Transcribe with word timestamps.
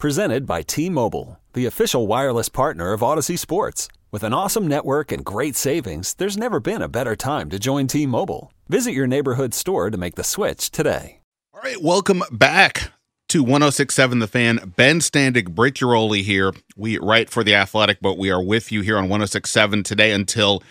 Presented 0.00 0.46
by 0.46 0.62
T-Mobile, 0.62 1.38
the 1.52 1.66
official 1.66 2.06
wireless 2.06 2.48
partner 2.48 2.94
of 2.94 3.02
Audacy 3.02 3.38
Sports. 3.38 3.86
With 4.10 4.22
an 4.22 4.32
awesome 4.32 4.66
network 4.66 5.12
and 5.12 5.22
great 5.22 5.56
savings, 5.56 6.14
there's 6.14 6.38
never 6.38 6.58
been 6.58 6.80
a 6.80 6.88
better 6.88 7.14
time 7.14 7.50
to 7.50 7.58
join 7.58 7.86
T-Mobile. 7.86 8.50
Visit 8.70 8.92
your 8.92 9.06
neighborhood 9.06 9.52
store 9.52 9.90
to 9.90 9.98
make 9.98 10.14
the 10.14 10.24
switch 10.24 10.70
today. 10.70 11.20
All 11.52 11.60
right, 11.60 11.82
welcome 11.82 12.22
back 12.32 12.92
to 13.28 13.42
1067 13.42 14.20
The 14.20 14.26
Fan. 14.26 14.72
Ben 14.74 15.00
Standig, 15.00 15.50
Britt 15.50 15.74
Ghiroli 15.74 16.22
here. 16.22 16.54
We 16.78 16.96
write 16.96 17.28
for 17.28 17.44
The 17.44 17.54
Athletic, 17.54 17.98
but 18.00 18.16
we 18.16 18.30
are 18.30 18.42
with 18.42 18.72
you 18.72 18.80
here 18.80 18.96
on 18.96 19.10
1067 19.10 19.82
today 19.82 20.12
until 20.12 20.62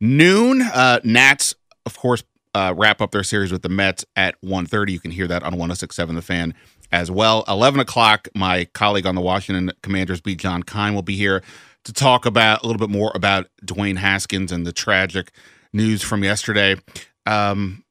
noon. 0.00 0.60
Uh, 0.60 0.98
Nats, 1.04 1.54
of 1.86 1.96
course, 1.96 2.24
uh, 2.52 2.74
wrap 2.76 3.00
up 3.00 3.12
their 3.12 3.22
series 3.22 3.52
with 3.52 3.62
the 3.62 3.68
Mets 3.68 4.04
at 4.16 4.34
1.30. 4.42 4.90
You 4.90 4.98
can 4.98 5.12
hear 5.12 5.28
that 5.28 5.44
on 5.44 5.52
1067 5.52 6.16
The 6.16 6.22
Fan 6.22 6.54
as 6.92 7.10
well. 7.10 7.42
11 7.48 7.80
o'clock, 7.80 8.28
my 8.34 8.66
colleague 8.66 9.06
on 9.06 9.14
the 9.14 9.20
Washington 9.20 9.72
Commanders 9.82 10.20
beat, 10.20 10.38
John 10.38 10.62
Keim, 10.62 10.94
will 10.94 11.02
be 11.02 11.16
here 11.16 11.42
to 11.84 11.92
talk 11.92 12.26
about 12.26 12.62
a 12.62 12.66
little 12.66 12.78
bit 12.78 12.90
more 12.90 13.10
about 13.14 13.48
Dwayne 13.64 13.96
Haskins 13.96 14.52
and 14.52 14.66
the 14.66 14.72
tragic 14.72 15.32
news 15.72 16.02
from 16.02 16.22
yesterday. 16.22 16.76
Um, 17.26 17.84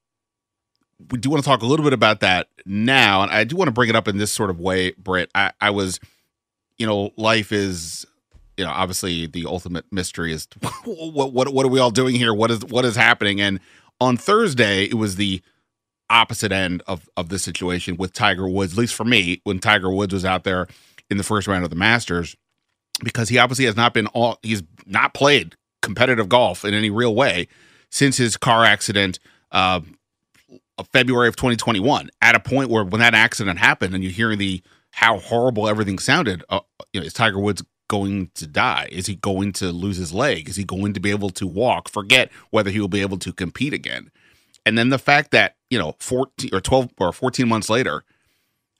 we 1.09 1.17
do 1.17 1.29
want 1.29 1.43
to 1.43 1.49
talk 1.49 1.63
a 1.63 1.65
little 1.65 1.83
bit 1.83 1.93
about 1.93 2.19
that 2.21 2.47
now, 2.65 3.23
and 3.23 3.31
I 3.31 3.43
do 3.43 3.55
want 3.55 3.67
to 3.67 3.73
bring 3.73 3.89
it 3.89 3.95
up 3.95 4.07
in 4.07 4.17
this 4.17 4.31
sort 4.31 4.51
of 4.51 4.59
way, 4.59 4.91
Britt. 4.91 5.31
I, 5.33 5.51
I 5.59 5.71
was, 5.71 5.99
you 6.77 6.85
know, 6.85 7.11
life 7.17 7.51
is, 7.51 8.05
you 8.55 8.63
know, 8.63 8.71
obviously 8.71 9.25
the 9.25 9.47
ultimate 9.47 9.85
mystery 9.91 10.31
is 10.31 10.47
what 10.85 11.33
what 11.33 11.53
what 11.53 11.65
are 11.65 11.69
we 11.69 11.79
all 11.79 11.91
doing 11.91 12.15
here? 12.15 12.33
What 12.33 12.51
is 12.51 12.63
what 12.65 12.85
is 12.85 12.95
happening? 12.95 13.41
And 13.41 13.59
on 13.99 14.15
Thursday, 14.15 14.83
it 14.83 14.93
was 14.93 15.15
the 15.15 15.41
opposite 16.11 16.51
end 16.51 16.83
of 16.87 17.09
of 17.17 17.29
this 17.29 17.43
situation 17.43 17.97
with 17.97 18.13
Tiger 18.13 18.47
Woods. 18.47 18.73
At 18.73 18.79
least 18.79 18.95
for 18.95 19.05
me, 19.05 19.41
when 19.43 19.59
Tiger 19.59 19.91
Woods 19.91 20.13
was 20.13 20.25
out 20.25 20.43
there 20.43 20.67
in 21.09 21.17
the 21.17 21.23
first 21.23 21.47
round 21.47 21.63
of 21.63 21.69
the 21.69 21.75
Masters 21.75 22.35
because 23.03 23.29
he 23.29 23.37
obviously 23.37 23.65
has 23.65 23.75
not 23.75 23.93
been 23.93 24.07
all 24.07 24.39
he's 24.43 24.63
not 24.85 25.13
played 25.13 25.55
competitive 25.81 26.29
golf 26.29 26.63
in 26.63 26.73
any 26.73 26.89
real 26.89 27.15
way 27.15 27.47
since 27.89 28.17
his 28.17 28.37
car 28.37 28.63
accident 28.63 29.19
uh, 29.51 29.81
of 30.77 30.87
February 30.89 31.27
of 31.27 31.35
2021 31.35 32.09
at 32.21 32.35
a 32.35 32.39
point 32.39 32.69
where 32.69 32.83
when 32.83 33.01
that 33.01 33.13
accident 33.13 33.59
happened 33.59 33.93
and 33.93 34.03
you're 34.03 34.13
hearing 34.13 34.37
the 34.37 34.61
how 34.91 35.17
horrible 35.19 35.67
everything 35.67 35.97
sounded 35.97 36.43
uh, 36.49 36.59
you 36.93 36.99
know 36.99 37.05
is 37.05 37.13
Tiger 37.13 37.39
Woods 37.39 37.63
going 37.91 38.31
to 38.35 38.47
die? 38.47 38.87
Is 38.89 39.07
he 39.07 39.15
going 39.15 39.51
to 39.53 39.73
lose 39.73 39.97
his 39.97 40.13
leg? 40.13 40.47
Is 40.47 40.55
he 40.55 40.63
going 40.63 40.93
to 40.93 41.01
be 41.01 41.11
able 41.11 41.29
to 41.31 41.45
walk? 41.45 41.89
Forget 41.89 42.31
whether 42.49 42.71
he 42.71 42.79
will 42.79 42.87
be 42.87 43.01
able 43.01 43.17
to 43.17 43.33
compete 43.33 43.73
again 43.73 44.11
and 44.65 44.77
then 44.77 44.89
the 44.89 44.99
fact 44.99 45.31
that 45.31 45.55
you 45.69 45.79
know 45.79 45.95
14 45.99 46.49
or 46.53 46.61
12 46.61 46.91
or 46.99 47.11
14 47.11 47.47
months 47.47 47.69
later 47.69 48.03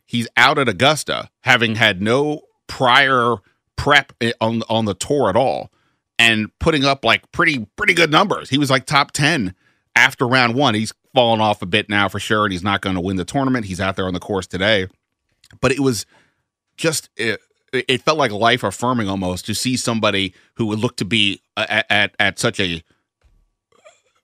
he's 0.06 0.28
out 0.36 0.60
at 0.60 0.68
Augusta 0.68 1.30
having 1.42 1.76
had 1.76 2.02
no 2.02 2.42
prior 2.68 3.38
prep 3.78 4.14
on 4.40 4.62
on 4.70 4.86
the 4.86 4.94
tour 4.94 5.30
at 5.30 5.36
all 5.36 5.72
and 6.20 6.52
putting 6.60 6.84
up 6.84 7.04
like 7.04 7.32
pretty 7.32 7.66
pretty 7.76 7.94
good 7.94 8.12
numbers. 8.12 8.50
He 8.50 8.58
was 8.58 8.70
like 8.70 8.86
top 8.86 9.12
10 9.12 9.56
after 9.96 10.28
round 10.28 10.54
1. 10.54 10.76
He's 10.76 10.94
fallen 11.14 11.42
off 11.42 11.62
a 11.62 11.66
bit 11.66 11.90
now 11.90 12.08
for 12.08 12.20
sure 12.20 12.46
and 12.46 12.52
he's 12.52 12.64
not 12.64 12.82
going 12.82 12.96
to 12.96 13.02
win 13.02 13.16
the 13.16 13.26
tournament. 13.26 13.66
He's 13.66 13.82
out 13.82 13.96
there 13.96 14.06
on 14.06 14.14
the 14.14 14.20
course 14.20 14.48
today. 14.48 14.88
But 15.62 15.72
it 15.72 15.80
was 15.80 16.06
just 16.78 17.10
it, 17.18 17.40
it 17.74 18.02
felt 18.02 18.18
like 18.18 18.32
life 18.32 18.64
affirming 18.64 19.10
almost 19.10 19.46
to 19.48 19.56
see 19.56 19.78
somebody 19.78 20.34
who 20.56 20.66
would 20.68 20.80
look 20.80 20.98
to 20.98 21.06
be 21.06 21.42
at, 21.58 21.86
at 21.90 22.16
at 22.20 22.38
such 22.38 22.60
a 22.60 22.84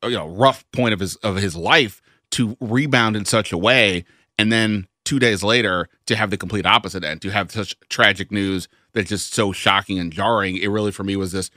you 0.04 0.12
know 0.12 0.28
rough 0.28 0.70
point 0.72 0.94
of 0.94 1.00
his 1.00 1.16
of 1.18 1.38
his 1.38 1.56
life 1.56 2.02
to 2.32 2.58
rebound 2.60 3.16
in 3.16 3.26
such 3.26 3.52
a 3.52 3.58
way 3.58 4.04
and 4.38 4.52
then 4.52 4.88
two 5.06 5.20
days 5.20 5.44
later 5.44 5.88
to 6.06 6.16
have 6.16 6.30
the 6.30 6.38
complete 6.38 6.66
opposite 6.66 7.04
end 7.04 7.22
to 7.22 7.30
have 7.30 7.52
such 7.52 7.76
tragic 7.90 8.32
news 8.32 8.68
that's 8.94 9.10
just 9.10 9.34
so 9.34 9.52
shocking 9.52 10.00
and 10.00 10.12
jarring. 10.12 10.58
It 10.58 10.68
really 10.68 10.92
for 10.92 11.04
me 11.04 11.16
was 11.16 11.32
this 11.32 11.50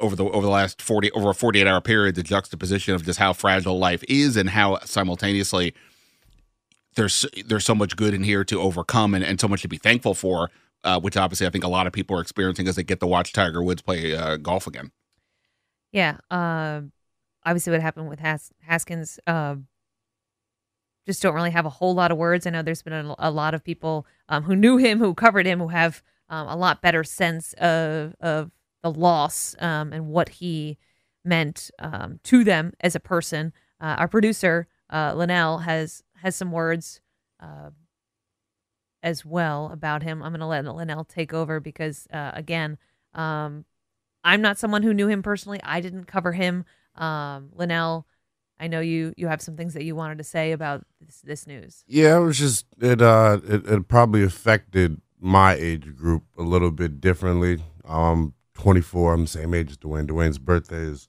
over 0.00 0.16
the 0.16 0.24
over 0.24 0.46
the 0.46 0.52
last 0.52 0.80
40 0.80 1.10
over 1.10 1.30
a 1.30 1.34
48 1.34 1.66
hour 1.66 1.80
period 1.80 2.14
the 2.14 2.22
juxtaposition 2.22 2.94
of 2.94 3.04
just 3.04 3.18
how 3.18 3.34
fragile 3.34 3.78
life 3.78 4.02
is 4.08 4.36
and 4.36 4.48
how 4.48 4.78
simultaneously 4.84 5.74
there's 6.96 7.26
there's 7.44 7.66
so 7.66 7.74
much 7.74 7.96
good 7.96 8.14
in 8.14 8.22
here 8.22 8.44
to 8.44 8.58
overcome 8.58 9.14
and, 9.14 9.22
and 9.22 9.38
so 9.38 9.48
much 9.48 9.60
to 9.60 9.68
be 9.68 9.76
thankful 9.76 10.14
for 10.14 10.50
uh, 10.84 10.98
which 11.00 11.16
obviously 11.16 11.46
I 11.46 11.50
think 11.50 11.64
a 11.64 11.68
lot 11.68 11.86
of 11.86 11.92
people 11.92 12.16
are 12.16 12.22
experiencing 12.22 12.68
as 12.68 12.76
they 12.76 12.82
get 12.82 13.00
to 13.00 13.06
watch 13.06 13.32
Tiger 13.32 13.62
Woods 13.62 13.82
play 13.82 14.14
uh, 14.14 14.36
golf 14.36 14.66
again. 14.66 14.92
Yeah, 15.92 16.18
uh, 16.30 16.82
obviously 17.44 17.72
what 17.72 17.82
happened 17.82 18.08
with 18.08 18.20
Has- 18.20 18.52
Haskins 18.60 19.18
uh, 19.26 19.56
just 21.06 21.22
don't 21.22 21.34
really 21.34 21.50
have 21.50 21.66
a 21.66 21.70
whole 21.70 21.94
lot 21.94 22.10
of 22.10 22.18
words. 22.18 22.46
I 22.46 22.50
know 22.50 22.62
there's 22.62 22.82
been 22.82 22.92
a, 22.92 23.14
a 23.18 23.30
lot 23.30 23.54
of 23.54 23.62
people 23.62 24.06
um, 24.28 24.44
who 24.44 24.56
knew 24.56 24.76
him, 24.76 24.98
who 24.98 25.14
covered 25.14 25.46
him, 25.46 25.60
who 25.60 25.68
have 25.68 26.02
um, 26.28 26.48
a 26.48 26.56
lot 26.56 26.82
better 26.82 27.04
sense 27.04 27.52
of 27.54 28.14
of 28.20 28.50
the 28.82 28.90
loss 28.90 29.54
um, 29.60 29.92
and 29.92 30.08
what 30.08 30.28
he 30.28 30.78
meant 31.24 31.70
um, 31.78 32.20
to 32.24 32.44
them 32.44 32.72
as 32.80 32.94
a 32.94 33.00
person. 33.00 33.52
Uh, 33.80 33.96
our 33.98 34.08
producer 34.08 34.66
uh, 34.92 35.14
Linnell 35.14 35.58
has 35.58 36.02
has 36.16 36.36
some 36.36 36.52
words 36.52 37.00
uh, 37.40 37.70
as 39.02 39.24
well 39.24 39.70
about 39.72 40.02
him. 40.02 40.22
I'm 40.22 40.32
going 40.32 40.40
to 40.40 40.46
let 40.46 40.64
Linnell 40.64 41.04
take 41.04 41.34
over 41.34 41.60
because 41.60 42.06
uh, 42.12 42.30
again, 42.34 42.78
um, 43.12 43.64
I'm 44.22 44.40
not 44.40 44.58
someone 44.58 44.82
who 44.82 44.94
knew 44.94 45.08
him 45.08 45.22
personally. 45.22 45.60
I 45.62 45.80
didn't 45.80 46.06
cover 46.06 46.32
him. 46.32 46.64
Um, 46.96 47.50
Linnell. 47.54 48.06
I 48.58 48.68
know 48.68 48.80
you 48.80 49.12
you 49.16 49.26
have 49.26 49.42
some 49.42 49.56
things 49.56 49.74
that 49.74 49.84
you 49.84 49.96
wanted 49.96 50.18
to 50.18 50.24
say 50.24 50.52
about 50.52 50.86
this, 51.00 51.20
this 51.22 51.46
news. 51.46 51.84
Yeah, 51.88 52.16
it 52.18 52.20
was 52.20 52.38
just 52.38 52.66
it 52.80 53.02
uh 53.02 53.40
it, 53.46 53.66
it 53.66 53.88
probably 53.88 54.22
affected 54.22 55.00
my 55.18 55.54
age 55.54 55.96
group 55.96 56.24
a 56.38 56.42
little 56.42 56.70
bit 56.70 57.00
differently. 57.00 57.58
I'm 57.84 58.34
24. 58.54 59.14
I'm 59.14 59.22
the 59.22 59.26
same 59.26 59.54
age 59.54 59.72
as 59.72 59.78
Dwayne. 59.78 60.06
Dwayne's 60.06 60.38
birthday 60.38 60.82
is 60.82 61.08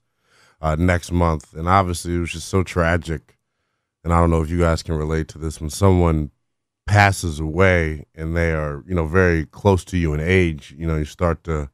uh, 0.62 0.76
next 0.76 1.12
month, 1.12 1.54
and 1.54 1.68
obviously 1.68 2.16
it 2.16 2.20
was 2.20 2.32
just 2.32 2.50
so 2.50 2.64
tragic. 2.64 3.38
And 4.04 4.14
I 4.14 4.20
don't 4.20 4.30
know 4.30 4.42
if 4.42 4.50
you 4.50 4.60
guys 4.60 4.84
can 4.84 4.96
relate 4.96 5.28
to 5.30 5.38
this 5.38 5.60
when 5.60 5.70
someone 5.70 6.32
passes 6.86 7.40
away 7.40 8.06
and 8.14 8.38
they 8.38 8.52
are, 8.52 8.84
you 8.88 8.94
know, 8.94 9.08
very 9.08 9.46
close 9.46 9.84
to 9.86 9.98
you 9.98 10.14
in 10.14 10.20
age. 10.20 10.76
You 10.78 10.88
know, 10.88 10.98
you 10.98 11.06
start 11.06 11.44
to 11.46 11.70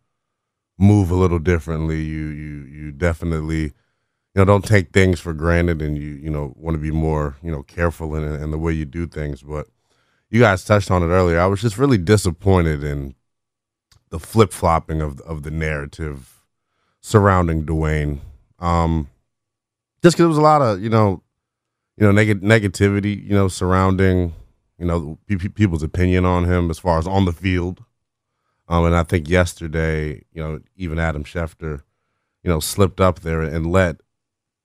move 0.78 1.12
a 1.12 1.16
little 1.16 1.40
differently. 1.40 2.02
You 2.02 2.28
you 2.28 2.64
you 2.64 2.92
definitely, 2.92 3.74
you 4.34 4.40
know, 4.40 4.46
don't 4.46 4.66
take 4.66 4.92
things 4.92 5.19
for 5.19 5.34
granted, 5.34 5.81
and 5.81 5.97
you 5.97 6.12
you 6.12 6.30
know 6.30 6.53
want 6.56 6.75
to 6.75 6.81
be 6.81 6.92
more 6.92 7.38
you 7.44 7.52
know 7.52 7.64
careful 7.64 8.16
in 8.16 8.24
in 8.24 8.52
the 8.52 8.58
way 8.58 8.72
you 8.72 8.86
do 8.86 9.08
things, 9.08 9.42
but 9.42 9.68
you 10.30 10.40
guys 10.40 10.64
touched 10.64 10.90
on 10.90 11.03
it 11.03 11.08
earlier. 11.08 11.40
I 11.40 11.47
was 11.47 11.62
just 11.62 11.78
really 11.78 11.97
disappointed 11.97 12.84
in 12.84 13.16
the 14.09 14.19
flip 14.19 14.53
flopping 14.53 15.02
of 15.02 15.19
of 15.22 15.44
the 15.44 15.52
narrative 15.52 16.42
surrounding 17.02 17.66
Dwayne. 17.66 18.19
Um, 18.59 19.09
just 20.02 20.16
because 20.16 20.24
there 20.24 20.28
was 20.30 20.38
a 20.38 20.42
lot 20.42 20.62
of 20.62 20.81
you 20.81 20.90
know, 20.90 21.24
you 21.98 22.06
know, 22.06 22.12
neg- 22.12 22.42
negativity, 22.42 23.22
you 23.22 23.34
know, 23.34 23.50
surrounding 23.50 24.34
you 24.80 24.86
know 24.86 25.18
pe- 25.28 25.50
people's 25.50 25.84
opinion 25.84 26.25
on 26.25 26.46
him 26.46 26.69
as 26.69 26.80
far 26.80 26.98
as 27.00 27.08
on 27.08 27.25
the 27.25 27.34
field. 27.34 27.84
Um, 28.69 28.86
and 28.86 28.95
I 28.95 29.04
think 29.04 29.28
yesterday, 29.28 30.24
you 30.31 30.42
know, 30.42 30.62
even 30.78 30.98
Adam 30.98 31.25
Schefter, 31.25 31.81
you 32.42 32.50
know, 32.50 32.62
slipped 32.62 33.01
up 33.01 33.19
there 33.19 33.42
and 33.42 33.69
let 33.69 33.98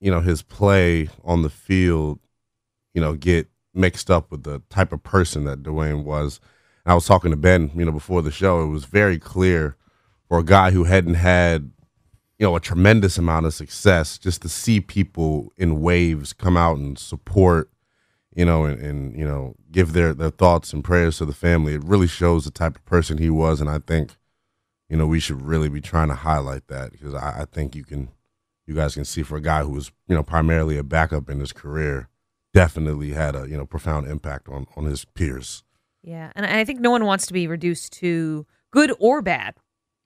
you 0.00 0.10
know 0.10 0.20
his 0.20 0.42
play 0.42 1.08
on 1.24 1.42
the 1.42 1.50
field, 1.50 2.18
you 2.94 3.00
know, 3.00 3.14
get 3.14 3.48
mixed 3.74 4.10
up 4.10 4.30
with 4.30 4.42
the 4.42 4.62
type 4.70 4.92
of 4.92 5.02
person 5.02 5.44
that 5.44 5.62
Dwayne 5.62 6.04
was. 6.04 6.40
And 6.84 6.92
I 6.92 6.94
was 6.94 7.06
talking 7.06 7.30
to 7.30 7.36
Ben, 7.36 7.70
you 7.74 7.84
know, 7.84 7.92
before 7.92 8.22
the 8.22 8.30
show. 8.30 8.62
It 8.62 8.68
was 8.68 8.84
very 8.84 9.18
clear 9.18 9.76
for 10.28 10.38
a 10.38 10.44
guy 10.44 10.70
who 10.70 10.84
hadn't 10.84 11.14
had, 11.14 11.70
you 12.38 12.46
know, 12.46 12.56
a 12.56 12.60
tremendous 12.60 13.18
amount 13.18 13.46
of 13.46 13.54
success, 13.54 14.18
just 14.18 14.42
to 14.42 14.48
see 14.48 14.80
people 14.80 15.52
in 15.56 15.80
waves 15.80 16.32
come 16.32 16.56
out 16.56 16.78
and 16.78 16.98
support, 16.98 17.70
you 18.34 18.44
know, 18.44 18.64
and, 18.64 18.80
and 18.80 19.18
you 19.18 19.26
know, 19.26 19.54
give 19.70 19.92
their 19.92 20.14
their 20.14 20.30
thoughts 20.30 20.72
and 20.72 20.84
prayers 20.84 21.18
to 21.18 21.24
the 21.24 21.32
family. 21.32 21.74
It 21.74 21.84
really 21.84 22.08
shows 22.08 22.44
the 22.44 22.50
type 22.50 22.76
of 22.76 22.84
person 22.84 23.18
he 23.18 23.30
was, 23.30 23.60
and 23.60 23.70
I 23.70 23.78
think, 23.78 24.16
you 24.88 24.96
know, 24.96 25.06
we 25.06 25.20
should 25.20 25.42
really 25.42 25.68
be 25.68 25.80
trying 25.80 26.08
to 26.08 26.14
highlight 26.14 26.68
that 26.68 26.92
because 26.92 27.14
I, 27.14 27.42
I 27.42 27.44
think 27.50 27.74
you 27.74 27.84
can, 27.84 28.08
you 28.66 28.74
guys 28.74 28.94
can 28.94 29.04
see 29.04 29.22
for 29.22 29.36
a 29.36 29.42
guy 29.42 29.62
who 29.62 29.70
was, 29.70 29.92
you 30.08 30.14
know, 30.14 30.22
primarily 30.22 30.76
a 30.76 30.82
backup 30.82 31.30
in 31.30 31.40
his 31.40 31.52
career 31.52 32.08
definitely 32.52 33.10
had 33.10 33.36
a 33.36 33.48
you 33.48 33.56
know 33.56 33.66
profound 33.66 34.06
impact 34.06 34.48
on 34.48 34.66
on 34.76 34.84
his 34.84 35.04
peers. 35.04 35.62
Yeah, 36.02 36.32
and 36.36 36.46
I 36.46 36.64
think 36.64 36.80
no 36.80 36.90
one 36.90 37.04
wants 37.04 37.26
to 37.26 37.32
be 37.32 37.46
reduced 37.46 37.92
to 37.94 38.46
good 38.70 38.92
or 38.98 39.22
bad, 39.22 39.56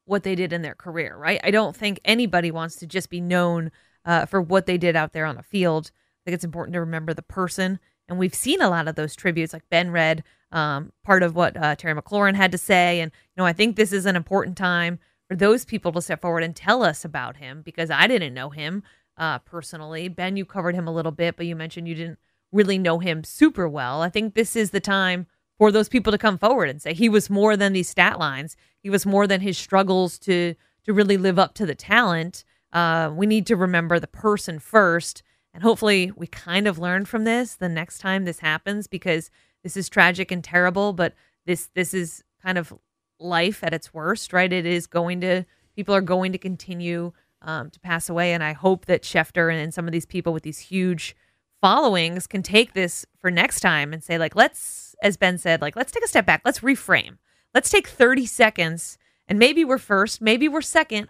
what 0.05 0.23
they 0.23 0.35
did 0.35 0.53
in 0.53 0.62
their 0.62 0.75
career, 0.75 1.17
right? 1.17 1.41
I 1.45 1.51
don't 1.51 1.77
think 1.77 2.01
anybody 2.05 2.51
wants 2.51 2.77
to 2.77 2.87
just 2.87 3.11
be 3.11 3.21
known 3.21 3.71
uh, 4.05 4.27
for 4.27 4.41
what 4.41 4.67
they 4.67 4.79
did 4.79 4.97
out 4.97 5.12
there 5.12 5.27
on 5.27 5.37
the 5.37 5.43
field. 5.43 5.91
I 5.95 6.21
think 6.25 6.35
it's 6.35 6.45
important 6.45 6.75
to 6.75 6.81
remember 6.81 7.15
the 7.15 7.23
person. 7.23 7.79
And 8.09 8.19
we've 8.19 8.35
seen 8.35 8.61
a 8.61 8.69
lot 8.69 8.89
of 8.89 8.97
those 8.97 9.15
tributes, 9.15 9.53
like 9.53 9.62
Ben 9.71 9.91
read 9.91 10.25
um, 10.51 10.93
part 11.05 11.23
of 11.23 11.37
what 11.37 11.57
uh, 11.57 11.77
Terry 11.77 11.95
McLaurin 11.95 12.35
had 12.35 12.51
to 12.53 12.59
say. 12.59 13.01
And, 13.01 13.12
you 13.37 13.41
know, 13.41 13.47
I 13.47 13.53
think 13.53 13.77
this 13.77 13.93
is 13.93 14.05
an 14.05 14.17
important 14.17 14.57
time 14.57 14.99
for 15.31 15.37
those 15.37 15.65
people 15.65 15.93
to 15.93 16.03
step 16.03 16.21
forward 16.21 16.43
and 16.43 16.56
tell 16.56 16.82
us 16.82 17.05
about 17.05 17.37
him 17.37 17.62
because 17.62 17.88
I 17.88 18.09
didn't 18.09 18.35
know 18.35 18.50
him 18.50 18.82
uh, 19.17 19.38
personally. 19.38 20.09
Ben, 20.09 20.37
you 20.37 20.44
covered 20.44 20.75
him 20.75 20.88
a 20.88 20.93
little 20.93 21.12
bit, 21.12 21.37
but 21.37 21.47
you 21.47 21.55
mentioned 21.55 21.87
you 21.87 21.94
didn't 21.94 22.19
really 22.50 22.79
know 22.79 22.99
him 22.99 23.23
super 23.23 23.69
well. 23.69 24.03
I 24.03 24.09
think 24.09 24.35
this 24.35 24.56
is 24.56 24.73
the 24.73 24.81
time 24.81 25.29
for 25.56 25.71
those 25.71 25.88
people 25.88 26.11
to 26.11 26.19
come 26.19 26.37
forward 26.37 26.69
and 26.69 26.82
say 26.82 26.94
he 26.94 27.09
was 27.09 27.31
more 27.31 27.56
than 27.56 27.73
these 27.73 27.88
stat 27.88 28.19
lines. 28.19 28.56
He 28.82 28.91
was 28.91 29.06
more 29.06 29.29
than 29.29 29.41
his 29.41 29.56
struggles 29.56 30.19
to 30.21 30.56
to 30.82 30.93
really 30.93 31.17
live 31.17 31.38
up 31.38 31.55
to 31.55 31.67
the 31.67 31.76
talent. 31.76 32.43
Uh, 32.73 33.12
we 33.15 33.26
need 33.26 33.47
to 33.47 33.55
remember 33.55 34.00
the 34.00 34.09
person 34.09 34.59
first, 34.59 35.23
and 35.55 35.62
hopefully, 35.62 36.11
we 36.17 36.26
kind 36.26 36.67
of 36.67 36.79
learn 36.79 37.05
from 37.05 37.23
this 37.23 37.55
the 37.55 37.69
next 37.69 37.99
time 37.99 38.25
this 38.25 38.41
happens 38.41 38.88
because 38.88 39.31
this 39.62 39.76
is 39.76 39.88
tragic 39.88 40.33
and 40.33 40.43
terrible. 40.43 40.93
But 40.93 41.15
this 41.47 41.69
this 41.75 41.94
is 41.94 42.25
kind 42.43 42.59
of 42.59 42.73
life 43.21 43.63
at 43.63 43.75
its 43.75 43.93
worst, 43.93 44.33
right? 44.33 44.53
It 44.53 44.67
is 44.67 44.87
going 44.87 45.21
to 45.21 45.45
people 45.77 45.95
are 45.95 46.01
going 46.01 46.33
to 46.33 46.39
continue 46.39 47.13
um, 47.43 47.71
to 47.71 47.81
pass 47.81 48.09
away, 48.09 48.33
and 48.33 48.43
I 48.43 48.53
hope 48.53 48.87
that 48.87 49.03
Schefter 49.03 49.51
and, 49.51 49.61
and 49.61 49.73
some 49.73 49.87
of 49.87 49.93
these 49.93 50.07
people 50.07 50.33
with 50.33 50.43
these 50.43 50.59
huge 50.59 51.17
followings 51.61 52.27
can 52.27 52.43
take 52.43 52.73
this 52.73 53.07
for 53.19 53.31
next 53.31 53.61
time 53.61 53.93
and 53.93 54.03
say 54.03 54.17
like 54.17 54.35
let's 54.35 54.95
as 55.03 55.17
ben 55.17 55.37
said 55.37 55.61
like 55.61 55.77
let's 55.77 55.93
take 55.93 56.05
a 56.05 56.09
step 56.09 56.27
back. 56.27 56.43
Let's 56.45 56.61
reframe. 56.61 57.19
Let's 57.55 57.71
take 57.71 57.89
30 57.89 58.27
seconds 58.27 58.99
and 59.29 59.39
maybe 59.39 59.65
we're 59.65 59.79
first 59.79 60.21
maybe 60.21 60.49
we're 60.49 60.63
second. 60.63 61.09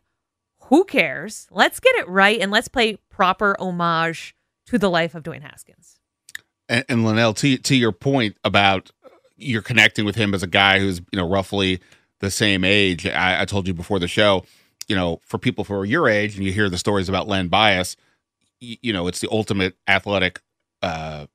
Who 0.65 0.85
cares? 0.85 1.47
Let's 1.51 1.81
get 1.81 1.95
it 1.97 2.09
right 2.09 2.41
and 2.41 2.51
let's 2.51 2.69
play 2.69 2.99
proper 3.11 3.57
homage 3.59 4.35
to 4.67 4.79
the 4.79 4.91
life 4.91 5.15
of 5.15 5.23
dwayne 5.23 5.43
haskins. 5.43 6.01
And, 6.69 6.85
and 6.89 7.05
linnell 7.05 7.35
to, 7.35 7.57
to 7.57 7.77
your 7.77 7.93
point 7.93 8.37
about 8.45 8.91
you're 9.37 9.63
connecting 9.63 10.05
with 10.05 10.17
him 10.17 10.35
as 10.35 10.43
a 10.43 10.47
guy 10.47 10.79
who's 10.79 11.01
you 11.13 11.17
know 11.17 11.29
roughly 11.29 11.81
the 12.21 12.31
same 12.31 12.65
age 12.65 13.07
I, 13.07 13.43
I 13.43 13.45
told 13.45 13.67
you 13.67 13.75
before 13.75 13.99
the 13.99 14.09
show 14.09 14.45
you 14.89 14.97
know 14.97 15.21
for 15.25 15.39
people 15.39 15.65
who 15.65 15.75
are 15.75 15.85
your 15.85 16.09
age 16.09 16.37
and 16.37 16.45
you 16.45 16.53
hear 16.53 16.71
the 16.71 16.79
stories 16.79 17.09
about 17.09 17.29
len 17.29 17.49
bias 17.49 17.97
you 18.61 18.93
know, 18.93 19.07
it's 19.07 19.21
the 19.21 19.29
ultimate 19.31 19.77
athletic 19.89 20.41
uh, 20.83 21.27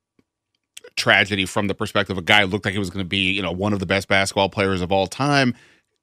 tragedy 0.95 1.45
from 1.45 1.67
the 1.67 1.75
perspective 1.75 2.17
of 2.17 2.23
a 2.23 2.25
guy 2.25 2.41
who 2.41 2.47
looked 2.47 2.65
like 2.65 2.73
he 2.73 2.79
was 2.79 2.89
going 2.89 3.03
to 3.03 3.09
be, 3.09 3.31
you 3.31 3.41
know, 3.41 3.51
one 3.51 3.73
of 3.73 3.79
the 3.79 3.85
best 3.85 4.07
basketball 4.07 4.49
players 4.49 4.81
of 4.81 4.91
all 4.91 5.07
time, 5.07 5.55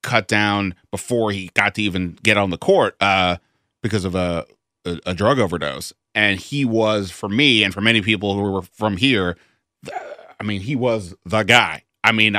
cut 0.02 0.26
down 0.26 0.74
before 0.90 1.30
he 1.30 1.50
got 1.54 1.74
to 1.76 1.82
even 1.82 2.18
get 2.22 2.36
on 2.36 2.50
the 2.50 2.58
court 2.58 2.96
uh, 3.00 3.36
because 3.82 4.04
of 4.04 4.14
a, 4.14 4.44
a, 4.84 4.98
a 5.06 5.14
drug 5.14 5.38
overdose. 5.38 5.92
And 6.14 6.38
he 6.38 6.64
was, 6.64 7.10
for 7.10 7.28
me 7.28 7.62
and 7.62 7.72
for 7.72 7.80
many 7.80 8.02
people 8.02 8.34
who 8.34 8.50
were 8.50 8.62
from 8.62 8.96
here, 8.96 9.36
I 10.40 10.42
mean, 10.44 10.60
he 10.60 10.74
was 10.74 11.14
the 11.24 11.44
guy. 11.44 11.84
I 12.02 12.12
mean, 12.12 12.36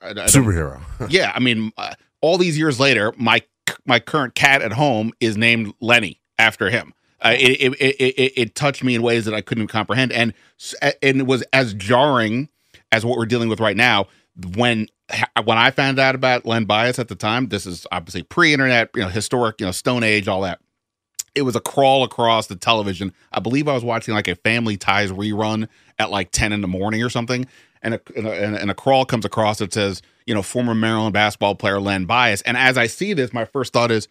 I, 0.00 0.10
I 0.10 0.12
superhero. 0.26 0.80
yeah, 1.08 1.32
I 1.34 1.40
mean, 1.40 1.72
uh, 1.76 1.94
all 2.20 2.38
these 2.38 2.58
years 2.58 2.80
later, 2.80 3.12
my 3.16 3.42
my 3.86 4.00
current 4.00 4.34
cat 4.34 4.62
at 4.62 4.72
home 4.72 5.12
is 5.20 5.36
named 5.36 5.74
Lenny 5.80 6.20
after 6.38 6.70
him. 6.70 6.94
Uh, 7.22 7.34
it, 7.38 7.74
it, 7.74 7.74
it, 8.00 8.32
it, 8.36 8.54
touched 8.54 8.82
me 8.82 8.94
in 8.94 9.02
ways 9.02 9.26
that 9.26 9.34
I 9.34 9.42
couldn't 9.42 9.68
comprehend, 9.68 10.10
and 10.10 10.32
and 11.02 11.20
it 11.20 11.26
was 11.26 11.42
as 11.52 11.74
jarring 11.74 12.48
as 12.90 13.04
what 13.04 13.18
we're 13.18 13.26
dealing 13.26 13.50
with 13.50 13.60
right 13.60 13.76
now. 13.76 14.06
When 14.54 14.88
when 15.44 15.58
I 15.58 15.70
found 15.70 15.98
out 15.98 16.14
about 16.14 16.46
Len 16.46 16.64
Bias 16.64 16.98
at 16.98 17.08
the 17.08 17.14
time, 17.14 17.48
this 17.48 17.66
is 17.66 17.86
obviously 17.92 18.22
pre-internet, 18.22 18.90
you 18.94 19.02
know, 19.02 19.08
historic, 19.08 19.60
you 19.60 19.66
know, 19.66 19.72
Stone 19.72 20.02
Age, 20.02 20.28
all 20.28 20.42
that. 20.42 20.60
It 21.34 21.42
was 21.42 21.54
a 21.54 21.60
crawl 21.60 22.04
across 22.04 22.46
the 22.46 22.56
television. 22.56 23.12
I 23.32 23.40
believe 23.40 23.68
I 23.68 23.74
was 23.74 23.84
watching 23.84 24.14
like 24.14 24.28
a 24.28 24.34
Family 24.36 24.76
Ties 24.76 25.12
rerun 25.12 25.68
at 25.98 26.10
like 26.10 26.30
ten 26.32 26.54
in 26.54 26.62
the 26.62 26.68
morning 26.68 27.02
or 27.02 27.10
something, 27.10 27.46
and 27.82 27.94
a 27.94 28.00
and 28.16 28.26
a, 28.26 28.60
and 28.60 28.70
a 28.70 28.74
crawl 28.74 29.04
comes 29.04 29.24
across 29.24 29.58
that 29.58 29.72
says, 29.72 30.02
you 30.26 30.34
know, 30.34 30.42
former 30.42 30.74
Maryland 30.74 31.12
basketball 31.12 31.54
player 31.54 31.80
Len 31.80 32.04
Bias. 32.04 32.42
And 32.42 32.56
as 32.56 32.76
I 32.78 32.86
see 32.86 33.12
this, 33.12 33.32
my 33.32 33.44
first 33.44 33.72
thought 33.72 33.90
is, 33.90 34.08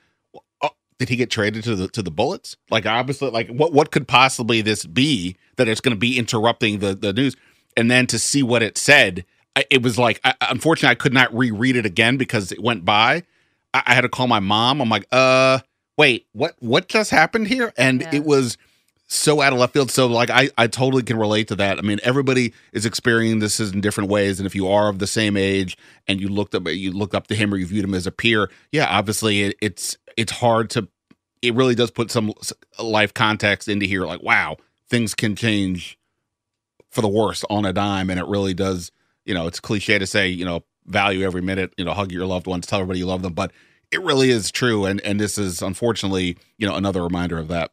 did 1.00 1.08
he 1.08 1.16
get 1.16 1.32
traded 1.32 1.64
to 1.64 1.76
the 1.76 1.88
to 1.90 2.04
the 2.04 2.12
Bullets? 2.12 2.58
Like 2.70 2.86
obviously, 2.86 3.32
like 3.32 3.48
what 3.50 3.74
what 3.74 3.92
could 3.92 4.08
possibly 4.08 4.62
this 4.62 4.86
be 4.86 5.38
that 5.56 5.68
it's 5.68 5.82
going 5.82 5.96
to 5.96 6.00
be 6.00 6.20
interrupting 6.20 6.80
the 6.80 6.94
the 6.94 7.14
news? 7.14 7.36
And 7.78 7.90
then 7.90 8.06
to 8.08 8.20
see 8.20 8.44
what 8.44 8.62
it 8.62 8.78
said, 8.78 9.26
it 9.70 9.82
was 9.82 9.98
like 9.98 10.20
I, 10.26 10.36
unfortunately 10.42 10.92
I 10.92 10.96
could 10.96 11.14
not 11.14 11.34
reread 11.34 11.78
it 11.78 11.86
again 11.86 12.18
because 12.18 12.52
it 12.52 12.62
went 12.62 12.84
by. 12.84 13.24
I, 13.74 13.84
I, 13.88 13.94
had 13.94 14.02
to 14.02 14.10
call 14.10 14.28
my 14.28 14.40
mom. 14.40 14.82
I'm 14.82 14.90
like, 14.90 15.06
uh, 15.12 15.60
wait, 15.98 16.28
what 16.34 16.56
what 16.60 16.90
just 16.90 17.12
happened 17.12 17.48
here? 17.48 17.72
And 17.78 18.02
yeah. 18.02 18.16
it 18.16 18.26
was 18.26 18.58
so 19.12 19.42
out 19.42 19.52
of 19.52 19.60
left 19.60 19.74
field. 19.74 19.92
So 19.92 20.08
like 20.08 20.30
I, 20.30 20.50
I 20.58 20.68
totally 20.68 21.04
can 21.04 21.18
relate 21.18 21.48
to 21.50 21.56
that. 21.56 21.80
I 21.80 21.82
mean, 21.82 22.00
everybody 22.04 22.54
is 22.72 22.86
experiencing 22.86 23.40
this 23.40 23.60
in 23.60 23.82
different 23.82 24.10
ways. 24.10 24.40
And 24.40 24.46
if 24.46 24.56
you 24.56 24.68
are 24.68 24.88
of 24.88 25.00
the 25.00 25.08
same 25.08 25.36
age 25.36 25.76
and 26.08 26.22
you 26.22 26.30
looked 26.30 26.54
up 26.56 26.68
you 26.68 26.92
look 26.92 27.14
up 27.14 27.28
to 27.28 27.36
him 27.36 27.54
or 27.54 27.58
you 27.58 27.66
viewed 27.66 27.84
him 27.84 27.96
as 27.96 28.06
a 28.08 28.12
peer, 28.12 28.50
yeah, 28.72 28.86
obviously 28.88 29.42
it, 29.42 29.58
it's 29.62 29.98
it's 30.16 30.32
hard 30.32 30.70
to 30.72 30.88
it 31.42 31.56
really 31.56 31.76
does 31.76 31.92
put 31.92 32.12
some 32.12 32.34
life 32.78 33.14
context 33.14 33.68
into 33.68 33.86
here 33.86 34.06
like 34.06 34.22
wow 34.22 34.58
things 34.90 35.16
can 35.16 35.36
change 35.36 35.98
for 36.90 37.02
the 37.02 37.08
worse 37.08 37.44
on 37.50 37.66
a 37.66 37.74
dime 37.74 38.10
and 38.10 38.20
it 38.20 38.26
really 38.28 38.54
does 38.54 38.92
you 39.26 39.34
know 39.34 39.48
it's 39.48 39.60
cliche 39.60 39.98
to 39.98 40.08
say 40.08 40.28
you 40.28 40.46
know 40.46 40.64
value 40.86 41.26
every 41.26 41.42
minute 41.42 41.74
you 41.78 41.86
know 41.86 41.94
hug 41.94 42.12
your 42.12 42.26
loved 42.26 42.48
ones 42.48 42.66
tell 42.66 42.80
everybody 42.80 43.00
you 43.00 43.06
love 43.06 43.22
them 43.22 43.34
but 43.34 43.52
it 43.92 44.02
really 44.02 44.30
is 44.30 44.52
true 44.52 44.86
and 44.86 45.00
and 45.02 45.20
this 45.20 45.38
is 45.38 45.62
unfortunately 45.62 46.38
you 46.58 46.68
know 46.68 46.76
another 46.76 47.04
reminder 47.04 47.38
of 47.38 47.48
that 47.48 47.72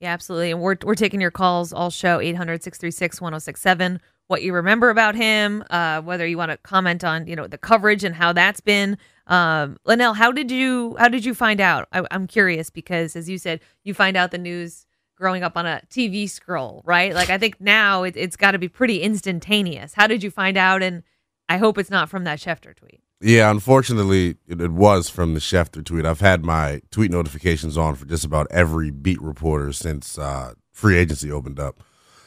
yeah 0.00 0.12
absolutely 0.12 0.50
and 0.50 0.60
we're, 0.60 0.76
we're 0.82 0.94
taking 0.94 1.20
your 1.20 1.30
calls 1.30 1.72
all 1.72 1.90
show 1.90 2.18
800-636-1067 2.18 4.00
what 4.26 4.42
you 4.42 4.52
remember 4.52 4.90
about 4.90 5.14
him 5.14 5.64
uh, 5.70 6.00
whether 6.02 6.26
you 6.26 6.36
want 6.36 6.50
to 6.50 6.56
comment 6.58 7.04
on 7.04 7.26
you 7.26 7.36
know 7.36 7.46
the 7.46 7.58
coverage 7.58 8.04
and 8.04 8.14
how 8.14 8.32
that's 8.32 8.60
been 8.60 8.98
um, 9.30 9.76
Linnell, 9.84 10.14
how 10.14 10.32
did 10.32 10.50
you 10.50 10.96
how 10.98 11.08
did 11.08 11.24
you 11.24 11.34
find 11.34 11.60
out? 11.60 11.86
I, 11.92 12.04
I'm 12.10 12.26
curious 12.26 12.68
because 12.68 13.14
as 13.14 13.28
you 13.28 13.38
said, 13.38 13.60
you 13.84 13.94
find 13.94 14.16
out 14.16 14.32
the 14.32 14.38
news 14.38 14.86
growing 15.16 15.44
up 15.44 15.56
on 15.56 15.66
a 15.66 15.82
TV 15.88 16.28
scroll, 16.28 16.82
right? 16.84 17.14
Like 17.14 17.30
I 17.30 17.38
think 17.38 17.60
now 17.60 18.02
it, 18.02 18.16
has 18.16 18.34
got 18.34 18.52
to 18.52 18.58
be 18.58 18.68
pretty 18.68 19.02
instantaneous. 19.02 19.94
How 19.94 20.08
did 20.08 20.24
you 20.24 20.32
find 20.32 20.56
out? 20.56 20.82
And 20.82 21.04
I 21.50 21.56
hope 21.56 21.78
it's 21.78 21.90
not 21.90 22.08
from 22.08 22.22
that 22.24 22.38
Schefter 22.38 22.76
tweet. 22.76 23.00
Yeah, 23.20 23.50
unfortunately, 23.50 24.36
it, 24.46 24.60
it, 24.60 24.70
was 24.70 25.10
from 25.10 25.34
the 25.34 25.40
Schefter 25.40 25.84
tweet. 25.84 26.06
I've 26.06 26.20
had 26.20 26.44
my 26.44 26.80
tweet 26.92 27.10
notifications 27.10 27.76
on 27.76 27.96
for 27.96 28.06
just 28.06 28.24
about 28.24 28.46
every 28.52 28.92
beat 28.92 29.20
reporter 29.20 29.72
since 29.72 30.16
uh, 30.16 30.54
free 30.72 30.96
agency 30.96 31.32
opened 31.32 31.58
up. 31.58 31.82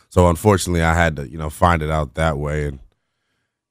So 0.09 0.27
unfortunately, 0.27 0.83
I 0.83 0.93
had 0.93 1.15
to 1.15 1.29
you 1.29 1.37
know 1.37 1.49
find 1.49 1.81
it 1.81 1.89
out 1.89 2.15
that 2.15 2.37
way, 2.37 2.67
and 2.67 2.79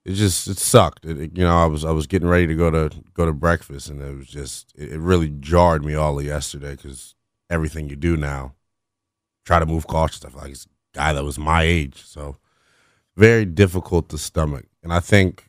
it 0.07 0.15
just 0.15 0.49
it 0.49 0.57
sucked. 0.57 1.05
It, 1.05 1.21
it, 1.21 1.37
you 1.37 1.45
know, 1.45 1.55
I 1.55 1.67
was 1.67 1.85
I 1.85 1.91
was 1.91 2.07
getting 2.07 2.29
ready 2.29 2.47
to 2.47 2.55
go 2.55 2.71
to 2.71 2.91
go 3.13 3.27
to 3.27 3.33
breakfast, 3.35 3.91
and 3.91 4.01
it 4.01 4.17
was 4.17 4.29
just 4.29 4.73
it, 4.75 4.99
really 4.99 5.29
jarred 5.29 5.85
me 5.85 5.95
all 5.95 6.19
of 6.19 6.25
yesterday 6.25 6.77
because 6.77 7.15
everything 7.51 7.91
you 7.91 7.97
do 7.97 8.17
now, 8.17 8.55
try 9.45 9.59
to 9.59 9.67
move 9.67 9.87
cautious. 9.87 10.17
Stuff 10.17 10.35
like 10.35 10.55
a 10.55 10.57
guy 10.95 11.13
that 11.13 11.25
was 11.25 11.39
my 11.39 11.63
age, 11.63 12.03
so 12.07 12.39
very 13.19 13.45
difficult 13.45 14.09
to 14.09 14.17
stomach. 14.17 14.65
And 14.83 14.93
I 14.93 15.01
think 15.01 15.49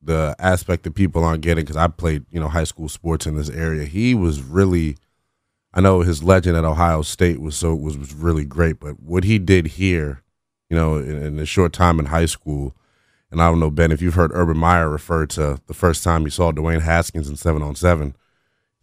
the 0.00 0.36
aspect 0.38 0.84
that 0.84 0.94
people 0.94 1.24
aren't 1.24 1.42
getting 1.42 1.64
because 1.64 1.76
I 1.76 1.88
played 1.88 2.26
you 2.30 2.38
know 2.38 2.48
high 2.48 2.64
school 2.64 2.88
sports 2.88 3.26
in 3.26 3.36
this 3.36 3.50
area. 3.50 3.84
He 3.84 4.14
was 4.14 4.42
really, 4.42 4.96
I 5.72 5.80
know 5.80 6.00
his 6.00 6.22
legend 6.22 6.56
at 6.56 6.64
Ohio 6.64 7.02
State 7.02 7.40
was 7.40 7.56
so 7.56 7.74
was 7.74 7.96
was 7.96 8.12
really 8.12 8.44
great, 8.44 8.80
but 8.80 9.00
what 9.00 9.24
he 9.24 9.38
did 9.38 9.66
here, 9.66 10.22
you 10.68 10.76
know, 10.76 10.96
in, 10.96 11.22
in 11.22 11.38
a 11.38 11.46
short 11.46 11.72
time 11.72 11.98
in 11.98 12.06
high 12.06 12.26
school 12.26 12.74
and 13.34 13.42
I 13.42 13.50
don't 13.50 13.58
know, 13.58 13.68
Ben, 13.68 13.90
if 13.90 14.00
you've 14.00 14.14
heard 14.14 14.30
Urban 14.32 14.56
Meyer 14.56 14.88
refer 14.88 15.26
to 15.26 15.60
the 15.66 15.74
first 15.74 16.04
time 16.04 16.22
he 16.22 16.30
saw 16.30 16.52
Dwayne 16.52 16.82
Haskins 16.82 17.28
in 17.28 17.34
seven 17.34 17.62
on 17.62 17.74
seven, 17.74 18.14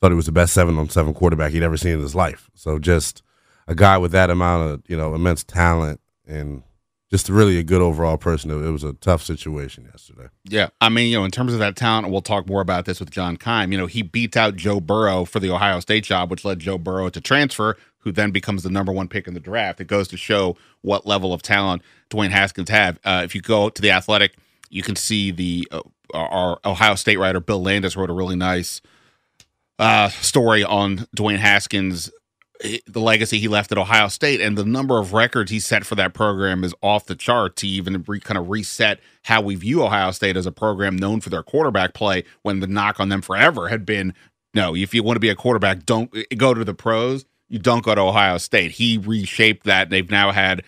thought 0.01 0.11
he 0.11 0.15
was 0.15 0.25
the 0.25 0.33
best 0.33 0.53
seven 0.53 0.77
on 0.77 0.89
seven 0.89 1.13
quarterback 1.13 1.53
he'd 1.53 1.63
ever 1.63 1.77
seen 1.77 1.93
in 1.93 2.01
his 2.01 2.15
life. 2.15 2.51
So 2.53 2.77
just 2.77 3.23
a 3.65 3.75
guy 3.75 3.97
with 3.97 4.11
that 4.11 4.29
amount 4.29 4.69
of, 4.69 4.83
you 4.89 4.97
know, 4.97 5.15
immense 5.15 5.45
talent 5.45 6.01
and 6.27 6.63
just 7.11 7.27
really 7.27 7.57
a 7.57 7.63
good 7.63 7.81
overall 7.81 8.17
person. 8.17 8.49
It 8.49 8.71
was 8.71 8.85
a 8.85 8.93
tough 8.93 9.21
situation 9.21 9.85
yesterday. 9.91 10.29
Yeah. 10.45 10.69
I 10.79 10.87
mean, 10.87 11.11
you 11.11 11.19
know, 11.19 11.25
in 11.25 11.31
terms 11.31 11.51
of 11.51 11.59
that 11.59 11.75
talent, 11.75 12.09
we'll 12.09 12.21
talk 12.21 12.47
more 12.47 12.61
about 12.61 12.85
this 12.85 13.01
with 13.01 13.11
John 13.11 13.35
Keim. 13.35 13.73
You 13.73 13.77
know, 13.77 13.85
he 13.85 14.01
beats 14.01 14.37
out 14.37 14.55
Joe 14.55 14.79
Burrow 14.79 15.25
for 15.25 15.41
the 15.41 15.51
Ohio 15.51 15.81
State 15.81 16.05
job, 16.05 16.31
which 16.31 16.45
led 16.45 16.59
Joe 16.59 16.77
Burrow 16.77 17.09
to 17.09 17.19
transfer, 17.19 17.75
who 17.99 18.13
then 18.13 18.31
becomes 18.31 18.63
the 18.63 18.69
number 18.69 18.93
one 18.93 19.09
pick 19.09 19.27
in 19.27 19.33
the 19.33 19.41
draft. 19.41 19.81
It 19.81 19.87
goes 19.87 20.07
to 20.07 20.17
show 20.17 20.55
what 20.81 21.05
level 21.05 21.33
of 21.33 21.41
talent 21.41 21.81
Dwayne 22.09 22.29
Haskins 22.29 22.69
have. 22.69 22.97
Uh, 23.03 23.21
if 23.25 23.35
you 23.35 23.41
go 23.41 23.69
to 23.69 23.81
the 23.81 23.91
Athletic, 23.91 24.37
you 24.69 24.81
can 24.81 24.95
see 24.95 25.31
the 25.31 25.67
uh, 25.69 25.81
our 26.13 26.59
Ohio 26.65 26.95
State 26.95 27.19
writer 27.19 27.41
Bill 27.41 27.61
Landis 27.61 27.97
wrote 27.97 28.09
a 28.09 28.13
really 28.13 28.37
nice 28.37 28.81
uh, 29.79 30.09
story 30.09 30.63
on 30.63 31.07
Dwayne 31.15 31.39
Haskins 31.39 32.09
the 32.85 32.99
legacy 32.99 33.39
he 33.39 33.47
left 33.47 33.71
at 33.71 33.77
Ohio 33.77 34.07
State 34.07 34.41
and 34.41 34.57
the 34.57 34.65
number 34.65 34.99
of 34.99 35.13
records 35.13 35.51
he 35.51 35.59
set 35.59 35.85
for 35.85 35.95
that 35.95 36.13
program 36.13 36.63
is 36.63 36.73
off 36.81 37.05
the 37.05 37.15
chart 37.15 37.55
to 37.57 37.67
even 37.67 38.03
re, 38.07 38.19
kind 38.19 38.37
of 38.37 38.49
reset 38.49 38.99
how 39.23 39.41
we 39.41 39.55
view 39.55 39.83
Ohio 39.83 40.11
State 40.11 40.37
as 40.37 40.45
a 40.45 40.51
program 40.51 40.95
known 40.95 41.21
for 41.21 41.29
their 41.29 41.43
quarterback 41.43 41.93
play 41.93 42.23
when 42.43 42.59
the 42.59 42.67
knock 42.67 42.99
on 42.99 43.09
them 43.09 43.21
forever 43.21 43.69
had 43.69 43.85
been 43.85 44.13
no, 44.53 44.75
if 44.75 44.93
you 44.93 45.01
want 45.01 45.15
to 45.15 45.21
be 45.21 45.29
a 45.29 45.35
quarterback, 45.35 45.85
don't 45.85 46.13
go 46.37 46.53
to 46.53 46.65
the 46.65 46.73
pros. 46.73 47.25
You 47.47 47.59
don't 47.59 47.83
go 47.83 47.95
to 47.95 48.01
Ohio 48.01 48.37
State. 48.37 48.71
He 48.71 48.97
reshaped 48.97 49.65
that. 49.65 49.89
They've 49.89 50.09
now 50.09 50.31
had 50.31 50.63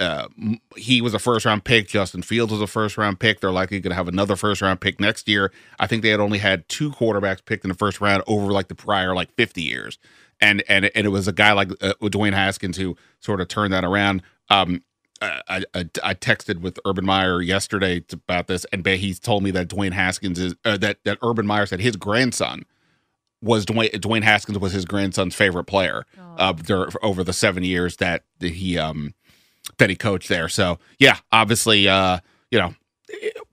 uh, 0.00 0.28
he 0.76 1.00
was 1.02 1.12
a 1.12 1.18
first 1.18 1.44
round 1.44 1.64
pick. 1.64 1.86
Justin 1.86 2.22
Fields 2.22 2.50
was 2.50 2.62
a 2.62 2.66
first 2.66 2.96
round 2.96 3.20
pick. 3.20 3.40
They're 3.40 3.50
likely 3.50 3.80
going 3.80 3.90
to 3.90 3.96
have 3.96 4.08
another 4.08 4.34
first 4.34 4.62
round 4.62 4.80
pick 4.80 4.98
next 4.98 5.28
year. 5.28 5.52
I 5.78 5.86
think 5.86 6.02
they 6.02 6.08
had 6.08 6.20
only 6.20 6.38
had 6.38 6.68
two 6.68 6.90
quarterbacks 6.90 7.44
picked 7.44 7.64
in 7.64 7.68
the 7.68 7.76
first 7.76 8.00
round 8.00 8.24
over 8.26 8.50
like 8.50 8.68
the 8.68 8.74
prior 8.74 9.14
like 9.14 9.30
50 9.34 9.62
years. 9.62 9.98
And 10.40 10.62
and 10.68 10.90
and 10.94 11.06
it 11.06 11.10
was 11.10 11.28
a 11.28 11.32
guy 11.32 11.52
like 11.52 11.70
uh, 11.82 11.94
Dwayne 12.00 12.32
Haskins 12.32 12.76
who 12.76 12.96
sort 13.20 13.40
of 13.40 13.48
turned 13.48 13.72
that 13.72 13.84
around. 13.84 14.22
Um, 14.48 14.82
I, 15.22 15.64
I, 15.74 15.84
I 16.02 16.14
texted 16.14 16.60
with 16.60 16.78
Urban 16.86 17.04
Meyer 17.04 17.42
yesterday 17.42 18.02
about 18.10 18.46
this, 18.46 18.64
and 18.72 18.86
he's 18.86 19.20
told 19.20 19.42
me 19.42 19.50
that 19.50 19.68
Dwayne 19.68 19.92
Haskins 19.92 20.38
is 20.38 20.54
uh, 20.64 20.78
that 20.78 21.04
that 21.04 21.18
Urban 21.22 21.46
Meyer 21.46 21.66
said 21.66 21.80
his 21.80 21.96
grandson 21.96 22.64
was 23.42 23.66
Dwayne 23.66 23.90
Dwayne 23.92 24.22
Haskins 24.22 24.58
was 24.58 24.72
his 24.72 24.84
grandson's 24.86 25.34
favorite 25.34 25.64
player 25.64 26.06
uh, 26.38 26.54
over 27.02 27.22
the 27.22 27.32
seven 27.32 27.64
years 27.64 27.96
that, 27.98 28.24
that 28.38 28.52
he 28.52 28.78
um 28.78 29.14
that 29.78 29.90
he 29.90 29.96
coached 29.96 30.28
there. 30.28 30.48
So 30.48 30.78
yeah, 30.98 31.18
obviously, 31.32 31.86
uh, 31.88 32.20
you 32.50 32.58
know, 32.58 32.74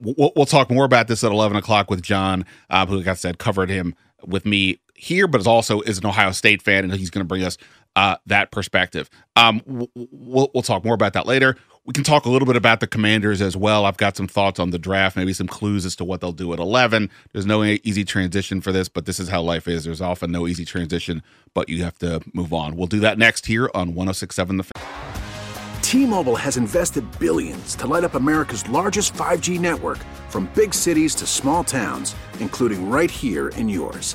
we'll, 0.00 0.32
we'll 0.36 0.46
talk 0.46 0.70
more 0.70 0.84
about 0.84 1.08
this 1.08 1.22
at 1.22 1.32
eleven 1.32 1.56
o'clock 1.56 1.90
with 1.90 2.02
John, 2.02 2.46
uh, 2.70 2.86
who, 2.86 2.96
like 2.96 3.06
I 3.06 3.14
said, 3.14 3.38
covered 3.38 3.68
him 3.68 3.94
with 4.26 4.46
me 4.46 4.78
here, 4.98 5.26
but 5.26 5.40
is 5.40 5.46
also 5.46 5.80
is 5.82 5.98
an 5.98 6.06
Ohio 6.06 6.32
State 6.32 6.62
fan, 6.62 6.84
and 6.84 6.92
he's 6.94 7.10
going 7.10 7.24
to 7.24 7.28
bring 7.28 7.44
us 7.44 7.56
uh, 7.96 8.16
that 8.26 8.50
perspective. 8.50 9.08
Um, 9.36 9.62
we'll 9.94 10.50
we'll 10.52 10.62
talk 10.62 10.84
more 10.84 10.94
about 10.94 11.12
that 11.14 11.26
later. 11.26 11.56
We 11.84 11.94
can 11.94 12.04
talk 12.04 12.26
a 12.26 12.28
little 12.28 12.44
bit 12.44 12.56
about 12.56 12.80
the 12.80 12.86
Commanders 12.86 13.40
as 13.40 13.56
well. 13.56 13.86
I've 13.86 13.96
got 13.96 14.14
some 14.14 14.28
thoughts 14.28 14.60
on 14.60 14.70
the 14.70 14.78
draft, 14.78 15.16
maybe 15.16 15.32
some 15.32 15.46
clues 15.46 15.86
as 15.86 15.96
to 15.96 16.04
what 16.04 16.20
they'll 16.20 16.32
do 16.32 16.52
at 16.52 16.58
11. 16.58 17.08
There's 17.32 17.46
no 17.46 17.64
easy 17.64 18.04
transition 18.04 18.60
for 18.60 18.72
this, 18.72 18.90
but 18.90 19.06
this 19.06 19.18
is 19.18 19.30
how 19.30 19.40
life 19.40 19.66
is. 19.66 19.84
There's 19.84 20.02
often 20.02 20.30
no 20.30 20.46
easy 20.46 20.66
transition, 20.66 21.22
but 21.54 21.70
you 21.70 21.82
have 21.84 21.98
to 22.00 22.20
move 22.34 22.52
on. 22.52 22.76
We'll 22.76 22.88
do 22.88 23.00
that 23.00 23.16
next 23.16 23.46
here 23.46 23.70
on 23.72 23.94
1067 23.94 24.58
The 24.58 24.62
Fan. 24.64 24.84
T-Mobile 25.80 26.36
has 26.36 26.58
invested 26.58 27.06
billions 27.18 27.74
to 27.76 27.86
light 27.86 28.04
up 28.04 28.14
America's 28.14 28.68
largest 28.68 29.14
5G 29.14 29.58
network 29.58 29.96
from 30.28 30.50
big 30.54 30.74
cities 30.74 31.14
to 31.14 31.26
small 31.26 31.64
towns, 31.64 32.14
including 32.40 32.90
right 32.90 33.10
here 33.10 33.48
in 33.56 33.70
yours. 33.70 34.14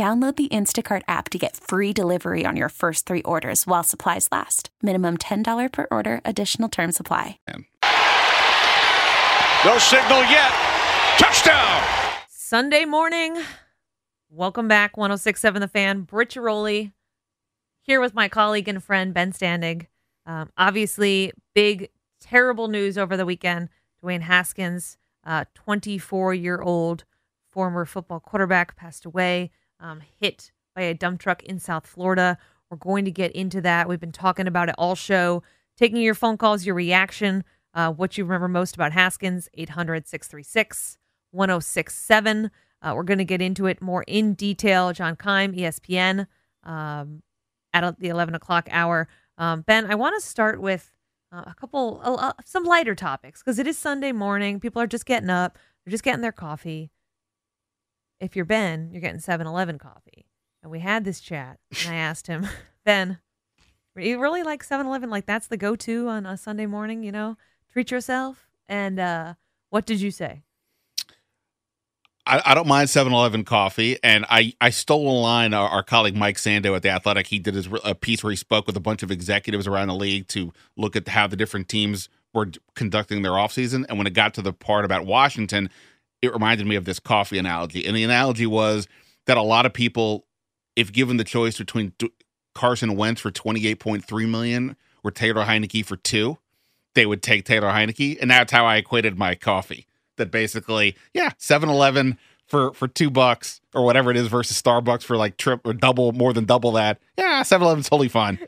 Download 0.00 0.34
the 0.34 0.48
Instacart 0.48 1.02
app 1.08 1.28
to 1.28 1.36
get 1.36 1.58
free 1.58 1.92
delivery 1.92 2.46
on 2.46 2.56
your 2.56 2.70
first 2.70 3.04
three 3.04 3.20
orders 3.20 3.66
while 3.66 3.82
supplies 3.82 4.28
last. 4.32 4.70
Minimum 4.80 5.18
$10 5.18 5.70
per 5.70 5.86
order, 5.90 6.22
additional 6.24 6.70
term 6.70 6.90
supply. 6.90 7.38
No 9.62 9.76
signal 9.76 10.22
yet. 10.22 10.52
Touchdown! 11.18 11.84
Sunday 12.30 12.86
morning. 12.86 13.36
Welcome 14.30 14.68
back, 14.68 14.96
1067 14.96 15.60
The 15.60 15.68
Fan. 15.68 16.00
Britt 16.00 16.30
Ghiroli 16.30 16.92
here 17.82 18.00
with 18.00 18.14
my 18.14 18.30
colleague 18.30 18.68
and 18.68 18.82
friend, 18.82 19.12
Ben 19.12 19.32
Standig. 19.32 19.88
Um, 20.24 20.48
obviously, 20.56 21.30
big, 21.54 21.90
terrible 22.22 22.68
news 22.68 22.96
over 22.96 23.18
the 23.18 23.26
weekend. 23.26 23.68
Dwayne 24.02 24.22
Haskins, 24.22 24.96
24 25.56 26.30
uh, 26.30 26.32
year 26.32 26.62
old 26.62 27.04
former 27.50 27.84
football 27.84 28.20
quarterback, 28.20 28.76
passed 28.76 29.04
away 29.04 29.50
um, 29.80 30.00
hit 30.20 30.52
by 30.74 30.82
a 30.82 30.94
dump 30.94 31.20
truck 31.20 31.42
in 31.42 31.58
South 31.58 31.86
Florida. 31.86 32.38
We're 32.70 32.76
going 32.76 33.04
to 33.04 33.10
get 33.10 33.32
into 33.32 33.60
that. 33.62 33.88
We've 33.88 34.00
been 34.00 34.12
talking 34.12 34.46
about 34.46 34.68
it 34.68 34.74
all 34.78 34.94
show, 34.94 35.42
taking 35.76 36.00
your 36.00 36.14
phone 36.14 36.36
calls, 36.36 36.64
your 36.64 36.74
reaction, 36.74 37.44
uh, 37.74 37.90
what 37.90 38.16
you 38.16 38.24
remember 38.24 38.48
most 38.48 38.74
about 38.74 38.92
Haskins, 38.92 39.48
800 39.54 40.06
636 40.06 40.98
1067. 41.32 42.50
Uh, 42.82 42.92
we're 42.96 43.02
going 43.02 43.18
to 43.18 43.24
get 43.24 43.42
into 43.42 43.66
it 43.66 43.82
more 43.82 44.04
in 44.06 44.34
detail. 44.34 44.92
John 44.92 45.16
Keim, 45.16 45.52
ESPN, 45.52 46.26
um, 46.64 47.22
at 47.72 47.98
the 47.98 48.08
11 48.08 48.34
o'clock 48.34 48.68
hour. 48.70 49.08
Um, 49.38 49.62
ben, 49.62 49.90
I 49.90 49.94
want 49.94 50.20
to 50.20 50.26
start 50.26 50.60
with 50.60 50.90
uh, 51.32 51.44
a 51.46 51.54
couple, 51.54 52.00
uh, 52.02 52.32
some 52.44 52.64
lighter 52.64 52.94
topics 52.94 53.42
because 53.42 53.58
it 53.58 53.66
is 53.66 53.78
Sunday 53.78 54.12
morning. 54.12 54.60
People 54.60 54.82
are 54.82 54.86
just 54.86 55.06
getting 55.06 55.30
up, 55.30 55.58
they're 55.84 55.92
just 55.92 56.04
getting 56.04 56.22
their 56.22 56.32
coffee 56.32 56.90
if 58.20 58.36
you're 58.36 58.44
Ben, 58.44 58.90
you're 58.92 59.00
getting 59.00 59.20
7 59.20 59.46
Eleven 59.46 59.78
coffee. 59.78 60.26
And 60.62 60.70
we 60.70 60.80
had 60.80 61.04
this 61.04 61.20
chat, 61.20 61.58
and 61.84 61.94
I 61.94 61.96
asked 61.96 62.26
him, 62.26 62.46
Ben, 62.84 63.18
you 63.96 64.20
really 64.20 64.42
like 64.42 64.62
7 64.62 64.86
Eleven? 64.86 65.10
Like, 65.10 65.26
that's 65.26 65.46
the 65.46 65.56
go 65.56 65.74
to 65.76 66.08
on 66.08 66.26
a 66.26 66.36
Sunday 66.36 66.66
morning, 66.66 67.02
you 67.02 67.12
know? 67.12 67.36
Treat 67.72 67.90
yourself. 67.90 68.48
And 68.68 68.98
uh, 68.98 69.34
what 69.70 69.86
did 69.86 70.00
you 70.00 70.10
say? 70.10 70.42
I, 72.26 72.42
I 72.44 72.54
don't 72.54 72.68
mind 72.68 72.90
7 72.90 73.12
Eleven 73.12 73.44
coffee. 73.44 73.98
And 74.02 74.26
I, 74.28 74.52
I 74.60 74.70
stole 74.70 75.10
a 75.10 75.18
line, 75.20 75.54
our, 75.54 75.68
our, 75.68 75.82
colleague 75.82 76.16
Mike 76.16 76.36
Sando 76.36 76.76
at 76.76 76.82
The 76.82 76.90
Athletic, 76.90 77.28
he 77.28 77.38
did 77.38 77.54
his, 77.54 77.68
a 77.84 77.94
piece 77.94 78.22
where 78.22 78.30
he 78.30 78.36
spoke 78.36 78.66
with 78.66 78.76
a 78.76 78.80
bunch 78.80 79.02
of 79.02 79.10
executives 79.10 79.66
around 79.66 79.88
the 79.88 79.94
league 79.94 80.28
to 80.28 80.52
look 80.76 80.94
at 80.94 81.08
how 81.08 81.26
the 81.26 81.36
different 81.36 81.68
teams 81.68 82.08
were 82.32 82.50
conducting 82.74 83.22
their 83.22 83.32
offseason. 83.32 83.84
And 83.88 83.98
when 83.98 84.06
it 84.06 84.14
got 84.14 84.34
to 84.34 84.42
the 84.42 84.52
part 84.52 84.84
about 84.84 85.06
Washington, 85.06 85.70
it 86.22 86.32
reminded 86.32 86.66
me 86.66 86.76
of 86.76 86.84
this 86.84 86.98
coffee 86.98 87.38
analogy. 87.38 87.86
And 87.86 87.96
the 87.96 88.04
analogy 88.04 88.46
was 88.46 88.88
that 89.26 89.36
a 89.36 89.42
lot 89.42 89.66
of 89.66 89.72
people, 89.72 90.26
if 90.76 90.92
given 90.92 91.16
the 91.16 91.24
choice 91.24 91.58
between 91.58 91.92
Carson 92.54 92.96
Wentz 92.96 93.20
for 93.20 93.30
28.3 93.30 94.28
million 94.28 94.76
or 95.02 95.10
Taylor 95.10 95.44
Heinicke 95.44 95.84
for 95.84 95.96
two, 95.96 96.38
they 96.94 97.06
would 97.06 97.22
take 97.22 97.44
Taylor 97.44 97.68
Heinicke. 97.70 98.18
And 98.20 98.30
that's 98.30 98.52
how 98.52 98.66
I 98.66 98.76
equated 98.76 99.18
my 99.18 99.34
coffee. 99.34 99.86
That 100.16 100.30
basically, 100.30 100.96
yeah, 101.14 101.30
7 101.38 101.70
Eleven 101.70 102.18
for 102.46 102.74
for 102.74 102.86
two 102.86 103.10
bucks 103.10 103.62
or 103.72 103.84
whatever 103.84 104.10
it 104.10 104.18
is 104.18 104.26
versus 104.26 104.60
Starbucks 104.60 105.02
for 105.02 105.16
like 105.16 105.38
trip 105.38 105.62
or 105.64 105.72
double 105.72 106.12
more 106.12 106.34
than 106.34 106.44
double 106.44 106.72
that. 106.72 106.98
Yeah, 107.16 107.42
7 107.42 107.64
Eleven's 107.64 107.88
totally 107.88 108.08
fine. 108.08 108.38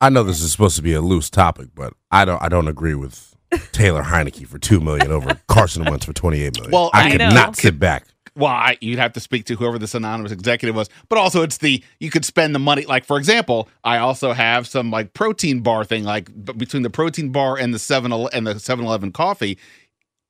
I 0.00 0.08
know 0.08 0.22
this 0.22 0.40
is 0.40 0.50
supposed 0.50 0.76
to 0.76 0.82
be 0.82 0.94
a 0.94 1.02
loose 1.02 1.28
topic, 1.28 1.68
but 1.74 1.92
I 2.10 2.24
don't 2.24 2.40
I 2.42 2.48
don't 2.48 2.68
agree 2.68 2.94
with 2.94 3.29
Taylor 3.72 4.02
Heinicke 4.02 4.46
for 4.46 4.58
two 4.58 4.80
million 4.80 5.10
over 5.10 5.40
Carson 5.48 5.84
Wentz 5.84 6.04
for 6.06 6.12
twenty 6.12 6.42
eight 6.42 6.54
million. 6.56 6.72
Well, 6.72 6.90
I, 6.92 7.06
I 7.06 7.10
could 7.10 7.18
know. 7.18 7.30
not 7.30 7.56
sit 7.56 7.78
back. 7.78 8.06
Well, 8.36 8.52
I, 8.52 8.78
you'd 8.80 9.00
have 9.00 9.12
to 9.14 9.20
speak 9.20 9.44
to 9.46 9.56
whoever 9.56 9.76
this 9.78 9.94
anonymous 9.94 10.30
executive 10.30 10.76
was, 10.76 10.88
but 11.08 11.18
also 11.18 11.42
it's 11.42 11.58
the 11.58 11.82
you 11.98 12.10
could 12.10 12.24
spend 12.24 12.54
the 12.54 12.60
money. 12.60 12.84
Like 12.86 13.04
for 13.04 13.18
example, 13.18 13.68
I 13.82 13.98
also 13.98 14.32
have 14.32 14.66
some 14.68 14.90
like 14.90 15.14
protein 15.14 15.60
bar 15.60 15.84
thing, 15.84 16.04
like 16.04 16.30
between 16.56 16.84
the 16.84 16.90
protein 16.90 17.32
bar 17.32 17.56
and 17.58 17.74
the 17.74 17.78
seven 17.78 18.12
and 18.12 18.46
the 18.46 18.60
Seven 18.60 18.84
Eleven 18.84 19.10
coffee. 19.12 19.58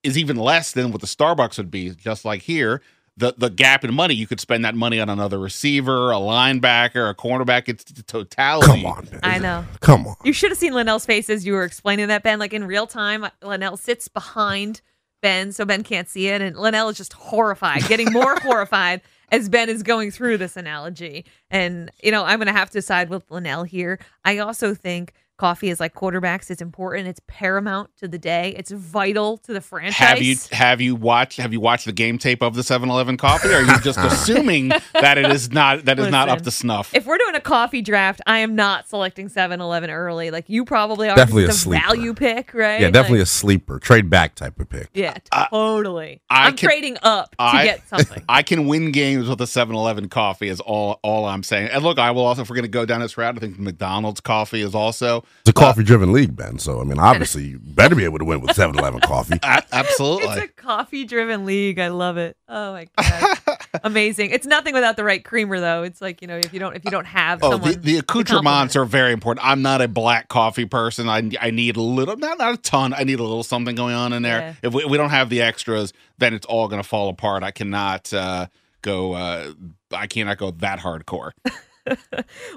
is 0.02 0.16
even 0.16 0.36
less 0.36 0.72
than 0.72 0.92
what 0.92 1.02
the 1.02 1.06
Starbucks 1.06 1.58
would 1.58 1.70
be. 1.70 1.90
Just 1.90 2.24
like 2.24 2.40
here, 2.42 2.80
the 3.16 3.34
the 3.36 3.50
gap 3.50 3.84
in 3.84 3.92
money, 3.94 4.14
you 4.14 4.26
could 4.26 4.40
spend 4.40 4.64
that 4.64 4.74
money 4.74 5.00
on 5.00 5.08
another 5.08 5.38
receiver, 5.38 6.10
a 6.10 6.16
linebacker, 6.16 7.10
a 7.10 7.14
cornerback. 7.14 7.68
It's 7.68 7.84
the 7.84 8.02
totality. 8.02 8.82
Come 8.82 8.86
on, 8.86 9.04
Ben. 9.06 9.20
I 9.22 9.38
know. 9.38 9.64
Come 9.80 10.06
on. 10.06 10.16
You 10.24 10.32
should 10.32 10.50
have 10.50 10.58
seen 10.58 10.72
Linnell's 10.72 11.06
face 11.06 11.28
as 11.28 11.44
you 11.44 11.52
were 11.52 11.64
explaining 11.64 12.08
that, 12.08 12.22
Ben. 12.22 12.38
Like 12.38 12.52
in 12.52 12.64
real 12.64 12.86
time, 12.86 13.26
Linnell 13.42 13.76
sits 13.76 14.08
behind 14.08 14.80
Ben, 15.22 15.52
so 15.52 15.64
Ben 15.64 15.82
can't 15.82 16.08
see 16.08 16.28
it, 16.28 16.40
and 16.40 16.56
Linnell 16.56 16.88
is 16.88 16.96
just 16.96 17.12
horrified, 17.12 17.86
getting 17.88 18.12
more 18.12 18.36
horrified 18.42 19.02
as 19.30 19.48
Ben 19.48 19.68
is 19.68 19.82
going 19.82 20.10
through 20.10 20.38
this 20.38 20.56
analogy. 20.56 21.24
And 21.50 21.90
you 22.02 22.10
know, 22.10 22.24
I'm 22.24 22.38
going 22.38 22.46
to 22.46 22.52
have 22.52 22.70
to 22.70 22.82
side 22.82 23.10
with 23.10 23.30
Linnell 23.30 23.64
here. 23.64 23.98
I 24.24 24.38
also 24.38 24.74
think 24.74 25.12
coffee 25.40 25.70
is 25.70 25.80
like 25.80 25.94
quarterbacks. 25.94 26.50
It's 26.50 26.60
important. 26.60 27.08
It's 27.08 27.20
paramount 27.26 27.88
to 27.96 28.06
the 28.06 28.18
day. 28.18 28.54
It's 28.58 28.70
vital 28.70 29.38
to 29.38 29.54
the 29.54 29.62
franchise. 29.62 29.94
Have 29.96 30.22
you 30.22 30.36
have 30.52 30.80
you 30.82 30.94
watched 30.94 31.38
have 31.38 31.52
you 31.54 31.60
watched 31.60 31.86
the 31.86 31.92
game 31.92 32.18
tape 32.18 32.42
of 32.42 32.54
the 32.54 32.60
7-Eleven 32.62 33.16
coffee? 33.16 33.48
Or 33.48 33.54
are 33.56 33.62
you 33.62 33.80
just 33.80 33.98
assuming 34.02 34.68
that 34.92 35.16
it 35.16 35.30
is 35.30 35.50
not 35.50 35.86
that 35.86 35.98
is 35.98 36.08
not 36.10 36.28
up 36.28 36.42
to 36.42 36.50
snuff? 36.50 36.94
If 36.94 37.06
we're 37.06 37.16
doing 37.16 37.34
a 37.34 37.40
coffee 37.40 37.80
draft, 37.80 38.20
I 38.26 38.40
am 38.40 38.54
not 38.54 38.86
selecting 38.88 39.28
7-Eleven 39.30 39.88
early. 39.88 40.30
Like 40.30 40.44
you 40.48 40.64
probably 40.66 41.08
are. 41.08 41.16
Definitely 41.16 41.44
It's 41.44 41.56
a 41.56 41.58
sleeper. 41.58 41.86
value 41.86 42.12
pick, 42.12 42.52
right? 42.52 42.80
Yeah, 42.80 42.90
definitely 42.90 43.20
Like, 43.20 43.24
a 43.24 43.30
sleeper, 43.30 43.78
trade 43.78 44.10
back 44.10 44.34
type 44.34 44.60
of 44.60 44.68
pick. 44.68 44.90
yeah, 44.92 45.16
Uh, 45.32 45.46
totally. 45.48 46.20
I 46.28 46.48
I'm 46.48 46.56
can- 46.56 46.68
trading 46.68 46.96
up 47.02 47.30
to 47.36 47.42
I- 47.42 47.64
get 47.64 47.88
something. 47.88 48.22
I 48.28 48.42
can 48.42 48.66
win 48.66 48.92
games 48.92 49.26
with 49.28 49.40
a 49.40 49.44
7-Eleven 49.44 50.10
coffee 50.10 50.48
is 50.48 50.60
all 50.60 51.00
all 51.02 51.24
I'm 51.24 51.42
saying. 51.42 51.68
And 51.70 51.82
look, 51.82 51.98
I 51.98 52.10
will 52.10 52.26
also 52.26 52.42
if 52.42 52.50
we're 52.50 52.56
gonna 52.56 52.68
go 52.68 52.84
down 52.84 53.00
this 53.00 53.16
route, 53.16 53.36
I 53.36 53.40
think 53.40 53.58
McDonald's 53.58 54.20
coffee 54.20 54.60
is 54.60 54.74
also 54.74 55.24
It's 55.40 55.48
a 55.50 55.52
coffee 55.54 55.82
driven 55.82 56.12
league, 56.12 56.36
Ben. 56.36 56.58
So 56.58 56.80
I 56.80 56.84
mean, 56.84 56.98
obviously, 56.98 57.44
you 57.44 57.58
better 57.58 57.94
be 57.94 58.04
able 58.04 58.18
to 58.18 58.24
win 58.24 58.40
with 58.40 58.56
7-Eleven 58.56 59.00
coffee. 59.00 59.38
a- 59.42 59.64
absolutely. 59.72 60.28
It's 60.28 60.44
a 60.44 60.48
coffee 60.48 61.04
driven 61.04 61.46
league. 61.46 61.78
I 61.78 61.88
love 61.88 62.18
it. 62.18 62.36
Oh 62.48 62.72
my 62.72 62.88
god. 62.98 63.38
Amazing. 63.84 64.30
It's 64.30 64.46
nothing 64.46 64.74
without 64.74 64.96
the 64.96 65.04
right 65.04 65.24
creamer 65.24 65.58
though. 65.58 65.82
It's 65.82 66.02
like, 66.02 66.20
you 66.20 66.28
know, 66.28 66.36
if 66.36 66.52
you 66.52 66.60
don't 66.60 66.76
if 66.76 66.84
you 66.84 66.90
don't 66.90 67.06
have 67.06 67.40
Oh, 67.42 67.52
someone 67.52 67.72
the, 67.72 67.78
the 67.78 67.98
accoutrements 67.98 68.76
are 68.76 68.84
very 68.84 69.12
important. 69.12 69.46
I'm 69.46 69.62
not 69.62 69.80
a 69.80 69.88
black 69.88 70.28
coffee 70.28 70.66
person. 70.66 71.08
I 71.08 71.30
I 71.40 71.50
need 71.50 71.76
a 71.76 71.82
little, 71.82 72.16
not 72.16 72.36
not 72.38 72.54
a 72.54 72.56
ton. 72.58 72.92
I 72.92 73.04
need 73.04 73.18
a 73.18 73.22
little 73.22 73.42
something 73.42 73.74
going 73.74 73.94
on 73.94 74.12
in 74.12 74.22
there. 74.22 74.40
Yeah. 74.40 74.54
If 74.68 74.74
we, 74.74 74.84
we 74.84 74.96
don't 74.98 75.10
have 75.10 75.30
the 75.30 75.40
extras, 75.40 75.92
then 76.18 76.34
it's 76.34 76.46
all 76.46 76.68
going 76.68 76.82
to 76.82 76.88
fall 76.88 77.08
apart. 77.08 77.42
I 77.42 77.50
cannot 77.50 78.12
uh, 78.12 78.46
go. 78.82 79.14
Uh, 79.14 79.52
I 79.92 80.06
cannot 80.06 80.36
go 80.38 80.50
that 80.50 80.80
hardcore. 80.80 81.30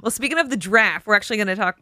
Well, 0.01 0.11
speaking 0.11 0.37
of 0.37 0.49
the 0.49 0.57
draft, 0.57 1.07
we're 1.07 1.15
actually 1.15 1.37
going 1.37 1.47
to 1.47 1.55
talk 1.55 1.79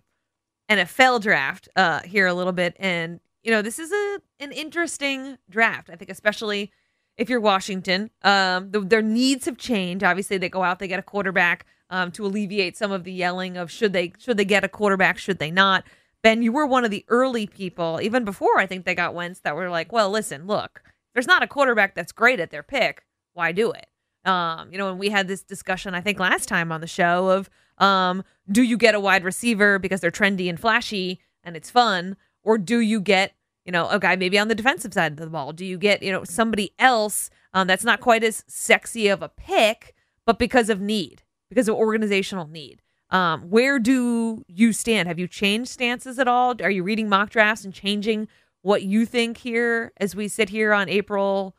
NFL 0.72 1.22
draft 1.22 1.68
uh, 1.76 2.00
here 2.02 2.28
a 2.28 2.34
little 2.34 2.54
bit, 2.54 2.76
and 2.80 3.20
you 3.44 3.52
know 3.52 3.62
this 3.62 3.78
is 3.78 3.92
a 3.92 4.22
an 4.40 4.52
interesting 4.52 5.38
draft. 5.50 5.90
I 5.90 5.96
think, 5.96 6.10
especially 6.10 6.72
if 7.18 7.30
you're 7.30 7.42
Washington, 7.42 8.10
um, 8.24 8.72
the, 8.72 8.80
their 8.80 9.02
needs 9.02 9.46
have 9.46 9.58
changed. 9.58 10.04
Obviously, 10.04 10.38
they 10.38 10.50
go 10.50 10.64
out, 10.64 10.80
they 10.80 10.88
get 10.88 11.00
a 11.00 11.04
quarterback 11.04 11.66
um, 11.90 12.12
to 12.14 12.26
alleviate 12.26 12.78
some 12.78 12.92
of 12.92 13.04
the 13.04 13.12
yelling 13.12 13.58
of 13.58 13.70
should 13.70 13.94
they 13.94 14.14
should 14.18 14.38
they 14.38 14.46
get 14.46 14.64
a 14.64 14.70
quarterback, 14.70 15.18
should 15.18 15.40
they 15.40 15.52
not. 15.52 15.84
Ben, 16.24 16.42
you 16.42 16.52
were 16.52 16.66
one 16.66 16.86
of 16.86 16.92
the 16.92 17.04
early 17.08 17.48
people, 17.48 18.00
even 18.02 18.24
before 18.24 18.60
I 18.60 18.66
think 18.66 18.86
they 18.86 18.96
got 18.96 19.16
Wentz, 19.16 19.40
that 19.42 19.56
were 19.56 19.70
like, 19.70 19.92
well, 19.92 20.10
listen, 20.10 20.46
look, 20.46 20.84
there's 21.14 21.28
not 21.28 21.44
a 21.44 21.48
quarterback 21.48 21.96
that's 21.96 22.12
great 22.12 22.40
at 22.40 22.52
their 22.52 22.64
pick. 22.64 23.04
Why 23.34 23.52
do 23.52 23.72
it? 23.72 23.88
Um, 24.24 24.72
you 24.72 24.78
know, 24.78 24.90
and 24.90 25.00
we 25.00 25.10
had 25.10 25.28
this 25.28 25.42
discussion, 25.42 25.96
I 25.96 26.02
think, 26.02 26.20
last 26.20 26.48
time 26.48 26.72
on 26.72 26.80
the 26.80 26.88
show 26.88 27.30
of 27.30 27.50
um, 27.82 28.24
do 28.50 28.62
you 28.62 28.78
get 28.78 28.96
a 28.96 29.00
wide 29.00 29.24
receiver 29.24 29.80
because 29.80 30.00
they're 30.00 30.12
trendy 30.12 30.48
and 30.48 30.60
flashy 30.60 31.20
and 31.44 31.58
it's 31.58 31.70
fun, 31.70 32.16
or 32.44 32.58
do 32.58 32.80
you 32.80 33.02
get, 33.02 33.34
you 33.66 33.72
know, 33.72 33.90
a 33.90 34.00
guy 34.00 34.16
maybe 34.16 34.38
on 34.38 34.48
the 34.48 34.56
defensive 34.56 34.94
side 34.94 35.14
of 35.14 35.18
the 35.18 35.28
ball? 35.28 35.52
Do 35.52 35.66
you 35.66 35.78
get, 35.78 36.04
you 36.04 36.12
know, 36.12 36.24
somebody 36.24 36.72
else 36.78 37.30
um, 37.54 37.68
that's 37.68 37.84
not 37.84 38.00
quite 38.00 38.24
as 38.24 38.44
sexy 38.48 39.08
of 39.08 39.22
a 39.22 39.30
pick, 39.30 39.96
but 40.26 40.38
because 40.38 40.70
of 40.70 40.80
need, 40.80 41.24
because 41.50 41.68
of 41.68 41.76
organizational 41.76 42.48
need? 42.48 42.82
Um, 43.10 43.42
where 43.50 43.80
do 43.80 44.46
you 44.48 44.72
stand? 44.72 45.08
Have 45.08 45.20
you 45.20 45.28
changed 45.28 45.72
stances 45.72 46.18
at 46.20 46.28
all? 46.28 46.56
Are 46.62 46.70
you 46.70 46.84
reading 46.84 47.10
mock 47.10 47.32
drafts 47.32 47.66
and 47.66 47.74
changing 47.74 48.28
what 48.62 48.84
you 48.84 49.06
think 49.06 49.38
here 49.38 49.92
as 49.98 50.16
we 50.16 50.28
sit 50.28 50.50
here 50.50 50.72
on 50.72 50.88
April 50.88 51.56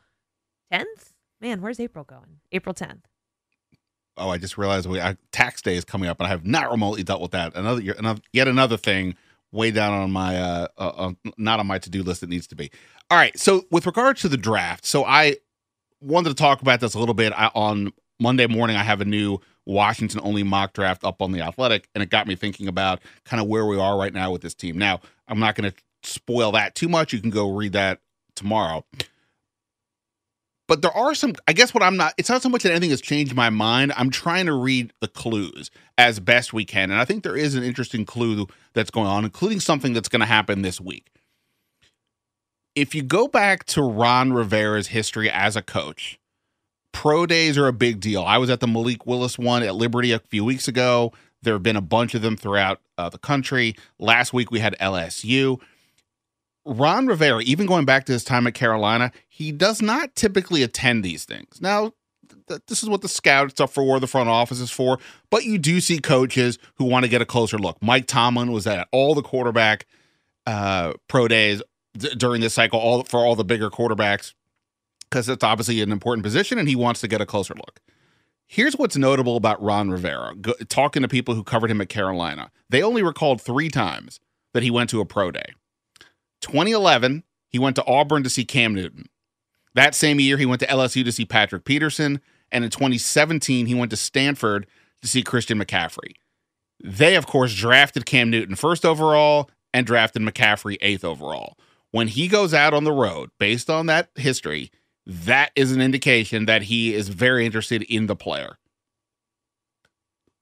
10th? 0.71 1.11
Man, 1.41 1.61
where's 1.61 1.79
April 1.79 2.05
going? 2.05 2.39
April 2.51 2.73
10th. 2.73 3.01
Oh, 4.17 4.29
I 4.29 4.37
just 4.37 4.57
realized 4.57 4.87
we 4.87 5.01
tax 5.31 5.61
day 5.61 5.75
is 5.75 5.85
coming 5.85 6.09
up, 6.09 6.19
and 6.19 6.27
I 6.27 6.29
have 6.29 6.45
not 6.45 6.71
remotely 6.71 7.03
dealt 7.03 7.21
with 7.21 7.31
that. 7.31 7.55
Another, 7.55 7.81
another 7.97 8.21
yet 8.31 8.47
another 8.47 8.77
thing 8.77 9.15
way 9.51 9.71
down 9.71 9.93
on 9.93 10.11
my 10.11 10.37
uh, 10.37 10.67
uh, 10.77 10.87
uh 10.87 11.13
not 11.37 11.59
on 11.59 11.67
my 11.67 11.79
to 11.79 11.89
do 11.89 12.03
list. 12.03 12.23
It 12.23 12.29
needs 12.29 12.47
to 12.47 12.55
be. 12.55 12.71
All 13.09 13.17
right. 13.17 13.37
So 13.37 13.65
with 13.71 13.85
regard 13.85 14.17
to 14.17 14.29
the 14.29 14.37
draft, 14.37 14.85
so 14.85 15.03
I 15.05 15.37
wanted 16.01 16.29
to 16.29 16.35
talk 16.35 16.61
about 16.61 16.79
this 16.79 16.93
a 16.93 16.99
little 16.99 17.13
bit 17.13 17.33
I, 17.35 17.49
on 17.55 17.93
Monday 18.19 18.47
morning. 18.47 18.75
I 18.75 18.83
have 18.83 19.01
a 19.01 19.05
new 19.05 19.39
Washington 19.65 20.19
only 20.23 20.43
mock 20.43 20.73
draft 20.73 21.03
up 21.03 21.21
on 21.21 21.31
the 21.31 21.41
Athletic, 21.41 21.89
and 21.95 22.03
it 22.03 22.09
got 22.09 22.27
me 22.27 22.35
thinking 22.35 22.67
about 22.67 23.01
kind 23.25 23.41
of 23.41 23.47
where 23.47 23.65
we 23.65 23.79
are 23.79 23.97
right 23.97 24.13
now 24.13 24.31
with 24.31 24.41
this 24.41 24.53
team. 24.53 24.77
Now, 24.77 24.99
I'm 25.27 25.39
not 25.39 25.55
going 25.55 25.71
to 25.71 25.77
spoil 26.03 26.51
that 26.51 26.75
too 26.75 26.89
much. 26.89 27.13
You 27.13 27.19
can 27.19 27.29
go 27.29 27.51
read 27.51 27.73
that 27.73 27.99
tomorrow. 28.35 28.85
But 30.67 30.81
there 30.81 30.95
are 30.95 31.13
some, 31.13 31.33
I 31.47 31.53
guess 31.53 31.73
what 31.73 31.83
I'm 31.83 31.97
not, 31.97 32.13
it's 32.17 32.29
not 32.29 32.41
so 32.41 32.49
much 32.49 32.63
that 32.63 32.71
anything 32.71 32.91
has 32.91 33.01
changed 33.01 33.35
my 33.35 33.49
mind. 33.49 33.91
I'm 33.97 34.09
trying 34.09 34.45
to 34.45 34.53
read 34.53 34.93
the 35.01 35.09
clues 35.09 35.69
as 35.97 36.19
best 36.19 36.53
we 36.53 36.63
can. 36.63 36.89
And 36.89 36.99
I 36.99 37.05
think 37.05 37.23
there 37.23 37.35
is 37.35 37.55
an 37.55 37.63
interesting 37.63 38.05
clue 38.05 38.47
that's 38.73 38.89
going 38.89 39.07
on, 39.07 39.25
including 39.25 39.59
something 39.59 39.93
that's 39.93 40.09
going 40.09 40.21
to 40.21 40.25
happen 40.25 40.61
this 40.61 40.79
week. 40.79 41.11
If 42.75 42.95
you 42.95 43.03
go 43.03 43.27
back 43.27 43.65
to 43.65 43.81
Ron 43.83 44.31
Rivera's 44.31 44.87
history 44.87 45.29
as 45.29 45.55
a 45.55 45.61
coach, 45.61 46.17
pro 46.93 47.25
days 47.25 47.57
are 47.57 47.67
a 47.67 47.73
big 47.73 47.99
deal. 47.99 48.23
I 48.23 48.37
was 48.37 48.49
at 48.49 48.61
the 48.61 48.67
Malik 48.67 49.05
Willis 49.05 49.37
one 49.37 49.63
at 49.63 49.75
Liberty 49.75 50.11
a 50.11 50.19
few 50.19 50.45
weeks 50.45 50.67
ago. 50.67 51.11
There 51.41 51.53
have 51.53 51.63
been 51.63 51.75
a 51.75 51.81
bunch 51.81 52.15
of 52.15 52.21
them 52.21 52.37
throughout 52.37 52.79
uh, 52.97 53.09
the 53.09 53.17
country. 53.17 53.75
Last 53.99 54.31
week 54.31 54.49
we 54.49 54.59
had 54.59 54.77
LSU. 54.79 55.59
Ron 56.65 57.07
Rivera, 57.07 57.41
even 57.41 57.65
going 57.65 57.85
back 57.85 58.05
to 58.05 58.13
his 58.13 58.23
time 58.23 58.47
at 58.47 58.53
Carolina, 58.53 59.11
he 59.27 59.51
does 59.51 59.81
not 59.81 60.15
typically 60.15 60.63
attend 60.63 61.03
these 61.03 61.25
things. 61.25 61.59
Now, 61.61 61.93
th- 62.47 62.61
this 62.67 62.83
is 62.83 62.89
what 62.89 63.01
the 63.01 63.09
scouts 63.09 63.59
are 63.59 63.67
for, 63.67 63.99
the 63.99 64.07
front 64.07 64.29
office 64.29 64.59
is 64.59 64.71
for, 64.71 64.97
but 65.29 65.43
you 65.43 65.57
do 65.57 65.81
see 65.81 65.99
coaches 65.99 66.57
who 66.75 66.85
want 66.85 67.03
to 67.03 67.09
get 67.09 67.21
a 67.21 67.25
closer 67.25 67.57
look. 67.57 67.77
Mike 67.81 68.07
Tomlin 68.07 68.51
was 68.51 68.65
at 68.65 68.87
all 68.91 69.13
the 69.13 69.21
quarterback 69.21 69.85
uh, 70.47 70.93
pro 71.07 71.27
days 71.27 71.61
d- 71.97 72.15
during 72.15 72.41
this 72.41 72.53
cycle, 72.53 72.79
all 72.79 73.03
for 73.03 73.19
all 73.19 73.35
the 73.35 73.43
bigger 73.43 73.69
quarterbacks, 73.69 74.33
because 75.09 75.27
it's 75.27 75.43
obviously 75.43 75.81
an 75.81 75.91
important 75.91 76.23
position, 76.23 76.57
and 76.57 76.67
he 76.67 76.75
wants 76.75 77.01
to 77.01 77.07
get 77.07 77.21
a 77.21 77.25
closer 77.25 77.55
look. 77.55 77.81
Here's 78.47 78.77
what's 78.77 78.95
notable 78.97 79.35
about 79.35 79.61
Ron 79.61 79.89
Rivera. 79.89 80.35
Talking 80.69 81.01
to 81.01 81.07
people 81.07 81.33
who 81.33 81.43
covered 81.43 81.71
him 81.71 81.81
at 81.81 81.89
Carolina, 81.89 82.51
they 82.69 82.83
only 82.83 83.01
recalled 83.01 83.41
three 83.41 83.69
times 83.69 84.19
that 84.53 84.63
he 84.63 84.69
went 84.69 84.89
to 84.91 85.01
a 85.01 85.05
pro 85.05 85.31
day. 85.31 85.53
2011, 86.43 87.23
he 87.49 87.59
went 87.59 87.75
to 87.77 87.85
Auburn 87.85 88.23
to 88.23 88.29
see 88.29 88.45
Cam 88.45 88.75
Newton. 88.75 89.09
That 89.75 89.95
same 89.95 90.19
year, 90.19 90.37
he 90.37 90.45
went 90.45 90.59
to 90.59 90.67
LSU 90.67 91.03
to 91.03 91.11
see 91.11 91.25
Patrick 91.25 91.65
Peterson. 91.65 92.21
And 92.51 92.63
in 92.63 92.69
2017, 92.69 93.65
he 93.65 93.73
went 93.73 93.89
to 93.91 93.97
Stanford 93.97 94.67
to 95.01 95.07
see 95.07 95.23
Christian 95.23 95.59
McCaffrey. 95.59 96.13
They, 96.83 97.15
of 97.15 97.25
course, 97.25 97.55
drafted 97.55 98.05
Cam 98.05 98.29
Newton 98.29 98.55
first 98.55 98.85
overall 98.85 99.49
and 99.73 99.87
drafted 99.87 100.21
McCaffrey 100.21 100.77
eighth 100.81 101.03
overall. 101.03 101.57
When 101.91 102.07
he 102.07 102.27
goes 102.27 102.53
out 102.53 102.73
on 102.73 102.83
the 102.83 102.91
road, 102.91 103.29
based 103.39 103.69
on 103.69 103.87
that 103.87 104.09
history, 104.15 104.71
that 105.05 105.51
is 105.55 105.71
an 105.71 105.81
indication 105.81 106.45
that 106.45 106.63
he 106.63 106.93
is 106.93 107.09
very 107.09 107.45
interested 107.45 107.83
in 107.83 108.07
the 108.07 108.15
player. 108.15 108.57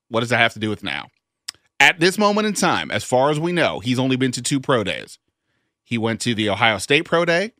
What 0.10 0.22
does 0.22 0.30
that 0.30 0.38
have 0.38 0.54
to 0.54 0.60
do 0.60 0.70
with 0.70 0.84
now? 0.84 1.08
At 1.80 2.00
this 2.00 2.18
moment 2.18 2.48
in 2.48 2.54
time, 2.54 2.92
as 2.92 3.04
far 3.04 3.32
as 3.32 3.40
we 3.40 3.52
know, 3.52 3.80
he's 3.80 4.00
only 4.00 4.16
been 4.16 4.32
to 4.34 4.42
two 4.42 4.60
pro 4.60 4.84
days. 4.84 5.18
He 5.91 5.97
went 5.97 6.21
to 6.21 6.34
the 6.34 6.49
Ohio 6.49 6.77
State 6.77 7.04
Pro 7.04 7.25
Day, 7.25 7.51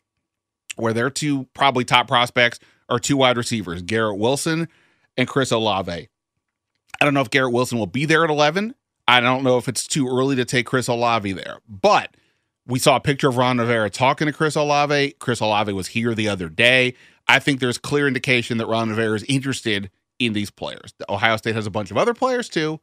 where 0.78 0.94
their 0.94 1.10
two 1.10 1.50
probably 1.54 1.84
top 1.84 2.08
prospects 2.08 2.60
are 2.88 2.98
two 2.98 3.17
wide 3.17 3.36
receivers, 3.36 3.82
Garrett 3.82 4.17
Wilson 4.17 4.70
and 5.17 5.28
Chris 5.28 5.52
Olave. 5.52 6.08
I 7.02 7.06
don't 7.06 7.13
know 7.13 7.20
if 7.20 7.30
Garrett 7.30 7.52
Wilson 7.52 7.78
will 7.78 7.88
be 7.88 8.06
there 8.06 8.24
at 8.24 8.30
11. 8.30 8.74
I 9.06 9.20
don't 9.20 9.44
know 9.44 9.58
if 9.58 9.67
it's 9.67 9.86
too 9.86 10.08
early 10.08 10.38
to 10.38 10.46
take 10.46 10.65
Chris 10.65 10.88
Olave 10.88 11.30
there. 11.34 11.58
But 11.67 12.15
we 12.65 12.80
saw 12.80 12.96
a 12.96 13.02
picture 13.02 13.28
of 13.28 13.36
Ron 13.36 13.58
Rivera 13.58 13.89
talking 13.89 14.28
to 14.28 14.34
Chris 14.34 14.56
Olave. 14.56 15.15
Chris 15.20 15.41
Olave 15.41 15.74
was 15.74 15.88
here 15.88 16.15
the 16.15 16.30
other 16.30 16.48
day. 16.48 16.94
I 17.28 17.39
think 17.39 17.60
there's 17.60 17.78
clear 17.78 18.08
indication 18.08 18.60
that 18.60 18.67
Ron 18.67 18.91
Rivera 18.91 19.17
is 19.17 19.26
interested 19.28 19.91
in 20.20 20.32
these 20.32 20.52
players. 20.52 20.94
Ohio 21.10 21.36
State 21.36 21.56
has 21.56 21.67
a 21.67 21.72
bunch 21.72 21.91
of 21.91 21.98
other 21.98 22.13
players 22.13 22.48
too. 22.48 22.80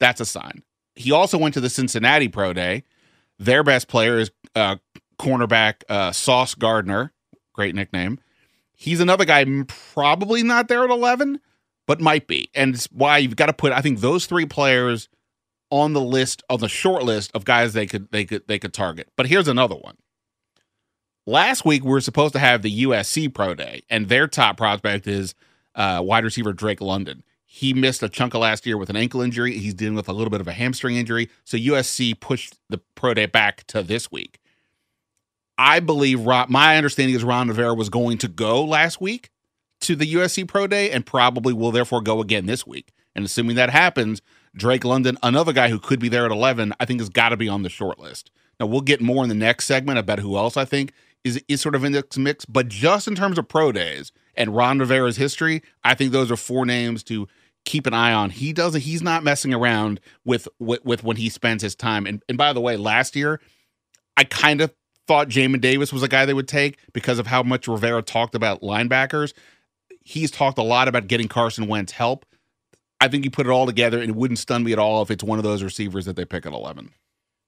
That's 0.00 0.22
a 0.22 0.26
sign. 0.26 0.62
He 0.94 1.12
also 1.12 1.36
went 1.36 1.52
to 1.52 1.60
the 1.60 1.68
Cincinnati 1.68 2.28
Pro 2.28 2.54
Day. 2.54 2.84
Their 3.38 3.62
best 3.62 3.88
player 3.88 4.18
is 4.18 4.30
uh, 4.54 4.76
cornerback 5.18 5.82
uh, 5.88 6.12
Sauce 6.12 6.54
Gardner, 6.54 7.12
great 7.52 7.74
nickname. 7.74 8.18
He's 8.72 9.00
another 9.00 9.24
guy 9.24 9.44
probably 9.94 10.42
not 10.42 10.68
there 10.68 10.84
at 10.84 10.90
11, 10.90 11.40
but 11.86 12.00
might 12.00 12.26
be. 12.26 12.50
And 12.54 12.74
it's 12.74 12.86
why 12.86 13.18
you've 13.18 13.36
got 13.36 13.46
to 13.46 13.52
put 13.52 13.72
I 13.72 13.80
think 13.80 14.00
those 14.00 14.26
three 14.26 14.46
players 14.46 15.08
on 15.70 15.92
the 15.94 16.00
list 16.00 16.42
on 16.48 16.60
the 16.60 16.68
short 16.68 17.02
list 17.02 17.30
of 17.34 17.44
guys 17.44 17.72
they 17.72 17.86
could 17.86 18.10
they 18.12 18.24
could 18.24 18.46
they 18.48 18.58
could 18.58 18.72
target. 18.74 19.08
But 19.16 19.26
here's 19.26 19.48
another 19.48 19.76
one. 19.76 19.96
last 21.26 21.64
week 21.64 21.84
we 21.84 21.90
were 21.90 22.00
supposed 22.00 22.32
to 22.34 22.38
have 22.38 22.62
the 22.62 22.84
USC 22.84 23.32
Pro 23.32 23.54
Day, 23.54 23.82
and 23.90 24.08
their 24.08 24.28
top 24.28 24.56
prospect 24.56 25.06
is 25.06 25.34
uh, 25.74 26.00
wide 26.04 26.24
receiver 26.24 26.52
Drake 26.52 26.80
London. 26.80 27.22
He 27.56 27.72
missed 27.72 28.02
a 28.02 28.10
chunk 28.10 28.34
of 28.34 28.42
last 28.42 28.66
year 28.66 28.76
with 28.76 28.90
an 28.90 28.96
ankle 28.96 29.22
injury. 29.22 29.56
He's 29.56 29.72
dealing 29.72 29.94
with 29.94 30.10
a 30.10 30.12
little 30.12 30.28
bit 30.28 30.42
of 30.42 30.46
a 30.46 30.52
hamstring 30.52 30.96
injury. 30.96 31.30
So 31.44 31.56
USC 31.56 32.20
pushed 32.20 32.58
the 32.68 32.82
Pro 32.94 33.14
Day 33.14 33.24
back 33.24 33.66
to 33.68 33.82
this 33.82 34.12
week. 34.12 34.40
I 35.56 35.80
believe 35.80 36.22
my 36.26 36.76
understanding 36.76 37.16
is 37.16 37.24
Ron 37.24 37.48
Rivera 37.48 37.72
was 37.72 37.88
going 37.88 38.18
to 38.18 38.28
go 38.28 38.62
last 38.62 39.00
week 39.00 39.30
to 39.80 39.96
the 39.96 40.12
USC 40.12 40.46
Pro 40.46 40.66
Day 40.66 40.90
and 40.90 41.06
probably 41.06 41.54
will 41.54 41.70
therefore 41.70 42.02
go 42.02 42.20
again 42.20 42.44
this 42.44 42.66
week. 42.66 42.92
And 43.14 43.24
assuming 43.24 43.56
that 43.56 43.70
happens, 43.70 44.20
Drake 44.54 44.84
London, 44.84 45.16
another 45.22 45.54
guy 45.54 45.70
who 45.70 45.78
could 45.78 45.98
be 45.98 46.10
there 46.10 46.26
at 46.26 46.32
11, 46.32 46.74
I 46.78 46.84
think 46.84 47.00
has 47.00 47.08
got 47.08 47.30
to 47.30 47.38
be 47.38 47.48
on 47.48 47.62
the 47.62 47.70
short 47.70 47.98
list. 47.98 48.30
Now, 48.60 48.66
we'll 48.66 48.82
get 48.82 49.00
more 49.00 49.22
in 49.22 49.30
the 49.30 49.34
next 49.34 49.64
segment 49.64 49.98
about 49.98 50.18
who 50.18 50.36
else 50.36 50.58
I 50.58 50.66
think 50.66 50.92
is, 51.24 51.42
is 51.48 51.62
sort 51.62 51.74
of 51.74 51.84
in 51.84 51.92
this 51.92 52.18
mix, 52.18 52.44
but 52.44 52.68
just 52.68 53.08
in 53.08 53.14
terms 53.14 53.38
of 53.38 53.48
pro 53.48 53.72
days 53.72 54.12
and 54.36 54.54
Ron 54.54 54.78
Rivera's 54.78 55.16
history, 55.16 55.62
I 55.82 55.94
think 55.94 56.12
those 56.12 56.30
are 56.30 56.36
four 56.36 56.66
names 56.66 57.02
to 57.04 57.26
keep 57.66 57.86
an 57.86 57.92
eye 57.92 58.14
on. 58.14 58.30
He 58.30 58.54
doesn't, 58.54 58.80
he's 58.80 59.02
not 59.02 59.22
messing 59.22 59.52
around 59.52 60.00
with, 60.24 60.48
with, 60.58 60.82
with 60.84 61.04
when 61.04 61.18
he 61.18 61.28
spends 61.28 61.62
his 61.62 61.74
time. 61.74 62.06
And, 62.06 62.22
and 62.28 62.38
by 62.38 62.54
the 62.54 62.60
way, 62.60 62.78
last 62.78 63.14
year, 63.14 63.40
I 64.16 64.24
kind 64.24 64.62
of 64.62 64.72
thought 65.06 65.28
Jamin 65.28 65.60
Davis 65.60 65.92
was 65.92 66.02
a 66.02 66.08
guy 66.08 66.24
they 66.24 66.32
would 66.32 66.48
take 66.48 66.78
because 66.92 67.18
of 67.18 67.26
how 67.26 67.42
much 67.42 67.68
Rivera 67.68 68.00
talked 68.00 68.34
about 68.34 68.62
linebackers. 68.62 69.34
He's 70.02 70.30
talked 70.30 70.56
a 70.56 70.62
lot 70.62 70.88
about 70.88 71.08
getting 71.08 71.28
Carson 71.28 71.66
Wentz 71.66 71.92
help. 71.92 72.24
I 73.00 73.08
think 73.08 73.24
you 73.24 73.30
put 73.30 73.46
it 73.46 73.50
all 73.50 73.66
together, 73.66 74.00
and 74.00 74.08
it 74.08 74.16
wouldn't 74.16 74.38
stun 74.38 74.64
me 74.64 74.72
at 74.72 74.78
all 74.78 75.02
if 75.02 75.10
it's 75.10 75.22
one 75.22 75.38
of 75.38 75.44
those 75.44 75.62
receivers 75.62 76.06
that 76.06 76.16
they 76.16 76.24
pick 76.24 76.46
at 76.46 76.52
11. 76.52 76.90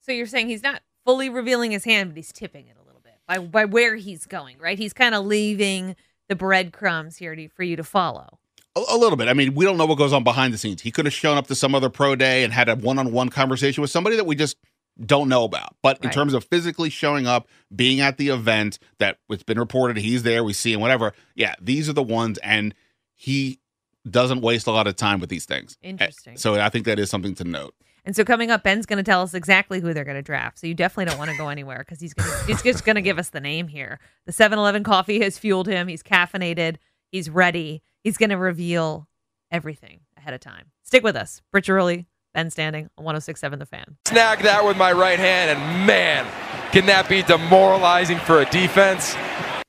So 0.02 0.12
you're 0.12 0.26
saying 0.26 0.48
he's 0.48 0.62
not 0.62 0.83
fully 1.07 1.31
revealing 1.31 1.70
his 1.70 1.85
hand, 1.85 2.11
but 2.11 2.16
he's 2.16 2.33
tipping 2.33 2.66
it 2.66 2.76
a 2.78 2.85
little 2.85 3.00
bit 3.00 3.14
by, 3.26 3.38
by 3.38 3.64
where 3.64 3.96
he's 3.96 4.26
going, 4.26 4.59
right? 4.59 4.78
He's 4.78 4.92
kind 4.92 5.14
of 5.14 5.24
leaving 5.24 5.96
the 6.28 6.37
breadcrumbs 6.37 7.16
here 7.16 7.35
to, 7.35 7.48
for 7.48 7.62
you 7.62 7.76
to 7.76 7.85
follow. 7.85 8.38
A, 8.88 8.96
little 8.96 9.16
bit. 9.16 9.28
I 9.28 9.34
mean, 9.34 9.54
we 9.54 9.64
don't 9.64 9.76
know 9.76 9.86
what 9.86 9.98
goes 9.98 10.12
on 10.12 10.24
behind 10.24 10.52
the 10.54 10.58
scenes. 10.58 10.82
He 10.82 10.90
could 10.90 11.04
have 11.04 11.14
shown 11.14 11.36
up 11.36 11.46
to 11.48 11.54
some 11.54 11.74
other 11.74 11.88
pro 11.88 12.14
day 12.16 12.44
and 12.44 12.52
had 12.52 12.68
a 12.68 12.76
one 12.76 12.98
on 12.98 13.12
one 13.12 13.28
conversation 13.28 13.80
with 13.80 13.90
somebody 13.90 14.16
that 14.16 14.26
we 14.26 14.36
just 14.36 14.56
don't 15.04 15.28
know 15.28 15.44
about. 15.44 15.76
But 15.82 16.02
in 16.04 16.10
terms 16.10 16.34
of 16.34 16.44
physically 16.44 16.90
showing 16.90 17.26
up, 17.26 17.48
being 17.74 18.00
at 18.00 18.18
the 18.18 18.28
event 18.28 18.78
that 18.98 19.18
it's 19.28 19.42
been 19.42 19.58
reported 19.58 19.96
he's 19.96 20.22
there, 20.22 20.42
we 20.42 20.52
see 20.52 20.72
him, 20.72 20.80
whatever. 20.80 21.12
Yeah, 21.34 21.54
these 21.60 21.88
are 21.88 21.92
the 21.92 22.02
ones. 22.02 22.38
And 22.38 22.74
he 23.14 23.60
doesn't 24.08 24.40
waste 24.40 24.66
a 24.66 24.72
lot 24.72 24.86
of 24.86 24.96
time 24.96 25.20
with 25.20 25.30
these 25.30 25.44
things. 25.44 25.76
Interesting. 25.82 26.36
So 26.36 26.54
I 26.54 26.68
think 26.68 26.84
that 26.86 26.98
is 26.98 27.10
something 27.10 27.34
to 27.36 27.44
note. 27.44 27.74
And 28.04 28.16
so 28.16 28.24
coming 28.24 28.50
up, 28.50 28.62
Ben's 28.62 28.86
going 28.86 28.96
to 28.96 29.02
tell 29.02 29.20
us 29.20 29.34
exactly 29.34 29.80
who 29.80 29.92
they're 29.92 30.04
going 30.04 30.16
to 30.16 30.22
draft. 30.22 30.58
So 30.58 30.66
you 30.66 30.72
definitely 30.72 31.10
don't 31.10 31.18
want 31.18 31.30
to 31.30 31.36
go 31.36 31.48
anywhere 31.48 31.80
because 31.80 32.00
he's 32.00 32.14
gonna, 32.14 32.32
he's 32.46 32.62
just 32.62 32.84
going 32.84 32.96
to 32.96 33.02
give 33.02 33.18
us 33.18 33.28
the 33.30 33.40
name 33.40 33.68
here. 33.68 33.98
The 34.24 34.32
7-Eleven 34.32 34.82
coffee 34.82 35.20
has 35.20 35.36
fueled 35.36 35.66
him. 35.66 35.88
He's 35.88 36.02
caffeinated. 36.02 36.76
He's 37.11 37.31
ready. 37.31 37.83
He's 38.05 38.18
going 38.18 38.31
to 38.31 38.37
reveal 38.37 39.09
everything 39.51 40.01
ahead 40.16 40.35
of 40.35 40.40
time. 40.40 40.66
Stick 40.85 41.03
with 41.03 41.16
us. 41.16 41.40
Britt 41.51 41.64
Ghiroli, 41.64 42.05
Ben 42.35 42.51
Standig 42.51 42.88
on 42.99 43.05
106.7 43.07 43.59
The 43.59 43.66
Fan. 43.66 43.97
Snag 44.07 44.40
that 44.40 44.64
with 44.64 44.77
my 44.77 44.92
right 44.92 45.18
hand, 45.18 45.59
and 45.59 45.87
man, 45.87 46.27
can 46.71 46.85
that 46.87 47.09
be 47.09 47.23
demoralizing 47.23 48.18
for 48.18 48.42
a 48.42 48.44
defense? 48.51 49.14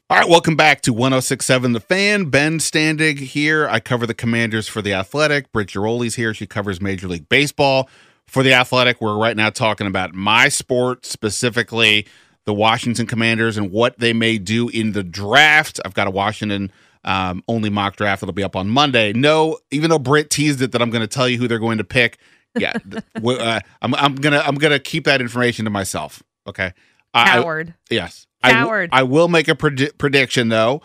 All 0.09 0.17
right, 0.17 0.27
welcome 0.27 0.57
back 0.57 0.81
to 0.81 0.91
1067 0.91 1.71
The 1.71 1.79
Fan. 1.79 2.25
Ben 2.25 2.59
Standig 2.59 3.19
here. 3.19 3.69
I 3.69 3.79
cover 3.79 4.05
the 4.05 4.13
commanders 4.13 4.67
for 4.67 4.81
The 4.81 4.93
Athletic. 4.93 5.49
Britt 5.53 5.69
Ghiroli's 5.69 6.15
here. 6.15 6.33
She 6.33 6.45
covers 6.45 6.81
Major 6.81 7.07
League 7.07 7.29
Baseball 7.29 7.89
for 8.27 8.43
The 8.43 8.53
Athletic. 8.53 8.99
We're 8.99 9.17
right 9.17 9.37
now 9.37 9.49
talking 9.49 9.87
about 9.87 10.13
my 10.13 10.49
sport, 10.49 11.05
specifically 11.05 12.05
the 12.45 12.53
Washington 12.53 13.05
Commanders 13.05 13.55
and 13.55 13.71
what 13.71 13.97
they 13.99 14.11
may 14.11 14.37
do 14.37 14.67
in 14.67 14.91
the 14.91 15.03
draft. 15.03 15.79
I've 15.85 15.93
got 15.93 16.07
a 16.07 16.11
Washington 16.11 16.71
um, 17.03 17.43
only 17.47 17.69
mock 17.69 17.95
draft 17.95 18.21
that'll 18.21 18.33
be 18.33 18.43
up 18.43 18.55
on 18.55 18.69
Monday. 18.69 19.13
No, 19.13 19.57
even 19.71 19.89
though 19.89 19.99
Britt 19.99 20.29
teased 20.29 20.61
it 20.61 20.71
that 20.71 20.81
I'm 20.81 20.89
going 20.89 21.01
to 21.01 21.07
tell 21.07 21.27
you 21.27 21.37
who 21.37 21.47
they're 21.47 21.59
going 21.59 21.77
to 21.77 21.83
pick. 21.83 22.17
Yeah, 22.57 22.73
uh, 23.23 23.59
I'm, 23.81 23.93
I'm 23.95 24.15
gonna 24.15 24.39
I'm 24.39 24.55
gonna 24.55 24.79
keep 24.79 25.05
that 25.05 25.21
information 25.21 25.65
to 25.65 25.71
myself. 25.71 26.23
Okay, 26.47 26.73
Howard. 27.13 27.69
I, 27.69 27.93
yes, 27.93 28.27
Howard. 28.41 28.89
I, 28.91 29.01
I 29.01 29.03
will 29.03 29.27
make 29.27 29.47
a 29.47 29.55
pred- 29.55 29.97
prediction 29.97 30.49
though 30.49 30.81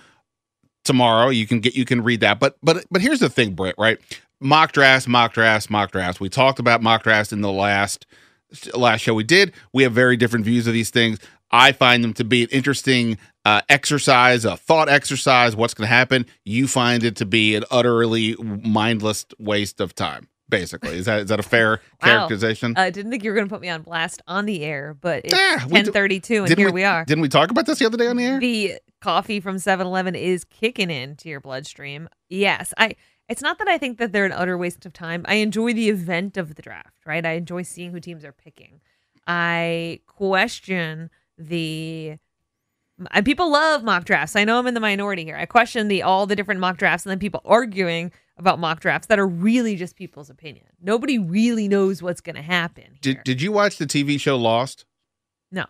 tomorrow. 0.85 1.31
You 1.31 1.46
can 1.46 1.61
get 1.61 1.74
you 1.74 1.85
can 1.85 2.03
read 2.03 2.20
that. 2.20 2.38
But 2.38 2.57
but 2.62 2.85
but 2.90 3.00
here's 3.00 3.20
the 3.20 3.31
thing, 3.31 3.55
Britt. 3.55 3.74
Right? 3.79 3.98
Mock 4.40 4.72
drafts, 4.72 5.09
mock 5.09 5.33
drafts, 5.33 5.70
mock 5.70 5.90
drafts. 5.90 6.20
We 6.20 6.29
talked 6.29 6.59
about 6.59 6.83
mock 6.83 7.03
drafts 7.03 7.33
in 7.33 7.40
the 7.40 7.53
last 7.53 8.07
last 8.74 9.00
show 9.00 9.14
we 9.14 9.24
did. 9.24 9.53
We 9.72 9.83
have 9.85 9.92
very 9.92 10.16
different 10.16 10.44
views 10.44 10.66
of 10.66 10.74
these 10.74 10.90
things. 10.90 11.18
I 11.50 11.72
find 11.72 12.03
them 12.03 12.12
to 12.14 12.24
be 12.24 12.42
an 12.42 12.48
interesting 12.50 13.18
uh, 13.44 13.61
exercise, 13.68 14.44
a 14.44 14.57
thought 14.57 14.88
exercise. 14.88 15.54
What's 15.57 15.74
going 15.74 15.88
to 15.88 15.94
happen? 15.94 16.26
You 16.44 16.66
find 16.66 17.04
it 17.04 17.16
to 17.16 17.26
be 17.26 17.54
an 17.54 17.64
utterly 17.70 18.37
mindless 18.40 19.26
waste 19.38 19.80
of 19.80 19.94
time 19.94 20.28
basically. 20.48 20.98
Is 20.98 21.07
that 21.07 21.22
is 21.22 21.28
that 21.28 21.40
a 21.40 21.42
fair 21.42 21.80
wow. 22.02 22.09
characterization? 22.09 22.74
I 22.76 22.88
uh, 22.88 22.90
didn't 22.90 23.11
think 23.11 23.24
you 23.24 23.30
were 23.30 23.35
going 23.35 23.48
to 23.48 23.52
put 23.52 23.61
me 23.61 23.68
on 23.68 23.83
blast 23.83 24.22
on 24.26 24.46
the 24.46 24.64
air, 24.64 24.96
but 25.00 25.24
it's 25.24 25.35
yeah, 25.35 25.59
1032 25.66 26.44
and 26.44 26.57
here 26.57 26.68
we, 26.68 26.72
we, 26.72 26.85
are. 26.85 27.04
Didn't 27.04 27.22
we 27.22 27.28
talk 27.28 27.50
about 27.50 27.66
this 27.66 27.78
the 27.78 27.87
other 27.87 27.96
day 27.96 28.07
on 28.07 28.16
the 28.16 28.24
air? 28.24 28.38
The 28.38 28.74
coffee 29.00 29.40
from 29.40 29.57
7-Eleven 29.57 30.14
is 30.14 30.44
kicking 30.44 30.90
into 30.90 31.28
your 31.28 31.40
bloodstream. 31.40 32.09
Yes, 32.28 32.72
I 32.78 32.96
it's 33.28 33.42
not 33.42 33.59
that 33.59 33.68
I 33.68 33.78
think 33.78 33.98
that 33.98 34.12
they're 34.12 34.26
an 34.26 34.33
utter 34.33 34.59
waste 34.59 34.85
of 34.85 34.92
time. 34.92 35.24
I 35.26 35.37
enjoy 35.37 35.72
the 35.72 35.88
event 35.88 36.37
of 36.37 36.54
the 36.57 36.62
draft, 36.62 37.07
right? 37.07 37.24
I 37.24 37.33
enjoy 37.33 37.62
seeing 37.62 37.90
who 37.90 38.00
teams 38.00 38.24
are 38.24 38.33
picking. 38.33 38.80
I 39.26 40.00
question 40.07 41.11
the 41.38 42.18
and 43.11 43.24
people 43.24 43.50
love 43.50 43.83
mock 43.83 44.04
drafts. 44.04 44.37
I 44.37 44.44
know 44.44 44.59
I'm 44.59 44.66
in 44.66 44.74
the 44.74 44.80
minority 44.80 45.24
here. 45.24 45.37
I 45.37 45.46
question 45.46 45.88
the 45.88 46.02
all 46.02 46.26
the 46.26 46.37
different 46.37 46.61
mock 46.61 46.76
drafts 46.76 47.04
and 47.04 47.11
then 47.11 47.18
people 47.18 47.40
arguing 47.44 48.12
about 48.37 48.59
mock 48.59 48.80
drafts 48.80 49.07
that 49.09 49.18
are 49.18 49.26
really 49.26 49.76
just 49.76 49.96
people's 49.96 50.30
opinion. 50.30 50.66
Nobody 50.80 51.18
really 51.18 51.68
knows 51.68 52.02
what's 52.02 52.20
going 52.20 52.37
to 52.37 52.42
happen. 52.42 52.85
Here. 53.02 53.14
Did 53.14 53.24
Did 53.24 53.42
you 53.42 53.52
watch 53.52 53.78
the 53.78 53.87
TV 53.87 54.18
show 54.18 54.37
Lost? 54.37 54.85
No. 55.50 55.64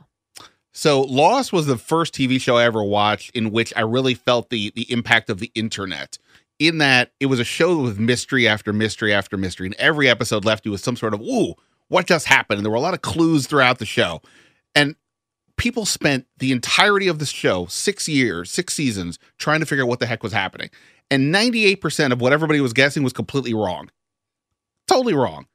So 0.73 1.03
Lost 1.03 1.53
was 1.53 1.67
the 1.67 1.79
first 1.79 2.15
TV 2.15 2.41
show 2.41 2.57
I 2.57 2.65
ever 2.65 2.83
watched 2.83 3.31
in 3.35 3.51
which 3.51 3.73
I 3.77 3.81
really 3.81 4.15
felt 4.15 4.51
the 4.51 4.73
the 4.75 4.91
impact 4.91 5.31
of 5.31 5.39
the 5.39 5.51
internet. 5.55 6.19
In 6.59 6.79
that 6.79 7.11
it 7.19 7.27
was 7.27 7.41
a 7.41 7.45
show 7.45 7.79
with 7.79 7.99
mystery 7.99 8.47
after 8.47 8.73
mystery 8.73 9.13
after 9.13 9.37
mystery, 9.37 9.67
and 9.67 9.75
every 9.77 10.09
episode 10.09 10.45
left 10.45 10.65
you 10.65 10.73
with 10.73 10.81
some 10.81 10.97
sort 10.97 11.15
of 11.15 11.21
"ooh, 11.21 11.55
what 11.89 12.07
just 12.07 12.27
happened?" 12.27 12.59
And 12.59 12.65
there 12.65 12.71
were 12.71 12.77
a 12.77 12.81
lot 12.81 12.95
of 12.95 13.03
clues 13.03 13.47
throughout 13.47 13.79
the 13.79 13.87
show. 13.87 14.23
And 14.75 14.97
people 15.57 15.87
spent 15.87 16.27
the 16.39 16.53
entirety 16.53 17.09
of 17.09 17.19
the 17.19 17.27
show, 17.27 17.67
six 17.67 18.09
years, 18.09 18.51
six 18.51 18.75
seasons, 18.75 19.19
trying 19.39 19.61
to 19.61 19.67
figure 19.67 19.85
out 19.85 19.89
what 19.89 20.01
the 20.01 20.07
heck 20.07 20.23
was 20.23 20.33
happening. 20.33 20.71
And 21.11 21.35
98% 21.35 22.13
of 22.13 22.21
what 22.21 22.33
everybody 22.33 22.61
was 22.61 22.73
guessing 22.73 23.03
was 23.03 23.13
completely 23.13 23.55
wrong. 23.55 23.91
Totally 24.87 25.15
wrong. 25.15 25.47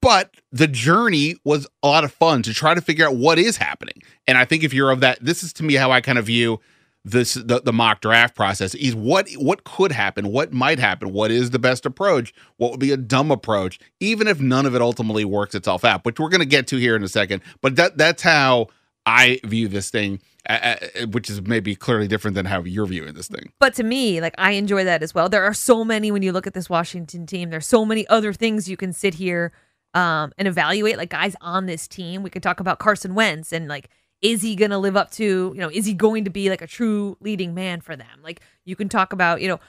But 0.00 0.34
the 0.52 0.66
journey 0.66 1.36
was 1.44 1.66
a 1.82 1.88
lot 1.88 2.04
of 2.04 2.12
fun 2.12 2.42
to 2.42 2.52
try 2.52 2.74
to 2.74 2.82
figure 2.82 3.06
out 3.06 3.16
what 3.16 3.38
is 3.38 3.56
happening. 3.56 4.02
And 4.26 4.36
I 4.36 4.44
think 4.44 4.62
if 4.62 4.74
you're 4.74 4.90
of 4.90 5.00
that, 5.00 5.18
this 5.20 5.42
is 5.42 5.52
to 5.54 5.62
me 5.62 5.74
how 5.74 5.90
I 5.90 6.02
kind 6.02 6.18
of 6.18 6.26
view 6.26 6.60
this 7.04 7.34
the, 7.34 7.60
the 7.60 7.72
mock 7.72 8.00
draft 8.00 8.34
process 8.34 8.74
is 8.74 8.94
what 8.94 9.30
what 9.36 9.64
could 9.64 9.92
happen, 9.92 10.28
what 10.28 10.52
might 10.52 10.78
happen, 10.78 11.12
what 11.12 11.30
is 11.30 11.50
the 11.50 11.58
best 11.58 11.84
approach, 11.84 12.32
what 12.56 12.70
would 12.70 12.80
be 12.80 12.92
a 12.92 12.96
dumb 12.96 13.30
approach, 13.30 13.78
even 14.00 14.26
if 14.26 14.40
none 14.40 14.64
of 14.64 14.74
it 14.74 14.80
ultimately 14.80 15.24
works 15.24 15.54
itself 15.54 15.84
out, 15.84 16.04
which 16.04 16.18
we're 16.18 16.30
going 16.30 16.40
to 16.40 16.46
get 16.46 16.66
to 16.68 16.76
here 16.76 16.96
in 16.96 17.02
a 17.02 17.08
second. 17.08 17.42
But 17.60 17.76
that 17.76 17.98
that's 17.98 18.22
how 18.22 18.68
I 19.06 19.40
view 19.44 19.68
this 19.68 19.90
thing, 19.90 20.20
uh, 20.48 20.76
which 21.10 21.28
is 21.28 21.42
maybe 21.42 21.74
clearly 21.74 22.08
different 22.08 22.34
than 22.34 22.46
how 22.46 22.62
you're 22.62 22.86
viewing 22.86 23.14
this 23.14 23.28
thing. 23.28 23.52
But 23.60 23.74
to 23.74 23.82
me, 23.82 24.20
like 24.20 24.34
I 24.38 24.52
enjoy 24.52 24.84
that 24.84 25.02
as 25.02 25.14
well. 25.14 25.28
There 25.28 25.44
are 25.44 25.54
so 25.54 25.84
many 25.84 26.10
when 26.10 26.22
you 26.22 26.32
look 26.32 26.46
at 26.46 26.54
this 26.54 26.70
Washington 26.70 27.26
team. 27.26 27.50
There's 27.50 27.66
so 27.66 27.84
many 27.84 28.06
other 28.08 28.32
things 28.32 28.68
you 28.68 28.76
can 28.76 28.92
sit 28.92 29.14
here 29.14 29.52
um, 29.92 30.32
and 30.38 30.48
evaluate. 30.48 30.96
Like 30.96 31.10
guys 31.10 31.36
on 31.40 31.66
this 31.66 31.86
team, 31.86 32.22
we 32.22 32.30
could 32.30 32.42
talk 32.42 32.60
about 32.60 32.78
Carson 32.78 33.14
Wentz 33.14 33.52
and 33.52 33.68
like, 33.68 33.90
is 34.22 34.40
he 34.40 34.56
going 34.56 34.70
to 34.70 34.78
live 34.78 34.96
up 34.96 35.10
to? 35.12 35.52
You 35.54 35.60
know, 35.60 35.70
is 35.70 35.84
he 35.84 35.92
going 35.92 36.24
to 36.24 36.30
be 36.30 36.48
like 36.48 36.62
a 36.62 36.66
true 36.66 37.18
leading 37.20 37.52
man 37.52 37.80
for 37.82 37.94
them? 37.94 38.22
Like 38.22 38.40
you 38.64 38.76
can 38.76 38.88
talk 38.88 39.12
about, 39.12 39.40
you 39.40 39.48
know. 39.48 39.60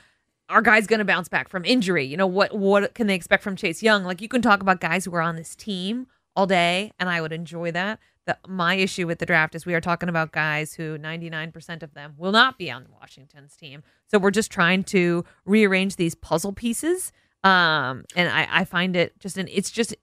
Our 0.48 0.62
guy's 0.62 0.86
going 0.86 1.00
to 1.00 1.06
bounce 1.06 1.28
back 1.28 1.50
from 1.50 1.66
injury. 1.66 2.06
You 2.06 2.18
know 2.18 2.28
what? 2.28 2.56
What 2.56 2.94
can 2.94 3.08
they 3.08 3.16
expect 3.16 3.42
from 3.42 3.56
Chase 3.56 3.82
Young? 3.82 4.04
Like 4.04 4.22
you 4.22 4.28
can 4.28 4.44
talk 4.44 4.62
about 4.62 4.80
guys 4.80 5.04
who 5.04 5.16
are 5.16 5.22
on 5.22 5.38
this 5.38 5.56
team 5.56 6.06
all 6.36 6.48
day, 6.48 6.92
and 7.00 7.10
I 7.10 7.22
would 7.22 7.32
enjoy 7.32 7.72
that 7.72 8.00
the, 8.26 8.38
my 8.48 8.76
issue 8.76 9.08
with 9.08 9.20
the 9.20 9.26
draft 9.26 9.56
is 9.56 9.66
we 9.66 9.76
are 9.76 9.82
talking 9.82 10.10
about 10.10 10.32
guys 10.32 10.74
who 10.74 10.98
99% 10.98 11.84
of 11.84 11.94
them 11.94 12.16
will 12.18 12.32
not 12.32 12.58
be 12.58 12.72
on 12.72 12.88
Washington's 13.00 13.56
team. 13.56 13.84
So 14.08 14.18
we're 14.18 14.32
just 14.32 14.52
trying 14.52 14.84
to 14.86 15.24
rearrange 15.46 15.96
these 15.96 16.16
puzzle 16.16 16.54
pieces. 16.54 17.12
Um, 17.44 18.06
and 18.16 18.30
I, 18.30 18.48
I 18.50 18.66
find 18.66 18.96
it 18.96 19.20
just 19.20 19.38
an, 19.38 19.48
it's 19.52 19.70
just 19.70 19.96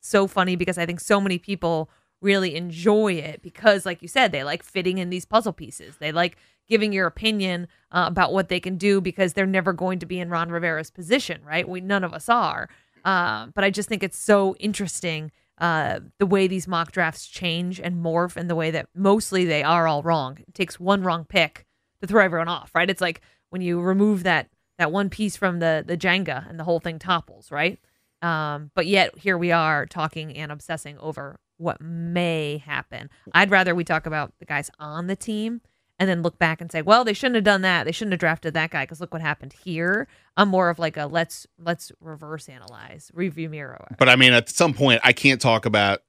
so 0.00 0.26
funny 0.26 0.56
because 0.56 0.76
I 0.76 0.86
think 0.86 1.00
so 1.00 1.20
many 1.20 1.38
people 1.38 1.90
really 2.20 2.56
enjoy 2.56 3.14
it 3.14 3.42
because, 3.42 3.86
like 3.86 4.02
you 4.02 4.08
said, 4.08 4.32
they 4.32 4.44
like 4.44 4.62
fitting 4.62 4.98
in 4.98 5.10
these 5.10 5.24
puzzle 5.24 5.52
pieces. 5.52 5.96
They 5.98 6.12
like 6.12 6.36
giving 6.68 6.92
your 6.92 7.06
opinion 7.06 7.68
uh, 7.92 8.04
about 8.06 8.32
what 8.32 8.48
they 8.48 8.60
can 8.60 8.76
do 8.76 9.00
because 9.00 9.32
they're 9.32 9.46
never 9.46 9.72
going 9.72 9.98
to 10.00 10.06
be 10.06 10.18
in 10.20 10.28
Ron 10.28 10.50
Rivera's 10.50 10.90
position, 10.90 11.40
right? 11.44 11.66
We 11.66 11.80
none 11.80 12.04
of 12.04 12.12
us 12.12 12.28
are. 12.28 12.68
Uh, 13.04 13.46
but 13.54 13.64
I 13.64 13.70
just 13.70 13.88
think 13.88 14.02
it's 14.02 14.18
so 14.18 14.56
interesting 14.56 15.30
uh, 15.58 16.00
the 16.18 16.26
way 16.26 16.46
these 16.46 16.68
mock 16.68 16.92
drafts 16.92 17.26
change 17.26 17.80
and 17.80 18.02
morph, 18.02 18.36
and 18.36 18.50
the 18.50 18.54
way 18.54 18.70
that 18.70 18.88
mostly 18.94 19.44
they 19.44 19.62
are 19.62 19.86
all 19.86 20.02
wrong. 20.02 20.38
It 20.46 20.54
takes 20.54 20.78
one 20.78 21.02
wrong 21.02 21.24
pick 21.24 21.66
to 22.00 22.06
throw 22.06 22.24
everyone 22.24 22.48
off, 22.48 22.70
right? 22.74 22.90
It's 22.90 23.00
like 23.00 23.20
when 23.50 23.62
you 23.62 23.80
remove 23.80 24.22
that 24.24 24.48
that 24.78 24.92
one 24.92 25.08
piece 25.08 25.36
from 25.36 25.58
the 25.58 25.84
the 25.86 25.96
Jenga 25.96 26.48
and 26.48 26.58
the 26.58 26.64
whole 26.64 26.80
thing 26.80 26.98
topples, 26.98 27.50
right? 27.50 27.78
Um, 28.22 28.70
but 28.74 28.86
yet 28.86 29.16
here 29.18 29.38
we 29.38 29.52
are 29.52 29.86
talking 29.86 30.36
and 30.36 30.50
obsessing 30.50 30.98
over 30.98 31.38
what 31.58 31.80
may 31.80 32.58
happen. 32.58 33.08
I'd 33.32 33.50
rather 33.50 33.74
we 33.74 33.84
talk 33.84 34.06
about 34.06 34.32
the 34.38 34.46
guys 34.46 34.70
on 34.78 35.06
the 35.06 35.16
team 35.16 35.60
and 35.98 36.08
then 36.08 36.22
look 36.22 36.38
back 36.38 36.60
and 36.60 36.70
say, 36.70 36.82
well, 36.82 37.04
they 37.04 37.12
shouldn't 37.12 37.36
have 37.36 37.44
done 37.44 37.62
that. 37.62 37.84
They 37.84 37.92
shouldn't 37.92 38.12
have 38.12 38.20
drafted 38.20 38.54
that 38.54 38.70
guy 38.70 38.84
because 38.84 39.00
look 39.00 39.12
what 39.12 39.22
happened 39.22 39.54
here. 39.64 40.06
I'm 40.36 40.48
more 40.48 40.68
of 40.68 40.78
like 40.78 40.96
a 40.96 41.06
let's 41.06 41.46
let's 41.58 41.90
reverse 42.00 42.48
analyze, 42.48 43.10
review 43.14 43.48
mirror. 43.48 43.86
But 43.98 44.08
I 44.08 44.16
mean, 44.16 44.32
at 44.32 44.48
some 44.48 44.74
point, 44.74 45.00
I 45.04 45.12
can't 45.12 45.40
talk 45.40 45.64
about 45.64 46.02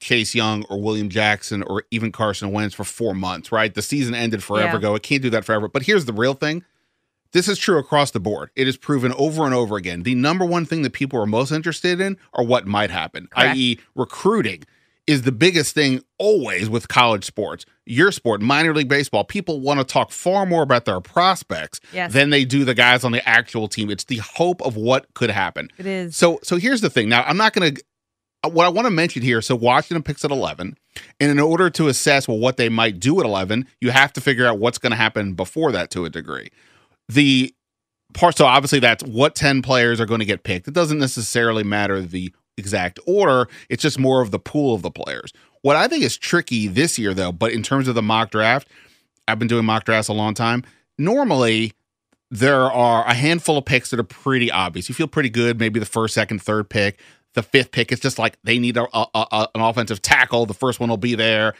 Chase 0.00 0.34
Young 0.34 0.64
or 0.64 0.80
William 0.80 1.08
Jackson 1.08 1.62
or 1.62 1.84
even 1.90 2.12
Carson 2.12 2.52
Wentz 2.52 2.74
for 2.74 2.84
four 2.84 3.14
months, 3.14 3.50
right? 3.52 3.72
The 3.74 3.82
season 3.82 4.14
ended 4.14 4.42
forever 4.42 4.72
Yeah. 4.72 4.76
ago. 4.76 4.94
It 4.94 5.02
can't 5.02 5.22
do 5.22 5.30
that 5.30 5.44
forever. 5.44 5.68
But 5.68 5.82
here's 5.82 6.04
the 6.04 6.12
real 6.12 6.34
thing. 6.34 6.64
This 7.32 7.46
is 7.46 7.58
true 7.58 7.78
across 7.78 8.10
the 8.12 8.20
board. 8.20 8.50
It 8.56 8.66
is 8.66 8.76
proven 8.78 9.12
over 9.18 9.44
and 9.44 9.54
over 9.54 9.76
again. 9.76 10.02
The 10.02 10.14
number 10.14 10.44
one 10.46 10.64
thing 10.64 10.82
that 10.82 10.92
people 10.94 11.20
are 11.20 11.26
most 11.26 11.52
interested 11.52 12.00
in 12.00 12.16
are 12.32 12.42
what 12.42 12.66
might 12.66 12.90
happen, 12.90 13.28
i.e., 13.36 13.78
recruiting 13.94 14.64
is 15.06 15.22
the 15.22 15.32
biggest 15.32 15.74
thing 15.74 16.02
always 16.18 16.70
with 16.70 16.88
college 16.88 17.24
sports. 17.24 17.66
Your 17.88 18.12
sport, 18.12 18.40
minor 18.42 18.74
league 18.74 18.88
baseball, 18.88 19.24
people 19.24 19.60
want 19.60 19.80
to 19.80 19.84
talk 19.84 20.10
far 20.10 20.44
more 20.46 20.62
about 20.62 20.84
their 20.84 21.00
prospects 21.00 21.80
Yes. 21.92 22.12
than 22.12 22.30
they 22.30 22.44
do 22.44 22.64
the 22.64 22.74
guys 22.74 23.02
on 23.02 23.12
the 23.12 23.26
actual 23.28 23.66
team. 23.66 23.90
It's 23.90 24.04
the 24.04 24.18
hope 24.18 24.60
of 24.62 24.76
what 24.76 25.06
could 25.14 25.30
happen. 25.30 25.70
It 25.78 25.86
is. 25.86 26.16
So 26.16 26.38
so 26.42 26.56
here's 26.56 26.80
the 26.82 26.90
thing. 26.90 27.08
Now 27.08 27.22
I'm 27.22 27.36
not 27.38 27.52
going 27.54 27.74
to 27.74 27.82
uh, 28.44 28.50
what 28.50 28.66
I 28.66 28.68
want 28.68 28.86
to 28.86 28.90
mention 28.90 29.22
here. 29.22 29.40
So 29.42 29.56
Washington 29.56 30.02
picks 30.02 30.24
at 30.24 30.30
11, 30.30 30.76
and 31.18 31.30
in 31.30 31.40
order 31.40 31.70
to 31.70 31.88
assess 31.88 32.28
well 32.28 32.38
what 32.38 32.56
they 32.56 32.68
might 32.68 33.00
do 33.00 33.18
at 33.20 33.26
11, 33.26 33.66
you 33.80 33.90
have 33.90 34.12
to 34.12 34.20
figure 34.20 34.46
out 34.46 34.58
what's 34.58 34.78
going 34.78 34.92
to 34.92 34.96
happen 34.96 35.32
before 35.32 35.72
that 35.72 35.90
to 35.92 36.04
a 36.04 36.10
degree. 36.10 36.50
The 37.08 37.54
part 38.14 38.36
so 38.36 38.46
obviously 38.46 38.78
that's 38.80 39.02
what 39.04 39.34
10 39.34 39.62
players 39.62 40.00
are 40.00 40.06
going 40.06 40.20
to 40.20 40.26
get 40.26 40.42
picked. 40.44 40.68
It 40.68 40.74
doesn't 40.74 40.98
necessarily 40.98 41.64
matter 41.64 42.00
the 42.00 42.32
exact 42.56 42.98
order. 43.06 43.48
It's 43.68 43.82
just 43.82 43.98
more 43.98 44.20
of 44.20 44.30
the 44.30 44.38
pool 44.38 44.74
of 44.74 44.82
the 44.82 44.90
players. 44.90 45.32
What 45.68 45.76
I 45.76 45.86
think 45.86 46.02
is 46.02 46.16
tricky 46.16 46.66
this 46.66 46.98
year 46.98 47.12
though, 47.12 47.30
but 47.30 47.52
in 47.52 47.62
terms 47.62 47.88
of 47.88 47.94
the 47.94 48.00
mock 48.00 48.30
draft, 48.30 48.68
I've 49.28 49.38
been 49.38 49.48
doing 49.48 49.66
mock 49.66 49.84
drafts 49.84 50.08
a 50.08 50.14
long 50.14 50.32
time. 50.32 50.64
Normally, 50.96 51.74
there 52.30 52.62
are 52.62 53.06
a 53.06 53.12
handful 53.12 53.58
of 53.58 53.66
picks 53.66 53.90
that 53.90 54.00
are 54.00 54.02
pretty 54.02 54.50
obvious. 54.50 54.88
You 54.88 54.94
feel 54.94 55.08
pretty 55.08 55.28
good, 55.28 55.60
maybe 55.60 55.78
the 55.78 55.84
first, 55.84 56.14
second, 56.14 56.40
third 56.40 56.70
pick. 56.70 56.98
The 57.34 57.42
fifth 57.42 57.70
pick 57.70 57.92
it's 57.92 58.00
just 58.00 58.18
like 58.18 58.38
they 58.44 58.58
need 58.58 58.78
a, 58.78 58.86
a, 58.96 59.08
a- 59.14 59.48
an 59.54 59.60
offensive 59.60 60.00
tackle. 60.00 60.46
The 60.46 60.54
first 60.54 60.80
one 60.80 60.88
will 60.88 60.96
be 60.96 61.14
there, 61.14 61.52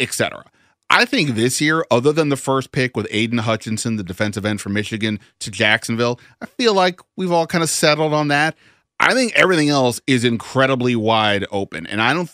etc. 0.00 0.44
I 0.90 1.04
think 1.04 1.36
this 1.36 1.60
year, 1.60 1.86
other 1.88 2.10
than 2.10 2.30
the 2.30 2.36
first 2.36 2.72
pick 2.72 2.96
with 2.96 3.06
Aiden 3.10 3.38
Hutchinson, 3.38 3.94
the 3.94 4.02
defensive 4.02 4.44
end 4.44 4.60
from 4.60 4.72
Michigan 4.72 5.20
to 5.38 5.52
Jacksonville, 5.52 6.18
I 6.40 6.46
feel 6.46 6.74
like 6.74 7.00
we've 7.16 7.30
all 7.30 7.46
kind 7.46 7.62
of 7.62 7.70
settled 7.70 8.12
on 8.12 8.26
that. 8.26 8.56
I 9.02 9.14
think 9.14 9.32
everything 9.34 9.68
else 9.68 10.00
is 10.06 10.24
incredibly 10.24 10.94
wide 10.94 11.44
open, 11.50 11.88
and 11.88 12.00
I 12.00 12.14
don't. 12.14 12.30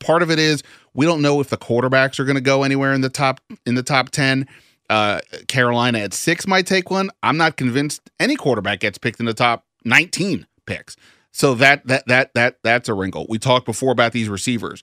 Part 0.00 0.22
of 0.22 0.30
it 0.30 0.38
is 0.38 0.62
we 0.94 1.04
don't 1.04 1.20
know 1.20 1.40
if 1.40 1.50
the 1.50 1.58
quarterbacks 1.58 2.18
are 2.18 2.24
going 2.24 2.36
to 2.36 2.40
go 2.40 2.62
anywhere 2.62 2.94
in 2.94 3.02
the 3.02 3.10
top 3.10 3.40
in 3.66 3.74
the 3.74 3.82
top 3.82 4.08
ten. 4.08 4.48
Uh, 4.88 5.20
Carolina 5.46 5.98
at 5.98 6.14
six 6.14 6.46
might 6.46 6.66
take 6.66 6.90
one. 6.90 7.10
I'm 7.22 7.36
not 7.36 7.56
convinced 7.56 8.10
any 8.18 8.34
quarterback 8.34 8.80
gets 8.80 8.96
picked 8.98 9.20
in 9.20 9.26
the 9.26 9.34
top 9.34 9.64
19 9.84 10.46
picks. 10.66 10.96
So 11.32 11.54
that 11.56 11.86
that 11.86 12.06
that 12.06 12.32
that 12.34 12.56
that's 12.62 12.88
a 12.88 12.94
wrinkle. 12.94 13.26
We 13.28 13.38
talked 13.38 13.66
before 13.66 13.92
about 13.92 14.12
these 14.12 14.30
receivers. 14.30 14.82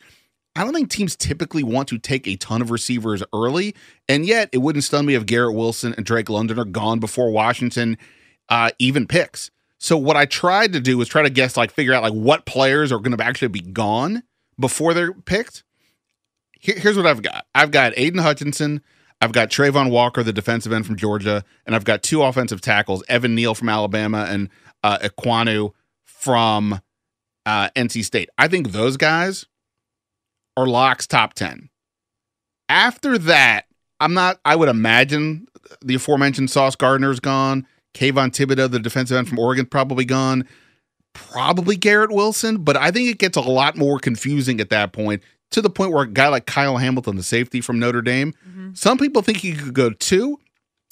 I 0.55 0.63
don't 0.63 0.73
think 0.73 0.89
teams 0.91 1.15
typically 1.15 1.63
want 1.63 1.87
to 1.89 1.97
take 1.97 2.27
a 2.27 2.35
ton 2.35 2.61
of 2.61 2.69
receivers 2.69 3.23
early, 3.33 3.75
and 4.07 4.23
yet 4.23 4.49
it 4.51 4.59
wouldn't 4.59 4.83
stun 4.83 5.07
me 5.07 5.15
if 5.15 5.25
Garrett 5.25 5.55
Wilson 5.55 5.95
and 5.97 6.05
Drake 6.05 6.29
London 6.29 6.59
are 6.59 6.65
gone 6.65 6.99
before 6.99 7.31
Washington 7.31 7.97
uh, 8.49 8.69
even 8.77 9.07
picks. 9.07 9.49
So 9.79 9.97
what 9.97 10.17
I 10.17 10.25
tried 10.25 10.73
to 10.73 10.79
do 10.79 10.97
was 10.97 11.07
try 11.07 11.21
to 11.21 11.29
guess, 11.29 11.55
like, 11.55 11.71
figure 11.71 11.93
out 11.93 12.03
like 12.03 12.13
what 12.13 12.45
players 12.45 12.91
are 12.91 12.99
going 12.99 13.15
to 13.15 13.23
actually 13.23 13.49
be 13.49 13.61
gone 13.61 14.23
before 14.59 14.93
they're 14.93 15.13
picked. 15.13 15.63
Here- 16.59 16.77
here's 16.79 16.97
what 16.97 17.05
I've 17.05 17.21
got. 17.21 17.45
I've 17.53 17.71
got 17.71 17.93
Aiden 17.93 18.19
Hutchinson. 18.21 18.81
I've 19.21 19.31
got 19.31 19.49
Travon 19.49 19.89
Walker, 19.89 20.23
the 20.23 20.33
defensive 20.33 20.71
end 20.71 20.85
from 20.85 20.95
Georgia, 20.95 21.43
and 21.65 21.75
I've 21.75 21.85
got 21.85 22.03
two 22.03 22.21
offensive 22.23 22.61
tackles, 22.61 23.03
Evan 23.07 23.33
Neal 23.35 23.55
from 23.55 23.69
Alabama 23.69 24.25
and 24.29 24.49
uh, 24.83 24.99
Ekwonu 24.99 25.71
from 26.03 26.81
uh, 27.45 27.69
NC 27.75 28.03
State. 28.05 28.29
I 28.37 28.47
think 28.47 28.71
those 28.71 28.97
guys 28.97 29.45
are 30.55 30.67
locks 30.67 31.07
top 31.07 31.33
10. 31.33 31.69
After 32.69 33.17
that, 33.17 33.65
I'm 33.99 34.13
not, 34.13 34.39
I 34.45 34.55
would 34.55 34.69
imagine 34.69 35.47
the 35.81 35.95
aforementioned 35.95 36.49
Sauce 36.51 36.75
Gardner's 36.75 37.19
gone. 37.19 37.65
Kayvon 37.97 38.29
Thibodeaux, 38.29 38.69
the 38.69 38.79
defensive 38.79 39.17
end 39.17 39.27
from 39.27 39.39
Oregon, 39.39 39.65
probably 39.65 40.05
gone. 40.05 40.47
Probably 41.13 41.75
Garrett 41.75 42.11
Wilson, 42.11 42.59
but 42.59 42.77
I 42.77 42.91
think 42.91 43.09
it 43.09 43.17
gets 43.17 43.37
a 43.37 43.41
lot 43.41 43.75
more 43.75 43.97
confusing 43.97 44.61
at 44.61 44.69
that 44.69 44.93
point 44.93 45.23
to 45.49 45.61
the 45.61 45.69
point 45.69 45.91
where 45.91 46.03
a 46.03 46.07
guy 46.07 46.27
like 46.27 46.45
Kyle 46.45 46.77
Hamilton, 46.77 47.15
the 47.15 47.23
safety 47.23 47.59
from 47.59 47.79
Notre 47.79 48.03
Dame, 48.03 48.33
mm-hmm. 48.47 48.73
some 48.73 48.99
people 48.99 49.23
think 49.23 49.39
he 49.39 49.53
could 49.53 49.73
go 49.73 49.89
two. 49.89 50.39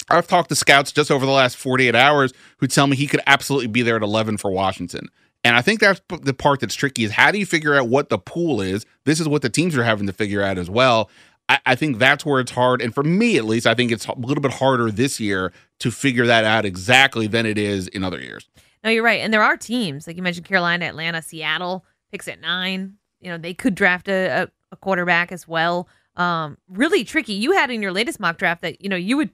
I've 0.10 0.28
talked 0.28 0.50
to 0.50 0.56
scouts 0.56 0.92
just 0.92 1.12
over 1.12 1.26
the 1.26 1.32
last 1.32 1.58
48 1.58 1.94
hours 1.94 2.34
who 2.58 2.68
tell 2.68 2.88
me 2.88 2.96
he 2.96 3.08
could 3.08 3.22
absolutely 3.28 3.68
be 3.68 3.84
there 3.84 3.98
at 3.98 4.02
11 4.02 4.38
for 4.38 4.52
Washington. 4.52 5.10
And 5.44 5.56
I 5.56 5.62
think 5.62 5.80
that's 5.80 6.02
the 6.22 6.34
part 6.34 6.60
that's 6.60 6.74
tricky 6.74 7.04
is 7.04 7.12
how 7.12 7.32
do 7.32 7.38
you 7.38 7.46
figure 7.46 7.76
out 7.76 7.88
what 7.88 8.10
the 8.10 8.18
pool 8.18 8.62
is? 8.62 8.86
This 9.04 9.20
is 9.20 9.28
what 9.28 9.44
the 9.44 9.50
teams 9.50 9.78
are 9.78 9.84
having 9.84 10.08
to 10.08 10.14
figure 10.14 10.42
out 10.42 10.58
as 10.58 10.72
well. 10.72 11.10
I, 11.50 11.60
I 11.66 11.76
think 11.76 12.00
that's 12.00 12.26
where 12.26 12.40
it's 12.40 12.52
hard. 12.52 12.82
And 12.82 12.94
for 12.94 13.04
me, 13.04 13.38
at 13.38 13.46
least, 13.46 13.68
I 13.68 13.74
think 13.74 13.92
it's 13.92 14.06
a 14.06 14.14
little 14.18 14.42
bit 14.42 14.54
harder 14.54 14.92
this 14.92 15.20
year 15.20 15.52
to 15.80 15.92
figure 15.92 16.26
that 16.26 16.46
out 16.46 16.66
exactly 16.66 17.28
than 17.28 17.46
it 17.46 17.58
is 17.58 17.88
in 17.90 18.04
other 18.04 18.20
years. 18.20 18.48
No, 18.84 18.90
you're 18.90 19.04
right. 19.04 19.22
And 19.22 19.34
there 19.34 19.44
are 19.44 19.58
teams, 19.58 20.08
like 20.08 20.16
you 20.16 20.24
mentioned 20.24 20.46
Carolina, 20.46 20.86
Atlanta, 20.86 21.22
Seattle, 21.22 21.86
picks 22.12 22.28
at 22.28 22.40
nine. 22.40 22.96
You 23.20 23.32
know, 23.32 23.38
they 23.38 23.54
could 23.54 23.76
draft 23.76 24.08
a, 24.08 24.50
a, 24.72 24.76
quarterback 24.78 25.32
as 25.32 25.48
well. 25.48 25.88
Um, 26.16 26.58
really 26.68 27.04
tricky. 27.04 27.34
You 27.34 27.54
had 27.54 27.72
in 27.72 27.82
your 27.82 27.92
latest 27.92 28.20
mock 28.20 28.38
draft 28.38 28.62
that, 28.62 28.82
you 28.82 28.90
know, 28.90 28.96
you 28.96 29.18
would 29.18 29.32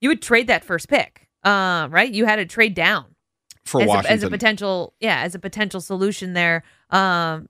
you 0.00 0.08
would 0.08 0.22
trade 0.22 0.46
that 0.48 0.64
first 0.64 0.88
pick. 0.88 1.28
Uh, 1.42 1.88
right? 1.90 2.12
You 2.12 2.26
had 2.26 2.36
to 2.36 2.46
trade 2.46 2.74
down 2.74 3.06
For 3.64 3.82
as 3.82 3.88
a, 3.88 4.10
as 4.10 4.22
a 4.22 4.30
potential, 4.30 4.94
yeah, 5.00 5.20
as 5.22 5.34
a 5.34 5.38
potential 5.38 5.80
solution 5.80 6.34
there. 6.34 6.62
Um, 6.90 7.48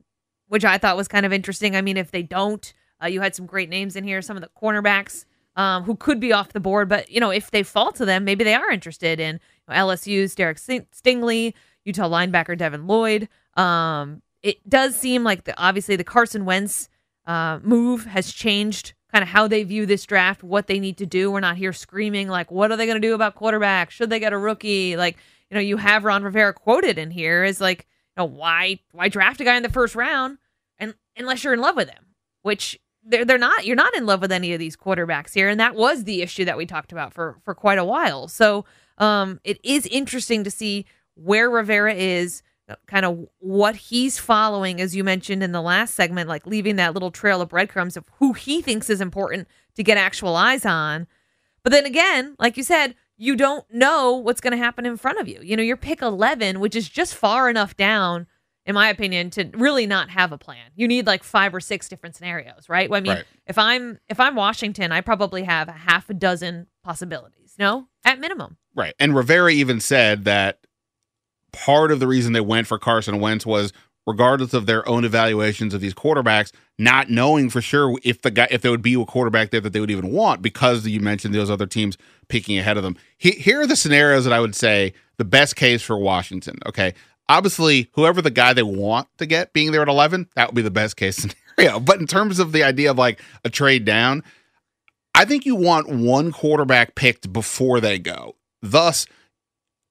which 0.48 0.64
I 0.66 0.76
thought 0.76 0.98
was 0.98 1.08
kind 1.08 1.24
of 1.24 1.32
interesting. 1.32 1.74
I 1.76 1.80
mean, 1.80 1.96
if 1.96 2.10
they 2.10 2.22
don't, 2.22 2.74
uh, 3.02 3.06
you 3.06 3.20
had 3.20 3.34
some 3.34 3.46
great 3.46 3.68
names 3.68 3.96
in 3.96 4.04
here, 4.04 4.22
some 4.22 4.36
of 4.36 4.42
the 4.42 4.50
cornerbacks 4.60 5.24
um, 5.56 5.82
who 5.84 5.96
could 5.96 6.20
be 6.20 6.32
off 6.32 6.52
the 6.52 6.60
board, 6.60 6.88
but 6.88 7.10
you 7.10 7.20
know, 7.20 7.30
if 7.30 7.50
they 7.50 7.62
fall 7.62 7.92
to 7.92 8.04
them, 8.04 8.24
maybe 8.24 8.44
they 8.44 8.54
are 8.54 8.70
interested 8.70 9.20
in 9.20 9.40
you 9.68 9.74
know, 9.74 9.86
LSU's 9.86 10.34
Derek 10.34 10.58
Stingley, 10.58 11.54
Utah 11.84 12.08
linebacker 12.08 12.56
Devin 12.56 12.86
Lloyd. 12.86 13.28
Um, 13.54 14.22
it 14.42 14.68
does 14.68 14.96
seem 14.96 15.24
like 15.24 15.44
the 15.44 15.58
obviously 15.60 15.96
the 15.96 16.04
Carson 16.04 16.44
Wentz 16.44 16.88
uh, 17.26 17.58
move 17.62 18.06
has 18.06 18.32
changed 18.32 18.94
kind 19.12 19.22
of 19.22 19.28
how 19.28 19.46
they 19.46 19.62
view 19.62 19.84
this 19.84 20.04
draft, 20.06 20.42
what 20.42 20.66
they 20.66 20.80
need 20.80 20.96
to 20.96 21.06
do. 21.06 21.30
We're 21.30 21.40
not 21.40 21.56
here 21.56 21.72
screaming 21.72 22.28
like, 22.28 22.50
what 22.50 22.72
are 22.72 22.76
they 22.76 22.86
going 22.86 23.00
to 23.00 23.06
do 23.06 23.14
about 23.14 23.34
quarterback? 23.34 23.90
Should 23.90 24.08
they 24.08 24.18
get 24.18 24.32
a 24.32 24.38
rookie? 24.38 24.96
Like, 24.96 25.18
you 25.50 25.54
know, 25.54 25.60
you 25.60 25.76
have 25.76 26.04
Ron 26.04 26.22
Rivera 26.22 26.54
quoted 26.54 26.98
in 26.98 27.10
here 27.10 27.44
is 27.44 27.60
like, 27.60 27.86
you 28.16 28.22
know, 28.22 28.24
why 28.24 28.80
why 28.92 29.08
draft 29.08 29.40
a 29.40 29.44
guy 29.44 29.56
in 29.56 29.62
the 29.62 29.68
first 29.68 29.94
round 29.94 30.38
and 30.78 30.94
unless 31.16 31.44
you're 31.44 31.52
in 31.52 31.60
love 31.60 31.76
with 31.76 31.90
him, 31.90 32.06
which 32.40 32.80
they're 33.04 33.24
they're 33.24 33.38
not. 33.38 33.66
You're 33.66 33.76
not 33.76 33.94
in 33.96 34.06
love 34.06 34.20
with 34.20 34.32
any 34.32 34.52
of 34.52 34.58
these 34.58 34.76
quarterbacks 34.76 35.34
here, 35.34 35.48
and 35.48 35.58
that 35.60 35.74
was 35.74 36.04
the 36.04 36.22
issue 36.22 36.44
that 36.44 36.56
we 36.56 36.66
talked 36.66 36.92
about 36.92 37.12
for 37.12 37.36
for 37.44 37.54
quite 37.54 37.78
a 37.78 37.84
while. 37.84 38.28
So, 38.28 38.64
um, 38.98 39.40
it 39.44 39.58
is 39.64 39.86
interesting 39.86 40.44
to 40.44 40.50
see 40.50 40.86
where 41.14 41.50
Rivera 41.50 41.94
is, 41.94 42.42
uh, 42.68 42.76
kind 42.86 43.04
of 43.04 43.26
what 43.38 43.76
he's 43.76 44.18
following, 44.18 44.80
as 44.80 44.96
you 44.96 45.04
mentioned 45.04 45.42
in 45.42 45.52
the 45.52 45.62
last 45.62 45.94
segment, 45.94 46.28
like 46.28 46.46
leaving 46.46 46.76
that 46.76 46.94
little 46.94 47.10
trail 47.10 47.40
of 47.40 47.48
breadcrumbs 47.48 47.96
of 47.96 48.04
who 48.18 48.32
he 48.32 48.62
thinks 48.62 48.88
is 48.88 49.00
important 49.00 49.48
to 49.76 49.82
get 49.82 49.98
actual 49.98 50.36
eyes 50.36 50.64
on. 50.64 51.06
But 51.62 51.70
then 51.70 51.86
again, 51.86 52.34
like 52.38 52.56
you 52.56 52.62
said, 52.62 52.94
you 53.16 53.36
don't 53.36 53.64
know 53.72 54.14
what's 54.14 54.40
going 54.40 54.52
to 54.52 54.56
happen 54.56 54.86
in 54.86 54.96
front 54.96 55.20
of 55.20 55.28
you. 55.28 55.40
You 55.42 55.56
know, 55.56 55.62
your 55.62 55.76
pick 55.76 56.02
11, 56.02 56.58
which 56.60 56.74
is 56.74 56.88
just 56.88 57.14
far 57.14 57.48
enough 57.48 57.76
down, 57.76 58.26
in 58.66 58.74
my 58.74 58.88
opinion, 58.88 59.30
to 59.30 59.50
really 59.54 59.86
not 59.86 60.10
have 60.10 60.32
a 60.32 60.38
plan. 60.38 60.70
You 60.76 60.86
need 60.88 61.06
like 61.06 61.22
five 61.24 61.54
or 61.54 61.60
six 61.60 61.88
different 61.88 62.14
scenarios, 62.16 62.68
right? 62.68 62.88
Well, 62.88 62.98
I 62.98 63.02
mean, 63.02 63.12
Right. 63.14 63.24
if 63.46 63.58
I'm 63.58 63.98
if 64.08 64.20
I'm 64.20 64.34
Washington, 64.36 64.92
I 64.92 65.00
probably 65.00 65.42
have 65.44 65.68
a 65.68 65.72
half 65.72 66.08
a 66.10 66.14
dozen 66.14 66.66
possibilities. 66.84 67.54
No, 67.58 67.88
at 68.04 68.18
minimum. 68.20 68.56
Right. 68.74 68.94
And 68.98 69.14
Rivera 69.14 69.52
even 69.52 69.80
said 69.80 70.24
that 70.24 70.60
part 71.52 71.92
of 71.92 72.00
the 72.00 72.06
reason 72.06 72.32
they 72.32 72.40
went 72.40 72.66
for 72.66 72.78
Carson 72.78 73.20
Wentz 73.20 73.44
was 73.44 73.72
regardless 74.06 74.52
of 74.54 74.66
their 74.66 74.88
own 74.88 75.04
evaluations 75.04 75.74
of 75.74 75.80
these 75.80 75.94
quarterbacks, 75.94 76.50
not 76.78 77.08
knowing 77.10 77.48
for 77.50 77.60
sure 77.60 77.96
if 78.02 78.22
the 78.22 78.30
guy 78.30 78.48
if 78.50 78.62
there 78.62 78.70
would 78.70 78.82
be 78.82 78.94
a 79.00 79.04
quarterback 79.04 79.50
there 79.50 79.60
that 79.60 79.72
they 79.72 79.80
would 79.80 79.90
even 79.90 80.10
want 80.10 80.40
because 80.42 80.86
you 80.86 80.98
mentioned 81.00 81.34
those 81.34 81.50
other 81.50 81.66
teams 81.66 81.96
picking 82.28 82.58
ahead 82.58 82.76
of 82.76 82.82
them. 82.82 82.96
He, 83.18 83.32
here 83.32 83.60
are 83.60 83.66
the 83.66 83.76
scenarios 83.76 84.24
that 84.24 84.32
I 84.32 84.40
would 84.40 84.54
say 84.56 84.94
the 85.22 85.28
best 85.28 85.54
case 85.54 85.82
for 85.82 85.96
Washington. 85.96 86.58
Okay. 86.66 86.94
obviously, 87.28 87.88
whoever 87.92 88.20
the 88.20 88.28
guy 88.28 88.52
they 88.52 88.64
want 88.64 89.06
to 89.18 89.24
get 89.24 89.52
being 89.52 89.70
there 89.70 89.82
at 89.82 89.88
11, 89.88 90.28
that 90.34 90.48
would 90.48 90.56
be 90.56 90.62
the 90.62 90.70
best 90.70 90.96
case 90.96 91.16
scenario. 91.56 91.78
But 91.78 92.00
in 92.00 92.08
terms 92.08 92.40
of 92.40 92.50
the 92.50 92.64
idea 92.64 92.90
of 92.90 92.98
like 92.98 93.22
a 93.44 93.48
trade 93.50 93.84
down, 93.84 94.24
I 95.14 95.24
think 95.24 95.46
you 95.46 95.54
want 95.54 95.88
one 95.88 96.32
quarterback 96.32 96.96
picked 96.96 97.32
before 97.32 97.80
they 97.80 98.00
go. 98.00 98.34
Thus, 98.62 99.06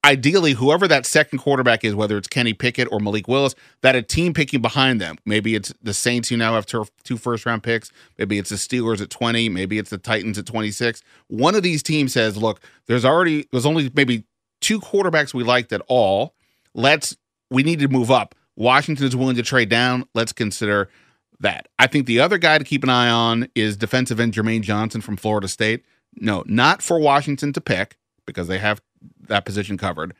ideally, 0.03 0.51
whoever 0.51 0.85
that 0.89 1.05
second 1.05 1.39
quarterback 1.39 1.85
is, 1.85 1.95
whether 1.95 2.17
it's 2.17 2.27
Kenny 2.27 2.53
Pickett 2.53 2.89
or 2.91 2.99
Malik 2.99 3.29
Willis, 3.29 3.55
that 3.83 3.95
a 3.95 4.01
team 4.01 4.33
picking 4.33 4.61
behind 4.61 4.99
them. 4.99 5.15
Maybe 5.25 5.55
it's 5.55 5.73
the 5.81 5.93
Saints 5.93 6.27
who 6.27 6.35
now 6.35 6.55
have 6.55 6.65
two 6.65 7.17
first 7.17 7.45
round 7.45 7.63
picks. 7.63 7.89
Maybe 8.17 8.37
it's 8.37 8.49
the 8.49 8.57
Steelers 8.57 9.01
at 9.01 9.09
20. 9.09 9.47
Maybe 9.47 9.77
it's 9.77 9.91
the 9.91 9.97
Titans 9.97 10.37
at 10.37 10.45
26. 10.45 11.01
One 11.27 11.55
of 11.55 11.63
these 11.63 11.81
teams 11.81 12.11
says, 12.11 12.35
look, 12.35 12.59
there's 12.87 13.05
already, 13.05 13.47
there's 13.51 13.65
only 13.65 13.89
maybe 13.93 14.25
two 14.61 14.79
quarterbacks 14.79 15.33
we 15.33 15.43
liked 15.43 15.73
at 15.73 15.81
all. 15.87 16.35
Let's, 16.73 17.17
we 17.49 17.63
need 17.63 17.79
to 17.79 17.87
move 17.87 18.09
up. 18.09 18.35
Washington 18.55 19.05
is 19.05 19.15
willing 19.15 19.35
to 19.35 19.43
trade 19.43 19.69
down. 19.69 20.05
Let's 20.13 20.31
consider 20.31 20.89
that. 21.39 21.67
I 21.79 21.87
think 21.87 22.05
the 22.05 22.19
other 22.19 22.37
guy 22.37 22.57
to 22.57 22.63
keep 22.63 22.83
an 22.83 22.89
eye 22.89 23.09
on 23.09 23.47
is 23.55 23.75
defensive 23.75 24.19
end 24.19 24.33
Jermaine 24.33 24.61
Johnson 24.61 25.01
from 25.01 25.17
Florida 25.17 25.47
State. 25.47 25.83
No, 26.15 26.43
not 26.45 26.81
for 26.81 26.99
Washington 26.99 27.53
to 27.53 27.61
pick 27.61 27.97
because 28.25 28.47
they 28.47 28.59
have 28.59 28.81
that 29.27 29.45
position 29.45 29.77
covered. 29.77 30.13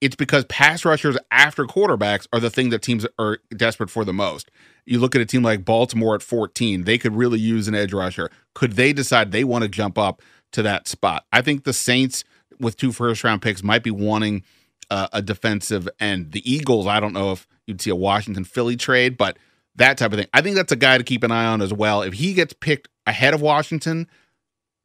It's 0.00 0.16
because 0.16 0.44
pass 0.44 0.84
rushers 0.84 1.16
after 1.30 1.64
quarterbacks 1.64 2.26
are 2.32 2.38
the 2.38 2.50
thing 2.50 2.70
that 2.70 2.82
teams 2.82 3.04
are 3.18 3.38
desperate 3.56 3.90
for 3.90 4.04
the 4.04 4.12
most. 4.12 4.50
You 4.86 5.00
look 5.00 5.14
at 5.14 5.20
a 5.20 5.26
team 5.26 5.42
like 5.42 5.64
Baltimore 5.64 6.14
at 6.14 6.22
14, 6.22 6.84
they 6.84 6.98
could 6.98 7.16
really 7.16 7.38
use 7.38 7.66
an 7.68 7.74
edge 7.74 7.92
rusher. 7.92 8.30
Could 8.54 8.72
they 8.72 8.92
decide 8.92 9.32
they 9.32 9.44
want 9.44 9.62
to 9.62 9.68
jump 9.68 9.98
up 9.98 10.22
to 10.52 10.62
that 10.62 10.86
spot? 10.86 11.26
I 11.32 11.42
think 11.42 11.64
the 11.64 11.72
Saints, 11.72 12.24
with 12.60 12.76
two 12.76 12.92
first 12.92 13.24
round 13.24 13.42
picks, 13.42 13.62
might 13.62 13.82
be 13.82 13.90
wanting 13.90 14.44
uh, 14.90 15.08
a 15.12 15.22
defensive 15.22 15.88
end. 16.00 16.32
The 16.32 16.50
Eagles, 16.50 16.86
I 16.86 17.00
don't 17.00 17.12
know 17.12 17.32
if 17.32 17.46
you'd 17.66 17.80
see 17.80 17.90
a 17.90 17.96
Washington 17.96 18.44
Philly 18.44 18.76
trade, 18.76 19.16
but 19.16 19.38
that 19.76 19.98
type 19.98 20.12
of 20.12 20.18
thing. 20.18 20.28
I 20.34 20.40
think 20.40 20.56
that's 20.56 20.72
a 20.72 20.76
guy 20.76 20.98
to 20.98 21.04
keep 21.04 21.22
an 21.22 21.30
eye 21.30 21.46
on 21.46 21.62
as 21.62 21.72
well. 21.72 22.02
If 22.02 22.14
he 22.14 22.34
gets 22.34 22.52
picked 22.52 22.88
ahead 23.06 23.34
of 23.34 23.40
Washington, 23.40 24.08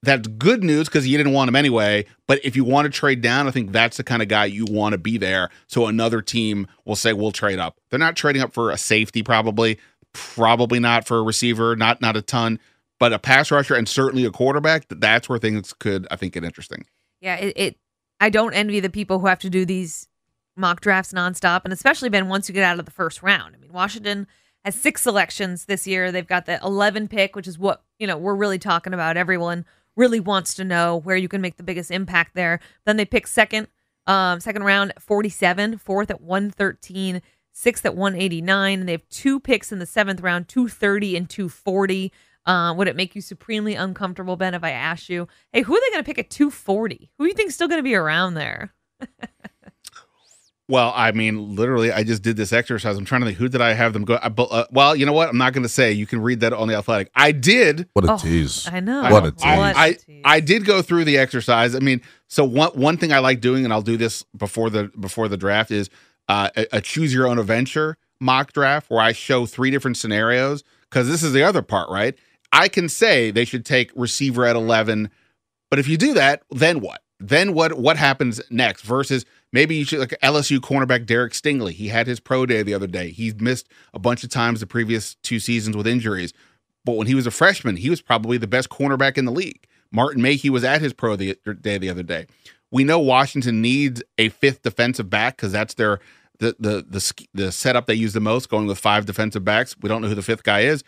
that's 0.03 0.27
good 0.27 0.63
news 0.63 0.87
because 0.87 1.07
you 1.07 1.17
didn't 1.17 1.33
want 1.33 1.47
him 1.47 1.55
anyway. 1.55 2.05
But 2.27 2.43
if 2.43 2.55
you 2.55 2.63
want 2.63 2.85
to 2.85 2.89
trade 2.91 3.21
down, 3.21 3.47
I 3.47 3.51
think 3.51 3.71
that's 3.71 3.97
the 3.97 4.03
kind 4.03 4.21
of 4.21 4.27
guy 4.27 4.45
you 4.45 4.65
want 4.65 4.91
to 4.91 4.97
be 4.97 5.17
there. 5.17 5.49
So 5.67 5.87
another 5.87 6.21
team 6.21 6.67
will 6.85 6.97
say, 6.97 7.13
we'll 7.13 7.31
trade 7.31 7.57
up. 7.57 7.79
They're 7.89 7.99
not 7.99 8.15
trading 8.15 8.41
up 8.41 8.53
for 8.53 8.69
a 8.69 8.77
safety, 8.77 9.23
probably, 9.23 9.79
probably 10.11 10.79
not 10.79 11.07
for 11.07 11.17
a 11.17 11.23
receiver, 11.23 11.75
not 11.75 12.01
not 12.01 12.17
a 12.17 12.21
ton, 12.21 12.59
but 12.99 13.13
a 13.13 13.19
pass 13.19 13.49
rusher 13.49 13.75
and 13.75 13.87
certainly 13.87 14.25
a 14.25 14.31
quarterback. 14.31 14.85
That's 14.89 15.27
where 15.29 15.39
things 15.39 15.73
could, 15.73 16.05
I 16.11 16.17
think, 16.17 16.33
get 16.33 16.43
interesting. 16.43 16.85
Yeah, 17.23 17.37
it, 17.37 17.53
it 17.55 17.77
I 18.19 18.29
don't 18.29 18.53
envy 18.53 18.81
the 18.81 18.89
people 18.89 19.19
who 19.19 19.27
have 19.27 19.39
to 19.39 19.49
do 19.49 19.65
these 19.65 20.07
mock 20.57 20.81
drafts 20.81 21.13
nonstop, 21.13 21.61
and 21.63 21.73
especially 21.73 22.09
Ben 22.09 22.27
once 22.27 22.47
you 22.47 22.53
get 22.53 22.63
out 22.63 22.77
of 22.77 22.85
the 22.85 22.91
first 22.91 23.23
round. 23.23 23.55
I 23.55 23.59
mean, 23.59 23.71
Washington 23.71 24.27
has 24.65 24.75
six 24.75 25.01
selections 25.01 25.65
this 25.65 25.87
year. 25.87 26.11
They've 26.11 26.27
got 26.27 26.45
the 26.45 26.59
11 26.63 27.07
pick, 27.07 27.35
which 27.35 27.47
is 27.47 27.57
what 27.57 27.81
you 27.97 28.05
know 28.05 28.17
we're 28.17 28.35
really 28.35 28.59
talking 28.59 28.93
about. 28.93 29.15
Everyone 29.15 29.65
really 29.95 30.19
wants 30.19 30.53
to 30.55 30.65
know 30.65 30.97
where 30.97 31.15
you 31.15 31.29
can 31.29 31.41
make 31.41 31.55
the 31.55 31.63
biggest 31.63 31.91
impact 31.91 32.35
there. 32.35 32.59
Then 32.85 32.97
they 32.97 33.05
pick 33.05 33.25
second, 33.25 33.67
um, 34.05 34.39
second 34.39 34.63
round 34.63 34.91
47, 34.99 35.77
fourth 35.77 36.11
at 36.11 36.19
113, 36.19 37.21
sixth 37.53 37.85
at 37.85 37.95
189. 37.95 38.79
And 38.79 38.89
they 38.89 38.93
have 38.93 39.07
two 39.09 39.39
picks 39.39 39.71
in 39.71 39.79
the 39.79 39.85
seventh 39.85 40.21
round, 40.21 40.49
230 40.49 41.15
and 41.15 41.29
240. 41.29 42.11
Uh, 42.45 42.73
would 42.75 42.87
it 42.87 42.95
make 42.95 43.15
you 43.15 43.21
supremely 43.21 43.75
uncomfortable, 43.75 44.35
Ben, 44.35 44.53
if 44.53 44.63
I 44.63 44.71
asked 44.71 45.09
you, 45.09 45.27
hey, 45.53 45.61
who 45.61 45.75
are 45.75 45.79
they 45.79 45.91
going 45.91 46.03
to 46.03 46.05
pick 46.05 46.19
at 46.19 46.29
240? 46.29 47.09
Who 47.17 47.23
do 47.23 47.27
you 47.29 47.35
think 47.35 47.49
is 47.49 47.55
still 47.55 47.67
going 47.67 47.79
to 47.79 47.83
be 47.83 47.95
around 47.95 48.33
there? 48.33 48.73
Well, 50.69 50.93
I 50.95 51.11
mean, 51.11 51.55
literally, 51.55 51.91
I 51.91 52.03
just 52.03 52.23
did 52.23 52.37
this 52.37 52.53
exercise. 52.53 52.97
I'm 52.97 53.03
trying 53.03 53.21
to 53.21 53.27
think 53.27 53.37
who 53.37 53.49
did 53.49 53.61
I 53.61 53.73
have 53.73 53.91
them 53.91 54.05
go. 54.05 54.15
I, 54.15 54.27
uh, 54.35 54.65
well, 54.71 54.95
you 54.95 55.05
know 55.05 55.11
what? 55.11 55.27
I'm 55.27 55.37
not 55.37 55.51
going 55.51 55.63
to 55.63 55.69
say. 55.69 55.91
You 55.91 56.05
can 56.05 56.21
read 56.21 56.39
that 56.39 56.53
on 56.53 56.69
the 56.69 56.75
Athletic. 56.75 57.11
I 57.15 57.33
did. 57.33 57.89
What 57.93 58.05
a 58.05 58.13
oh, 58.13 58.17
tease! 58.17 58.67
I 58.71 58.79
know. 58.79 59.03
What 59.03 59.25
a 59.25 59.31
tease! 59.31 59.43
I, 59.43 59.73
I, 59.75 59.97
I 60.23 60.39
did 60.39 60.63
go 60.63 60.81
through 60.81 61.03
the 61.03 61.17
exercise. 61.17 61.75
I 61.75 61.79
mean, 61.79 62.01
so 62.27 62.45
one 62.45 62.71
one 62.71 62.95
thing 62.95 63.11
I 63.11 63.19
like 63.19 63.41
doing, 63.41 63.65
and 63.65 63.73
I'll 63.73 63.81
do 63.81 63.97
this 63.97 64.23
before 64.37 64.69
the 64.69 64.89
before 64.97 65.27
the 65.27 65.35
draft, 65.35 65.69
is 65.69 65.89
uh, 66.29 66.49
a, 66.55 66.77
a 66.77 66.81
choose 66.81 67.13
your 67.13 67.27
own 67.27 67.39
adventure 67.39 67.97
mock 68.21 68.53
draft 68.53 68.89
where 68.89 69.01
I 69.01 69.11
show 69.11 69.45
three 69.45 69.69
different 69.69 69.97
scenarios. 69.97 70.63
Because 70.89 71.09
this 71.09 71.23
is 71.23 71.33
the 71.33 71.43
other 71.43 71.61
part, 71.61 71.89
right? 71.89 72.15
I 72.53 72.69
can 72.69 72.87
say 72.87 73.31
they 73.31 73.43
should 73.43 73.65
take 73.65 73.91
receiver 73.95 74.45
at 74.45 74.55
11, 74.55 75.09
but 75.69 75.79
if 75.79 75.89
you 75.89 75.97
do 75.97 76.13
that, 76.13 76.43
then 76.51 76.79
what? 76.79 77.01
Then 77.19 77.53
what? 77.53 77.73
What 77.73 77.97
happens 77.97 78.39
next? 78.49 78.83
Versus 78.83 79.25
Maybe 79.53 79.75
you 79.75 79.85
should 79.85 79.99
like 79.99 80.15
LSU 80.23 80.57
cornerback 80.57 81.05
Derek 81.05 81.33
Stingley. 81.33 81.73
He 81.73 81.87
had 81.87 82.07
his 82.07 82.19
pro 82.19 82.47
day 82.47 82.63
the 82.63 82.73
other 82.73 82.87
day. 82.87 83.11
He 83.11 83.31
missed 83.37 83.69
a 83.93 83.99
bunch 83.99 84.23
of 84.23 84.31
times 84.31 84.59
the 84.59 84.67
previous 84.67 85.13
two 85.21 85.39
seasons 85.39 85.77
with 85.77 85.85
injuries. 85.85 86.33
But 86.83 86.93
when 86.93 87.05
he 87.05 87.13
was 87.13 87.27
a 87.27 87.31
freshman, 87.31 87.77
he 87.77 87.91
was 87.91 88.01
probably 88.01 88.37
the 88.37 88.47
best 88.47 88.69
cornerback 88.69 89.15
in 89.15 89.25
the 89.25 89.31
league. 89.31 89.67
Martin 89.91 90.23
Mayhew 90.23 90.51
was 90.51 90.63
at 90.63 90.81
his 90.81 90.91
pro 90.91 91.15
the, 91.15 91.37
day 91.61 91.77
the 91.77 91.89
other 91.89 92.01
day. 92.01 92.25
We 92.71 92.83
know 92.83 92.97
Washington 92.97 93.61
needs 93.61 94.01
a 94.17 94.29
fifth 94.29 94.63
defensive 94.63 95.07
back 95.11 95.37
because 95.37 95.51
that's 95.51 95.75
their 95.75 95.99
the, 96.39 96.55
the 96.59 96.85
the 96.89 97.27
the 97.35 97.51
setup 97.51 97.85
they 97.85 97.93
use 97.93 98.13
the 98.13 98.19
most, 98.19 98.49
going 98.49 98.65
with 98.65 98.79
five 98.79 99.05
defensive 99.05 99.45
backs. 99.45 99.75
We 99.79 99.87
don't 99.87 100.01
know 100.01 100.07
who 100.07 100.15
the 100.15 100.23
fifth 100.23 100.41
guy 100.41 100.61
is. 100.61 100.83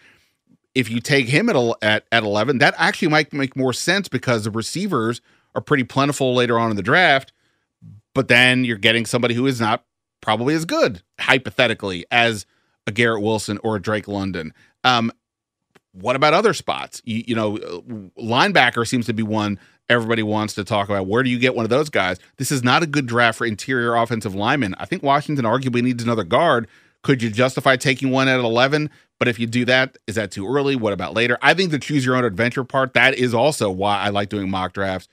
If 0.75 0.89
you 0.89 0.99
take 0.99 1.27
him 1.27 1.49
at 1.49 1.55
at, 1.81 2.05
at 2.11 2.23
eleven, 2.23 2.59
that 2.59 2.75
actually 2.77 3.07
might 3.07 3.33
make 3.33 3.55
more 3.55 3.73
sense 3.73 4.07
because 4.07 4.43
the 4.43 4.51
receivers 4.51 5.21
are 5.55 5.61
pretty 5.61 5.85
plentiful 5.85 6.35
later 6.35 6.59
on 6.59 6.69
in 6.69 6.75
the 6.75 6.83
draft 6.83 7.31
but 8.15 8.29
then 8.29 8.65
you're 8.65 8.77
getting 8.77 9.05
somebody 9.05 9.35
who 9.35 9.45
is 9.45 9.61
not 9.61 9.83
probably 10.21 10.55
as 10.55 10.65
good, 10.65 11.03
hypothetically, 11.19 12.05
as 12.09 12.47
a 12.87 12.91
Garrett 12.91 13.21
Wilson 13.21 13.59
or 13.61 13.75
a 13.75 13.81
Drake 13.81 14.07
London. 14.07 14.53
Um, 14.83 15.11
what 15.91 16.15
about 16.15 16.33
other 16.33 16.53
spots? 16.53 17.01
You, 17.05 17.23
you, 17.27 17.35
know, 17.35 17.57
linebacker 18.17 18.87
seems 18.87 19.05
to 19.05 19.13
be 19.13 19.21
one 19.21 19.59
everybody 19.87 20.23
wants 20.23 20.55
to 20.55 20.63
talk 20.63 20.89
about. 20.89 21.05
Where 21.05 21.21
do 21.21 21.29
you 21.29 21.37
get 21.37 21.55
one 21.55 21.63
of 21.63 21.69
those 21.69 21.89
guys? 21.89 22.17
This 22.37 22.51
is 22.51 22.63
not 22.63 22.81
a 22.81 22.87
good 22.87 23.05
draft 23.05 23.37
for 23.37 23.45
interior 23.45 23.95
offensive 23.95 24.33
linemen. 24.33 24.73
I 24.79 24.85
think 24.85 25.03
Washington 25.03 25.45
arguably 25.45 25.83
needs 25.83 26.03
another 26.03 26.23
guard. 26.23 26.67
Could 27.03 27.21
you 27.21 27.29
justify 27.29 27.75
taking 27.75 28.09
one 28.09 28.27
at 28.27 28.39
11? 28.39 28.89
But 29.19 29.27
if 29.27 29.39
you 29.39 29.47
do 29.47 29.65
that, 29.65 29.97
is 30.07 30.15
that 30.15 30.31
too 30.31 30.47
early? 30.47 30.75
What 30.75 30.91
about 30.91 31.13
later? 31.13 31.37
I 31.41 31.53
think 31.53 31.71
the 31.71 31.79
choose 31.79 32.05
your 32.05 32.15
own 32.15 32.25
adventure 32.25 32.63
part, 32.63 32.93
that 32.93 33.15
is 33.15 33.33
also 33.33 33.69
why 33.69 33.97
I 33.97 34.09
like 34.09 34.29
doing 34.29 34.49
mock 34.49 34.73
drafts 34.73 35.07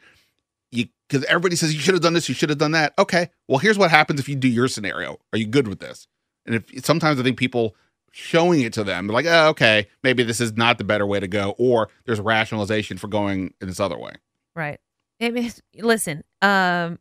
because 1.13 1.27
everybody 1.27 1.57
says 1.57 1.75
you 1.75 1.81
should 1.81 1.93
have 1.93 2.03
done 2.03 2.15
this, 2.15 2.27
you 2.29 2.35
should 2.35 2.49
have 2.49 2.59
done 2.59 2.73
that. 2.73 2.95
Okay, 2.99 3.29
well, 3.47 3.59
here's 3.59 3.77
what 3.77 3.91
happens 3.91 4.19
if 4.19 4.31
you 4.31 4.35
do 4.35 4.49
your 4.49 4.67
scenario. 4.67 5.19
Are 5.33 5.39
you 5.39 5.47
good 5.47 5.69
with 5.69 5.79
this? 5.79 6.07
And 6.47 6.55
if 6.55 6.85
sometimes 6.87 7.21
I 7.21 7.23
think 7.23 7.39
people 7.39 7.77
showing 8.13 8.63
it 8.63 8.73
to 8.75 8.85
them, 8.85 9.09
like, 9.09 9.27
oh, 9.27 9.49
okay, 9.49 9.89
maybe 10.03 10.23
this 10.23 10.41
is 10.41 10.57
not 10.57 10.79
the 10.79 10.85
better 10.85 11.07
way 11.07 11.21
to 11.21 11.29
go, 11.29 11.55
or 11.59 11.91
there's 12.07 12.19
rationalization 12.19 12.97
for 12.97 13.09
going 13.09 13.53
in 13.61 13.69
this 13.69 13.79
other 13.79 13.99
way. 13.99 14.15
Right. 14.57 14.81
It, 15.21 15.61
listen, 15.77 16.25
um, 16.41 16.99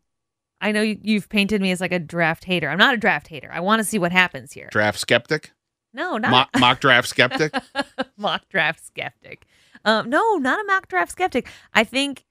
I 0.60 0.74
know 0.74 0.82
you, 0.82 1.20
have 1.20 1.30
painted 1.30 1.62
me 1.62 1.72
as 1.72 1.80
like 1.80 1.94
a 1.94 2.00
draft 2.00 2.44
hater. 2.44 2.70
I'm 2.70 2.78
not 2.78 2.94
a 2.94 2.98
draft 2.98 3.30
hater. 3.30 3.50
I 3.52 3.62
want 3.62 3.80
to 3.80 3.86
see 3.86 3.98
what 3.98 4.12
happens 4.12 4.52
here. 4.52 4.68
Draft 4.72 5.00
skeptic? 5.00 5.54
No, 5.94 6.18
not 6.18 6.32
mock, 6.32 6.50
mock 6.60 6.80
draft 6.80 7.08
skeptic. 7.08 7.54
mock 8.18 8.48
draft 8.50 8.86
skeptic. 8.86 9.46
Um, 9.86 10.10
no, 10.10 10.38
not 10.38 10.60
a 10.60 10.64
mock 10.64 10.88
draft 10.88 11.12
skeptic. 11.12 11.48
I 11.74 11.84
think 11.84 12.26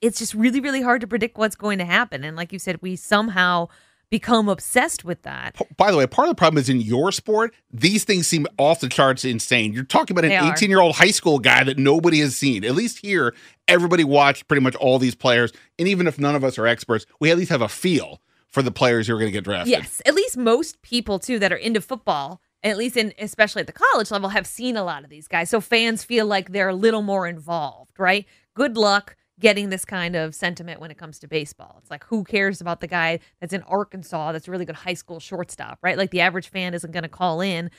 it's 0.00 0.18
just 0.18 0.34
really, 0.34 0.60
really 0.60 0.82
hard 0.82 1.00
to 1.00 1.06
predict 1.06 1.38
what's 1.38 1.56
going 1.56 1.78
to 1.78 1.84
happen. 1.84 2.24
And 2.24 2.36
like 2.36 2.52
you 2.52 2.58
said, 2.58 2.80
we 2.82 2.96
somehow 2.96 3.68
become 4.10 4.48
obsessed 4.48 5.04
with 5.04 5.22
that. 5.22 5.56
By 5.76 5.90
the 5.90 5.96
way, 5.96 6.06
part 6.06 6.28
of 6.28 6.30
the 6.30 6.38
problem 6.38 6.60
is 6.60 6.68
in 6.68 6.80
your 6.80 7.10
sport, 7.10 7.54
these 7.72 8.04
things 8.04 8.26
seem 8.26 8.46
off 8.58 8.80
the 8.80 8.88
charts 8.88 9.24
insane. 9.24 9.72
You're 9.72 9.84
talking 9.84 10.16
about 10.16 10.30
an 10.30 10.52
18 10.52 10.70
year 10.70 10.80
old 10.80 10.94
high 10.94 11.10
school 11.10 11.38
guy 11.38 11.64
that 11.64 11.78
nobody 11.78 12.20
has 12.20 12.36
seen. 12.36 12.64
At 12.64 12.74
least 12.74 12.98
here, 12.98 13.34
everybody 13.66 14.04
watched 14.04 14.46
pretty 14.46 14.62
much 14.62 14.76
all 14.76 14.98
these 14.98 15.14
players. 15.14 15.52
And 15.78 15.88
even 15.88 16.06
if 16.06 16.18
none 16.18 16.34
of 16.36 16.44
us 16.44 16.58
are 16.58 16.66
experts, 16.66 17.06
we 17.18 17.30
at 17.30 17.38
least 17.38 17.50
have 17.50 17.62
a 17.62 17.68
feel 17.68 18.20
for 18.48 18.62
the 18.62 18.70
players 18.70 19.08
who 19.08 19.14
are 19.14 19.18
going 19.18 19.28
to 19.28 19.32
get 19.32 19.44
drafted. 19.44 19.70
Yes. 19.72 20.00
At 20.06 20.14
least 20.14 20.36
most 20.36 20.80
people, 20.82 21.18
too, 21.18 21.38
that 21.40 21.52
are 21.52 21.56
into 21.56 21.80
football. 21.80 22.40
At 22.64 22.76
least 22.78 22.96
in 22.96 23.12
especially 23.18 23.60
at 23.60 23.66
the 23.66 23.72
college 23.72 24.10
level, 24.10 24.30
have 24.30 24.46
seen 24.46 24.76
a 24.76 24.82
lot 24.82 25.04
of 25.04 25.10
these 25.10 25.28
guys. 25.28 25.50
So 25.50 25.60
fans 25.60 26.02
feel 26.02 26.26
like 26.26 26.50
they're 26.50 26.70
a 26.70 26.74
little 26.74 27.02
more 27.02 27.26
involved, 27.26 27.92
right? 27.98 28.26
Good 28.54 28.76
luck 28.76 29.16
getting 29.38 29.68
this 29.68 29.84
kind 29.84 30.16
of 30.16 30.34
sentiment 30.34 30.80
when 30.80 30.90
it 30.90 30.98
comes 30.98 31.18
to 31.18 31.28
baseball. 31.28 31.76
It's 31.80 31.90
like, 31.90 32.04
who 32.04 32.24
cares 32.24 32.60
about 32.60 32.80
the 32.80 32.86
guy 32.86 33.18
that's 33.40 33.52
in 33.52 33.62
Arkansas 33.62 34.32
that's 34.32 34.48
a 34.48 34.50
really 34.50 34.64
good 34.64 34.76
high 34.76 34.94
school 34.94 35.20
shortstop, 35.20 35.78
right? 35.82 35.98
Like 35.98 36.10
the 36.10 36.20
average 36.20 36.48
fan 36.48 36.74
isn't 36.74 36.92
going 36.92 37.02
to 37.02 37.08
call 37.08 37.40
in 37.40 37.70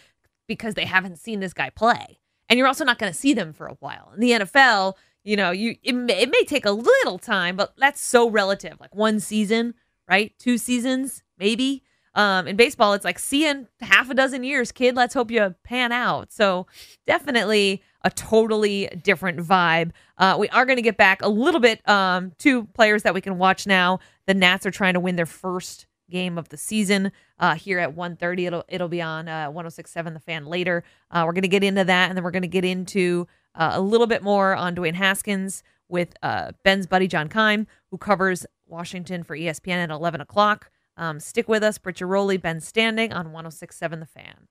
because 0.47 0.73
they 0.73 0.86
haven't 0.86 1.17
seen 1.17 1.39
this 1.39 1.53
guy 1.53 1.69
play. 1.69 2.19
And 2.49 2.57
you're 2.57 2.67
also 2.67 2.86
not 2.86 2.99
going 2.99 3.11
to 3.11 3.17
see 3.17 3.33
them 3.33 3.53
for 3.53 3.67
a 3.67 3.75
while. 3.79 4.11
In 4.13 4.19
the 4.19 4.31
NFL, 4.31 4.93
you 5.23 5.36
know, 5.36 5.51
you 5.51 5.77
it 5.81 5.93
may, 5.93 6.21
it 6.21 6.29
may 6.29 6.43
take 6.43 6.65
a 6.65 6.71
little 6.71 7.17
time, 7.17 7.55
but 7.55 7.73
that's 7.77 8.01
so 8.01 8.29
relative. 8.29 8.79
Like 8.79 8.93
one 8.93 9.19
season, 9.19 9.73
right? 10.07 10.33
Two 10.38 10.57
seasons, 10.57 11.23
maybe. 11.39 11.83
Um, 12.16 12.47
in 12.47 12.55
baseball, 12.55 12.93
it's 12.93 13.05
like 13.05 13.20
seeing 13.20 13.68
half 13.82 14.09
a 14.09 14.13
dozen 14.13 14.43
years, 14.43 14.72
kid. 14.72 14.95
Let's 14.95 15.13
hope 15.13 15.30
you 15.30 15.53
pan 15.63 15.91
out. 15.91 16.32
So 16.32 16.66
definitely 17.05 17.82
a 18.03 18.09
totally 18.09 18.88
different 19.03 19.39
vibe. 19.39 19.91
Uh, 20.18 20.38
we 20.39 20.47
are 20.49 20.66
going 20.66 20.78
to 20.78 20.82
get 20.82 20.97
back 20.97 21.22
a 21.22 21.28
little 21.30 21.59
bit 21.59 21.88
um, 21.89 22.32
to 22.39 22.66
players 22.68 23.03
that 23.03 23.13
we 23.13 23.22
can 23.22 23.38
watch 23.38 23.68
now. 23.68 23.99
The 24.28 24.34
Nats 24.34 24.66
are 24.66 24.72
trying 24.72 24.93
to 24.93 24.99
win 24.99 25.16
their 25.16 25.26
first 25.26 25.88
game 26.09 26.38
of 26.38 26.49
the 26.49 26.57
season 26.57 27.11
uh, 27.39 27.55
here 27.55 27.80
at 27.80 27.95
1.30. 27.95 28.47
It'll 28.47 28.63
it'll 28.68 28.88
be 28.88 29.01
on 29.01 29.28
uh, 29.28 29.51
106.7 29.51 30.13
The 30.13 30.20
Fan 30.20 30.45
later. 30.45 30.84
Uh, 31.11 31.24
we're 31.26 31.34
going 31.34 31.41
to 31.41 31.47
get 31.47 31.63
into 31.63 31.84
that, 31.84 32.09
and 32.09 32.18
then 32.18 32.24
we're 32.24 32.32
going 32.32 32.43
to 32.43 32.47
get 32.47 32.63
into 32.63 33.28
uh, 33.55 33.72
a 33.74 33.82
little 33.82 34.07
bit 34.07 34.22
more 34.22 34.55
on 34.55 34.76
Dwayne 34.76 34.93
Haskins 34.93 35.63
with 35.89 36.13
uh, 36.24 36.51
Ben's 36.63 36.88
buddy 36.88 37.07
John 37.07 37.30
Keim, 37.30 37.68
who 37.91 37.97
covers 37.97 38.45
Washington 38.68 39.24
for 39.24 39.38
ESPN 39.38 39.78
at 39.78 39.89
11 39.89 40.22
o'clock. 40.22 40.72
Um, 40.97 41.19
stick 41.19 41.47
with 41.47 41.63
us. 41.63 41.77
Britt 41.77 41.97
Ben 41.97 42.59
Standig 42.59 43.13
on 43.13 43.27
106.7 43.27 43.99
The 43.99 44.05
Fan. 44.05 44.47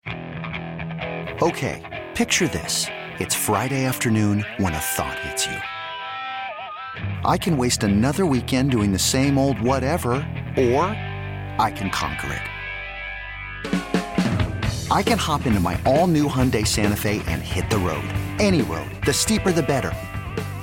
Okay, 1.43 2.07
picture 2.15 2.49
this. 2.49 2.87
It's 3.19 3.35
Friday 3.35 3.85
afternoon 3.85 4.45
when 4.59 4.75
a 4.75 4.79
thought 4.79 5.19
hits 5.21 5.47
you. 5.47 5.57
I 7.25 7.37
can 7.39 7.57
waste 7.57 7.83
another 7.83 8.27
weekend 8.27 8.71
doing 8.71 8.93
the 8.93 8.99
same 8.99 9.39
old 9.39 9.61
whatever, 9.61 10.13
or 10.57 10.85
I 11.59 11.73
can 11.75 11.91
conquer 11.91 12.33
it. 12.33 12.43
I 14.91 15.03
can 15.03 15.19
hop 15.19 15.47
into 15.47 15.61
my 15.61 15.81
all 15.85 16.07
new 16.07 16.29
Hyundai 16.29 16.67
Santa 16.67 16.97
Fe 16.97 17.23
and 17.27 17.43
hit 17.43 17.69
the 17.69 17.79
road. 17.79 18.05
Any 18.39 18.63
road. 18.63 18.91
The 19.05 19.13
steeper, 19.13 19.51
the 19.51 19.63
better. 19.63 19.93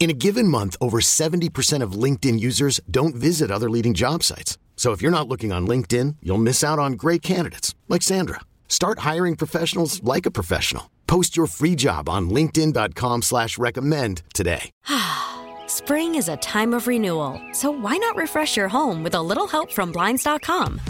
In 0.00 0.08
a 0.08 0.14
given 0.14 0.48
month, 0.48 0.78
over 0.80 0.98
70% 1.02 1.82
of 1.82 1.92
LinkedIn 1.92 2.40
users 2.40 2.80
don't 2.90 3.14
visit 3.14 3.50
other 3.50 3.68
leading 3.68 3.92
job 3.92 4.22
sites. 4.22 4.56
So 4.74 4.92
if 4.92 5.02
you're 5.02 5.10
not 5.10 5.28
looking 5.28 5.52
on 5.52 5.68
LinkedIn, 5.68 6.16
you'll 6.22 6.38
miss 6.38 6.64
out 6.64 6.78
on 6.78 6.94
great 6.94 7.20
candidates 7.20 7.74
like 7.86 8.00
Sandra. 8.00 8.40
Start 8.66 9.00
hiring 9.00 9.36
professionals 9.36 10.02
like 10.02 10.24
a 10.24 10.30
professional. 10.30 10.90
Post 11.06 11.36
your 11.36 11.46
free 11.46 11.74
job 11.74 12.08
on 12.08 12.30
linkedin.com 12.30 13.20
slash 13.20 13.58
recommend 13.58 14.22
today. 14.32 14.70
Spring 15.66 16.14
is 16.14 16.30
a 16.30 16.38
time 16.38 16.72
of 16.72 16.86
renewal, 16.86 17.38
so 17.52 17.70
why 17.70 17.98
not 17.98 18.16
refresh 18.16 18.56
your 18.56 18.68
home 18.68 19.02
with 19.02 19.14
a 19.14 19.22
little 19.22 19.46
help 19.46 19.70
from 19.70 19.92
Blinds.com? 19.92 20.80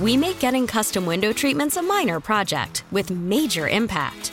We 0.00 0.16
make 0.16 0.40
getting 0.40 0.66
custom 0.66 1.06
window 1.06 1.32
treatments 1.32 1.76
a 1.76 1.82
minor 1.82 2.18
project 2.18 2.82
with 2.90 3.10
major 3.10 3.68
impact. 3.68 4.32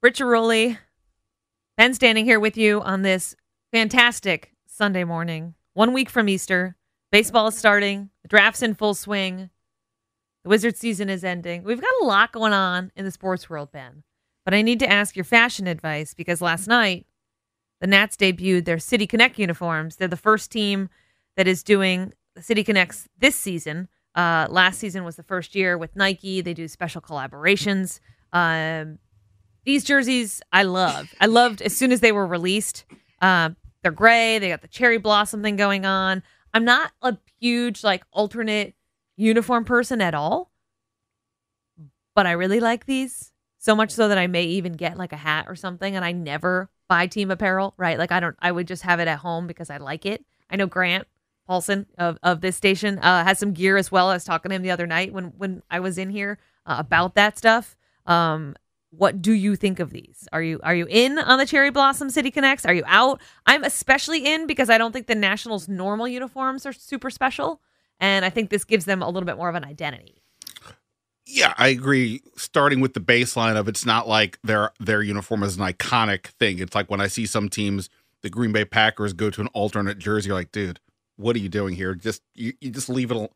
Britt 0.00 0.14
Ghiroli, 0.14 0.78
Ben 1.76 1.92
Standig 1.92 2.22
here 2.22 2.38
with 2.38 2.56
you 2.56 2.80
on 2.80 3.02
this 3.02 3.34
fantastic 3.72 4.52
Sunday 4.64 5.02
morning. 5.02 5.54
One 5.74 5.92
week 5.92 6.08
from 6.08 6.28
Easter. 6.28 6.76
Baseball 7.10 7.48
is 7.48 7.58
starting. 7.58 8.10
The 8.22 8.28
draft's 8.28 8.62
in 8.62 8.74
full 8.74 8.94
swing. 8.94 9.50
The 10.44 10.50
Wizard 10.50 10.76
season 10.76 11.08
is 11.08 11.24
ending. 11.24 11.64
We've 11.64 11.80
got 11.80 11.90
a 12.00 12.04
lot 12.04 12.30
going 12.30 12.52
on 12.52 12.92
in 12.94 13.04
the 13.04 13.10
sports 13.10 13.50
world, 13.50 13.72
Ben. 13.72 14.04
But 14.44 14.54
I 14.54 14.62
need 14.62 14.78
to 14.78 14.88
ask 14.88 15.16
your 15.16 15.24
fashion 15.24 15.66
advice 15.66 16.14
because 16.14 16.40
last 16.40 16.68
night 16.68 17.06
the 17.80 17.88
Nats 17.88 18.16
debuted 18.16 18.66
their 18.66 18.78
City 18.78 19.06
Connect 19.08 19.36
uniforms. 19.36 19.96
They're 19.96 20.06
the 20.06 20.16
first 20.16 20.52
team 20.52 20.90
that 21.36 21.48
is 21.48 21.64
doing 21.64 22.12
the 22.36 22.42
City 22.42 22.62
Connects 22.62 23.08
this 23.18 23.34
season. 23.34 23.88
Uh, 24.14 24.46
last 24.48 24.78
season 24.78 25.02
was 25.02 25.16
the 25.16 25.24
first 25.24 25.56
year 25.56 25.76
with 25.76 25.96
Nike. 25.96 26.40
They 26.40 26.54
do 26.54 26.68
special 26.68 27.00
collaborations. 27.00 27.98
Um, 28.32 29.00
these 29.64 29.84
jerseys 29.84 30.40
I 30.52 30.62
love. 30.62 31.14
I 31.20 31.26
loved 31.26 31.62
as 31.62 31.76
soon 31.76 31.92
as 31.92 32.00
they 32.00 32.12
were 32.12 32.26
released. 32.26 32.84
Uh, 33.20 33.50
they're 33.82 33.92
gray. 33.92 34.38
They 34.38 34.48
got 34.48 34.62
the 34.62 34.68
cherry 34.68 34.98
blossom 34.98 35.42
thing 35.42 35.56
going 35.56 35.84
on. 35.84 36.22
I'm 36.54 36.64
not 36.64 36.92
a 37.02 37.16
huge 37.40 37.84
like 37.84 38.04
alternate 38.10 38.74
uniform 39.16 39.64
person 39.64 40.00
at 40.00 40.14
all, 40.14 40.50
but 42.14 42.26
I 42.26 42.32
really 42.32 42.60
like 42.60 42.86
these 42.86 43.32
so 43.58 43.74
much 43.74 43.90
so 43.90 44.08
that 44.08 44.18
I 44.18 44.26
may 44.26 44.44
even 44.44 44.72
get 44.72 44.96
like 44.96 45.12
a 45.12 45.16
hat 45.16 45.46
or 45.48 45.56
something. 45.56 45.96
And 45.96 46.04
I 46.04 46.12
never 46.12 46.70
buy 46.88 47.06
team 47.06 47.30
apparel, 47.30 47.74
right? 47.76 47.98
Like 47.98 48.12
I 48.12 48.20
don't. 48.20 48.36
I 48.40 48.50
would 48.50 48.66
just 48.66 48.82
have 48.82 49.00
it 49.00 49.08
at 49.08 49.18
home 49.18 49.46
because 49.46 49.70
I 49.70 49.76
like 49.76 50.06
it. 50.06 50.24
I 50.50 50.56
know 50.56 50.66
Grant 50.66 51.06
Paulsen 51.48 51.86
of, 51.98 52.18
of 52.22 52.40
this 52.40 52.56
station 52.56 52.98
uh, 52.98 53.24
has 53.24 53.38
some 53.38 53.52
gear 53.52 53.76
as 53.76 53.92
well. 53.92 54.08
I 54.08 54.14
was 54.14 54.24
talking 54.24 54.50
to 54.50 54.54
him 54.56 54.62
the 54.62 54.70
other 54.70 54.86
night 54.86 55.12
when 55.12 55.26
when 55.36 55.62
I 55.70 55.80
was 55.80 55.98
in 55.98 56.10
here 56.10 56.38
uh, 56.66 56.76
about 56.78 57.14
that 57.14 57.38
stuff. 57.38 57.76
Um, 58.06 58.56
what 58.90 59.20
do 59.20 59.32
you 59.32 59.56
think 59.56 59.80
of 59.80 59.90
these? 59.90 60.26
Are 60.32 60.42
you 60.42 60.60
are 60.62 60.74
you 60.74 60.86
in 60.88 61.18
on 61.18 61.38
the 61.38 61.46
Cherry 61.46 61.70
Blossom 61.70 62.10
City 62.10 62.30
Connects? 62.30 62.64
Are 62.64 62.72
you 62.72 62.84
out? 62.86 63.20
I'm 63.46 63.64
especially 63.64 64.26
in 64.26 64.46
because 64.46 64.70
I 64.70 64.78
don't 64.78 64.92
think 64.92 65.06
the 65.06 65.14
Nationals 65.14 65.68
normal 65.68 66.08
uniforms 66.08 66.64
are 66.64 66.72
super 66.72 67.10
special, 67.10 67.60
and 68.00 68.24
I 68.24 68.30
think 68.30 68.50
this 68.50 68.64
gives 68.64 68.86
them 68.86 69.02
a 69.02 69.08
little 69.08 69.26
bit 69.26 69.36
more 69.36 69.48
of 69.48 69.54
an 69.54 69.64
identity. 69.64 70.22
Yeah, 71.26 71.52
I 71.58 71.68
agree. 71.68 72.22
Starting 72.36 72.80
with 72.80 72.94
the 72.94 73.00
baseline 73.00 73.56
of 73.56 73.68
it's 73.68 73.84
not 73.84 74.08
like 74.08 74.38
their 74.42 74.72
their 74.80 75.02
uniform 75.02 75.42
is 75.42 75.58
an 75.58 75.62
iconic 75.62 76.28
thing. 76.28 76.58
It's 76.58 76.74
like 76.74 76.90
when 76.90 77.02
I 77.02 77.08
see 77.08 77.26
some 77.26 77.50
teams, 77.50 77.90
the 78.22 78.30
Green 78.30 78.52
Bay 78.52 78.64
Packers 78.64 79.12
go 79.12 79.28
to 79.28 79.42
an 79.42 79.48
alternate 79.48 79.98
jersey, 79.98 80.32
like, 80.32 80.50
dude, 80.50 80.80
what 81.16 81.36
are 81.36 81.40
you 81.40 81.50
doing 81.50 81.74
here? 81.74 81.94
Just 81.94 82.22
you, 82.34 82.54
you 82.62 82.70
just 82.70 82.88
leave 82.88 83.10
it 83.10 83.30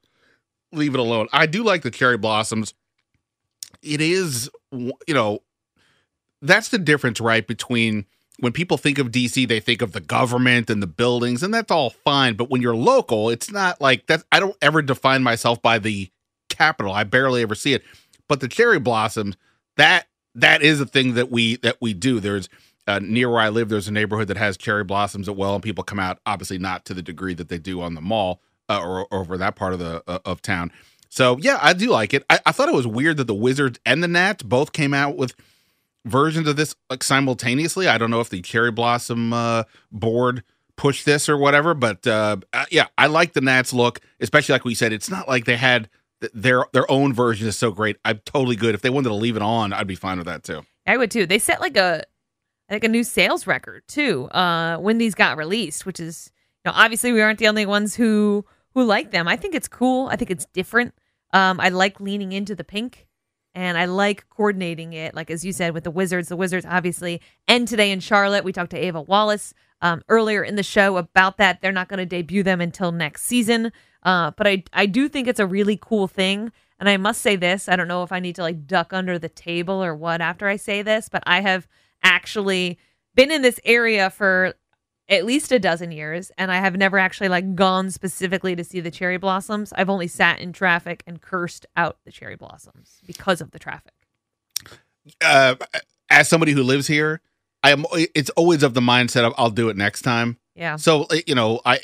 leave 0.72 0.94
it 0.94 1.00
alone. 1.00 1.28
I 1.32 1.44
do 1.44 1.62
like 1.62 1.82
the 1.82 1.90
cherry 1.90 2.16
blossoms. 2.16 2.72
It 3.82 4.00
is 4.00 4.50
you 4.72 5.14
know, 5.14 5.40
that's 6.40 6.68
the 6.68 6.78
difference, 6.78 7.20
right? 7.20 7.46
Between 7.46 8.06
when 8.40 8.52
people 8.52 8.76
think 8.76 8.98
of 8.98 9.10
DC, 9.10 9.46
they 9.46 9.60
think 9.60 9.82
of 9.82 9.92
the 9.92 10.00
government 10.00 10.70
and 10.70 10.82
the 10.82 10.86
buildings, 10.86 11.42
and 11.42 11.52
that's 11.52 11.70
all 11.70 11.90
fine. 11.90 12.34
But 12.34 12.50
when 12.50 12.62
you're 12.62 12.74
local, 12.74 13.30
it's 13.30 13.50
not 13.50 13.80
like 13.80 14.06
that. 14.06 14.24
I 14.32 14.40
don't 14.40 14.56
ever 14.62 14.82
define 14.82 15.22
myself 15.22 15.60
by 15.62 15.78
the 15.78 16.10
capital. 16.48 16.92
I 16.92 17.04
barely 17.04 17.42
ever 17.42 17.54
see 17.54 17.74
it. 17.74 17.82
But 18.28 18.40
the 18.40 18.48
cherry 18.48 18.78
blossoms, 18.78 19.36
that 19.76 20.06
that 20.34 20.62
is 20.62 20.80
a 20.80 20.86
thing 20.86 21.14
that 21.14 21.30
we 21.30 21.56
that 21.56 21.76
we 21.80 21.92
do. 21.94 22.20
There's 22.20 22.48
uh, 22.86 22.98
near 23.00 23.30
where 23.30 23.40
I 23.40 23.48
live, 23.48 23.68
there's 23.68 23.88
a 23.88 23.92
neighborhood 23.92 24.28
that 24.28 24.36
has 24.36 24.56
cherry 24.56 24.84
blossoms 24.84 25.28
at 25.28 25.36
well, 25.36 25.54
and 25.54 25.62
people 25.62 25.84
come 25.84 26.00
out. 26.00 26.18
Obviously, 26.26 26.58
not 26.58 26.84
to 26.86 26.94
the 26.94 27.02
degree 27.02 27.34
that 27.34 27.48
they 27.48 27.58
do 27.58 27.80
on 27.80 27.94
the 27.94 28.00
mall 28.00 28.40
uh, 28.68 28.80
or, 28.82 29.06
or 29.10 29.20
over 29.20 29.36
that 29.38 29.54
part 29.54 29.72
of 29.72 29.78
the 29.78 30.02
uh, 30.06 30.18
of 30.24 30.42
town. 30.42 30.72
So 31.12 31.36
yeah, 31.42 31.58
I 31.60 31.74
do 31.74 31.90
like 31.90 32.14
it. 32.14 32.24
I, 32.30 32.40
I 32.46 32.52
thought 32.52 32.70
it 32.70 32.74
was 32.74 32.86
weird 32.86 33.18
that 33.18 33.26
the 33.26 33.34
Wizards 33.34 33.78
and 33.84 34.02
the 34.02 34.08
Nats 34.08 34.42
both 34.42 34.72
came 34.72 34.94
out 34.94 35.14
with 35.14 35.34
versions 36.06 36.48
of 36.48 36.56
this 36.56 36.74
like 36.88 37.02
simultaneously. 37.02 37.86
I 37.86 37.98
don't 37.98 38.10
know 38.10 38.20
if 38.20 38.30
the 38.30 38.40
cherry 38.40 38.70
blossom 38.70 39.34
uh, 39.34 39.64
board 39.90 40.42
pushed 40.76 41.04
this 41.04 41.28
or 41.28 41.36
whatever. 41.36 41.74
But 41.74 42.06
uh, 42.06 42.38
uh, 42.54 42.64
yeah, 42.70 42.86
I 42.96 43.08
like 43.08 43.34
the 43.34 43.42
Nats 43.42 43.74
look, 43.74 44.00
especially 44.20 44.54
like 44.54 44.64
we 44.64 44.74
said. 44.74 44.90
It's 44.94 45.10
not 45.10 45.28
like 45.28 45.44
they 45.44 45.58
had 45.58 45.90
th- 46.22 46.32
their 46.34 46.64
their 46.72 46.90
own 46.90 47.12
version 47.12 47.46
is 47.46 47.58
so 47.58 47.70
great. 47.72 47.98
I'm 48.06 48.20
totally 48.24 48.56
good. 48.56 48.74
If 48.74 48.80
they 48.80 48.88
wanted 48.88 49.10
to 49.10 49.14
leave 49.14 49.36
it 49.36 49.42
on, 49.42 49.74
I'd 49.74 49.86
be 49.86 49.94
fine 49.94 50.16
with 50.16 50.28
that 50.28 50.44
too. 50.44 50.62
I 50.86 50.96
would 50.96 51.10
too. 51.10 51.26
They 51.26 51.38
set 51.38 51.60
like 51.60 51.76
a 51.76 52.04
like 52.70 52.84
a 52.84 52.88
new 52.88 53.04
sales 53.04 53.46
record 53.46 53.82
too 53.86 54.30
uh, 54.30 54.78
when 54.78 54.96
these 54.96 55.14
got 55.14 55.36
released, 55.36 55.84
which 55.84 56.00
is 56.00 56.32
you 56.64 56.70
know 56.70 56.74
obviously 56.74 57.12
we 57.12 57.20
aren't 57.20 57.38
the 57.38 57.48
only 57.48 57.66
ones 57.66 57.96
who 57.96 58.46
who 58.72 58.84
like 58.84 59.10
them. 59.10 59.28
I 59.28 59.36
think 59.36 59.54
it's 59.54 59.68
cool. 59.68 60.08
I 60.08 60.16
think 60.16 60.30
it's 60.30 60.46
different. 60.54 60.94
Um, 61.32 61.60
I 61.60 61.70
like 61.70 62.00
leaning 62.00 62.32
into 62.32 62.54
the 62.54 62.64
pink, 62.64 63.06
and 63.54 63.76
I 63.78 63.86
like 63.86 64.28
coordinating 64.30 64.92
it. 64.92 65.14
Like 65.14 65.30
as 65.30 65.44
you 65.44 65.52
said 65.52 65.74
with 65.74 65.84
the 65.84 65.90
Wizards, 65.90 66.28
the 66.28 66.36
Wizards 66.36 66.66
obviously 66.68 67.20
end 67.48 67.68
today 67.68 67.90
in 67.90 68.00
Charlotte. 68.00 68.44
We 68.44 68.52
talked 68.52 68.70
to 68.70 68.78
Ava 68.78 69.02
Wallace 69.02 69.54
um, 69.80 70.02
earlier 70.08 70.42
in 70.42 70.56
the 70.56 70.62
show 70.62 70.96
about 70.96 71.38
that. 71.38 71.60
They're 71.60 71.72
not 71.72 71.88
going 71.88 71.98
to 71.98 72.06
debut 72.06 72.42
them 72.42 72.60
until 72.60 72.92
next 72.92 73.24
season, 73.24 73.72
uh, 74.02 74.32
but 74.36 74.46
I 74.46 74.64
I 74.72 74.86
do 74.86 75.08
think 75.08 75.28
it's 75.28 75.40
a 75.40 75.46
really 75.46 75.78
cool 75.80 76.08
thing. 76.08 76.52
And 76.78 76.88
I 76.88 76.96
must 76.96 77.20
say 77.20 77.36
this. 77.36 77.68
I 77.68 77.76
don't 77.76 77.86
know 77.86 78.02
if 78.02 78.10
I 78.10 78.18
need 78.18 78.34
to 78.36 78.42
like 78.42 78.66
duck 78.66 78.92
under 78.92 79.16
the 79.16 79.28
table 79.28 79.84
or 79.84 79.94
what 79.94 80.20
after 80.20 80.48
I 80.48 80.56
say 80.56 80.82
this, 80.82 81.08
but 81.08 81.22
I 81.26 81.40
have 81.40 81.68
actually 82.02 82.76
been 83.14 83.30
in 83.30 83.42
this 83.42 83.60
area 83.64 84.10
for 84.10 84.54
at 85.12 85.26
least 85.26 85.52
a 85.52 85.58
dozen 85.58 85.92
years 85.92 86.32
and 86.38 86.50
I 86.50 86.56
have 86.56 86.74
never 86.76 86.98
actually 86.98 87.28
like 87.28 87.54
gone 87.54 87.90
specifically 87.90 88.56
to 88.56 88.64
see 88.64 88.80
the 88.80 88.90
cherry 88.90 89.18
blossoms. 89.18 89.72
I've 89.76 89.90
only 89.90 90.08
sat 90.08 90.40
in 90.40 90.54
traffic 90.54 91.04
and 91.06 91.20
cursed 91.20 91.66
out 91.76 91.98
the 92.06 92.10
cherry 92.10 92.34
blossoms 92.34 92.98
because 93.06 93.42
of 93.42 93.50
the 93.50 93.58
traffic. 93.58 93.92
Uh, 95.20 95.56
as 96.08 96.28
somebody 96.28 96.52
who 96.52 96.62
lives 96.62 96.86
here, 96.86 97.20
I 97.62 97.72
am. 97.72 97.84
It's 97.92 98.30
always 98.30 98.62
of 98.62 98.74
the 98.74 98.80
mindset 98.80 99.24
of 99.24 99.34
I'll 99.36 99.50
do 99.50 99.68
it 99.68 99.76
next 99.76 100.02
time. 100.02 100.38
Yeah. 100.54 100.76
So 100.76 101.02
uh, 101.10 101.16
you 101.26 101.34
know, 101.34 101.60
I 101.64 101.78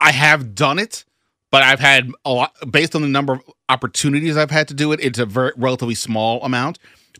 I 0.00 0.12
have 0.12 0.54
done 0.54 0.78
it, 0.78 1.04
but 1.50 1.62
I've 1.62 1.80
had 1.80 2.10
a 2.24 2.32
lot 2.32 2.54
based 2.70 2.94
on 2.94 3.02
the 3.02 3.08
number 3.08 3.34
of 3.34 3.42
opportunities 3.68 4.36
I've 4.36 4.50
had 4.50 4.68
to 4.68 4.74
do 4.74 4.92
it. 4.92 5.00
It's 5.00 5.18
a 5.18 5.26
very 5.26 5.52
relatively 5.56 5.94
small 5.94 6.42
amount. 6.42 6.78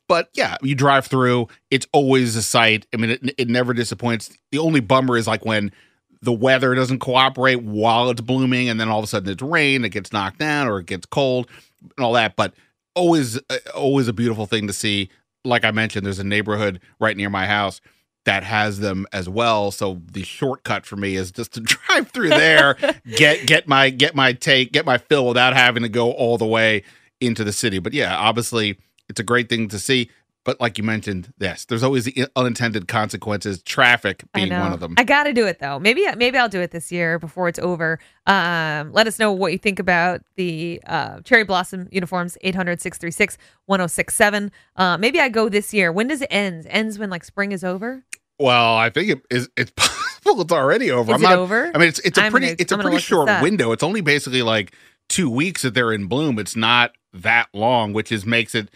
But 0.09 0.28
yeah, 0.34 0.57
you 0.62 0.74
drive 0.74 1.07
through, 1.07 1.48
it's 1.70 1.86
always 1.92 2.36
a 2.36 2.42
sight. 2.42 2.86
I 2.92 2.98
mean, 2.98 3.11
it, 3.11 3.34
it 3.38 3.48
never 3.48 3.72
disappoints. 3.72 4.36
The 4.52 4.59
only 4.59 4.80
bummer 4.80 5.16
is 5.16 5.26
like 5.26 5.44
when 5.44 5.72
the 6.20 6.32
weather 6.32 6.74
doesn't 6.74 6.98
cooperate 6.98 7.62
while 7.62 8.11
it's 8.11 8.20
blooming, 8.20 8.68
and 8.68 8.80
then 8.80 8.88
all 8.88 8.98
of 8.98 9.05
a 9.05 9.09
sudden 9.09 9.30
it's 9.30 9.42
rain, 9.42 9.84
it 9.84 9.90
gets 9.90 10.12
knocked 10.12 10.38
down, 10.38 10.68
or 10.68 10.78
it 10.78 10.86
gets 10.86 11.07
cold, 11.07 11.48
and 11.80 12.05
all 12.05 12.12
that. 12.14 12.36
But 12.36 12.55
always, 12.94 13.38
uh, 13.50 13.59
always 13.74 14.09
a 14.09 14.12
beautiful 14.12 14.46
thing 14.46 14.66
to 14.66 14.72
see. 14.72 15.11
Like 15.44 15.64
I 15.64 15.70
mentioned, 15.70 16.05
there's 16.07 16.18
a 16.18 16.24
neighborhood 16.24 16.80
right 16.98 17.16
near 17.16 17.30
my 17.30 17.46
house 17.46 17.80
that 18.24 18.42
has 18.42 18.80
them 18.80 19.07
as 19.12 19.28
well. 19.28 19.70
So 19.70 20.00
the 20.11 20.22
shortcut 20.22 20.86
for 20.86 20.96
me 20.96 21.16
is 21.16 21.30
just 21.30 21.52
to 21.55 21.61
drive 21.62 22.11
through 22.11 22.30
there, 22.30 22.74
get 23.16 23.46
get 23.46 23.68
my 23.68 23.90
get 23.90 24.14
my 24.14 24.32
take, 24.32 24.72
get 24.72 24.86
my 24.86 24.98
fill 24.98 25.26
without 25.26 25.55
having 25.55 25.82
to 25.82 25.88
go 25.88 26.12
all 26.12 26.38
the 26.38 26.46
way 26.46 26.82
into 27.20 27.44
the 27.44 27.52
city. 27.52 27.78
But 27.78 27.92
yeah, 27.92 28.16
obviously 28.16 28.78
it's 29.09 29.20
a 29.20 29.24
great 29.24 29.48
thing 29.48 29.68
to 29.68 29.78
see. 29.78 30.11
But 30.44 30.61
like 30.61 30.76
you 30.76 30.84
mentioned, 30.84 31.32
yes, 31.40 31.64
there's 31.64 31.82
always 31.82 32.05
the 32.05 32.26
unintended 32.36 32.86
consequences. 32.86 33.62
Traffic 33.62 34.24
being 34.34 34.50
one 34.50 34.74
of 34.74 34.80
them. 34.80 34.92
I 34.98 35.05
got 35.05 35.22
to 35.24 35.32
do 35.32 35.46
it 35.46 35.59
though. 35.59 35.78
Maybe 35.78 36.05
maybe 36.18 36.36
I'll 36.36 36.50
do 36.50 36.61
it 36.61 36.70
this 36.70 36.92
year 36.92 37.18
before 37.18 37.48
it's 37.48 37.59
over. 37.59 37.98
Um, 38.26 38.92
let 38.92 39.07
us 39.07 39.18
know 39.18 39.32
what 39.32 39.52
you 39.52 39.59
think 39.59 39.78
about 39.78 40.20
the 40.36 40.82
uh, 40.86 41.20
cherry 41.20 41.44
blossom 41.44 41.88
uniforms. 41.90 42.36
800-636-1067. 42.44 44.50
Uh, 44.76 44.98
maybe 44.98 45.20
I 45.20 45.28
go 45.28 45.48
this 45.48 45.72
year. 45.72 45.92
When 45.92 46.09
does 46.09 46.22
it 46.22 46.28
end? 46.30 46.66
Ends 46.68 46.98
when 46.98 47.11
like 47.11 47.24
spring 47.24 47.52
is 47.52 47.64
over. 47.64 48.05
Well, 48.38 48.76
I 48.76 48.90
think 48.90 49.11
it 49.11 49.22
is. 49.30 49.48
It's 49.57 49.70
possible 49.76 50.42
it's 50.42 50.52
already 50.52 50.90
over. 50.90 51.12
Is 51.12 51.16
I'm 51.16 51.20
it 51.24 51.28
not, 51.28 51.38
over? 51.38 51.70
I 51.74 51.78
mean, 51.78 51.88
it's 51.88 52.00
it's 52.00 52.18
a 52.18 52.24
I'm 52.24 52.32
pretty 52.32 52.46
gonna- 52.48 52.57
it's 52.59 52.72
a 52.72 52.76
I'm 52.76 52.80
pretty 52.82 52.98
short 52.98 53.28
window. 53.42 53.72
It's 53.72 53.82
only 53.82 54.00
basically 54.00 54.42
like 54.42 54.74
two 55.09 55.30
weeks 55.30 55.62
that 55.62 55.74
they're 55.74 55.92
in 55.92 56.07
bloom. 56.07 56.38
It's 56.38 56.57
not 56.57 56.92
that 57.12 57.48
long, 57.55 57.92
which 57.92 58.11
is 58.11 58.26
makes 58.26 58.55
it 58.55 58.70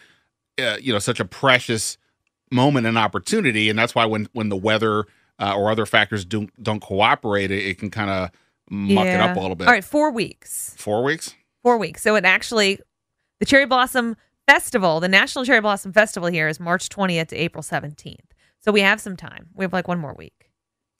uh, 0.59 0.76
you 0.80 0.92
know 0.92 0.98
such 0.98 1.20
a 1.20 1.24
precious 1.24 1.98
moment 2.50 2.86
and 2.86 2.98
opportunity. 2.98 3.68
And 3.70 3.78
that's 3.78 3.94
why 3.94 4.06
when 4.06 4.28
when 4.32 4.48
the 4.48 4.56
weather 4.56 5.04
uh, 5.38 5.54
or 5.56 5.70
other 5.70 5.86
factors 5.86 6.24
don't 6.24 6.50
don't 6.62 6.80
cooperate, 6.80 7.50
it, 7.50 7.64
it 7.66 7.78
can 7.78 7.90
kind 7.90 8.11
of 8.11 8.30
muck 8.70 9.06
it 9.06 9.20
up 9.20 9.36
a 9.36 9.40
little 9.40 9.56
bit. 9.56 9.66
All 9.66 9.72
right, 9.72 9.84
four 9.84 10.11
weeks. 10.11 10.74
Four 10.76 11.02
weeks. 11.02 11.34
Four 11.62 11.78
weeks. 11.78 12.02
So 12.02 12.14
it 12.16 12.24
actually, 12.24 12.78
the 13.40 13.46
Cherry 13.46 13.66
Blossom 13.66 14.16
Festival, 14.46 15.00
the 15.00 15.09
National 15.09 15.44
Cherry 15.44 15.61
Blossom 15.61 15.92
Festival 15.92 16.28
here 16.28 16.48
is 16.48 16.61
March 16.61 16.88
20th 16.88 17.28
to 17.28 17.36
April 17.36 17.62
17th. 17.62 18.16
So 18.61 18.72
we 18.72 18.80
have 18.80 19.00
some 19.00 19.16
time. 19.16 19.48
We 19.54 19.64
have 19.64 19.72
like 19.72 19.88
one 19.88 19.98
more 19.98 20.14
week 20.14 20.34
All 20.40 20.48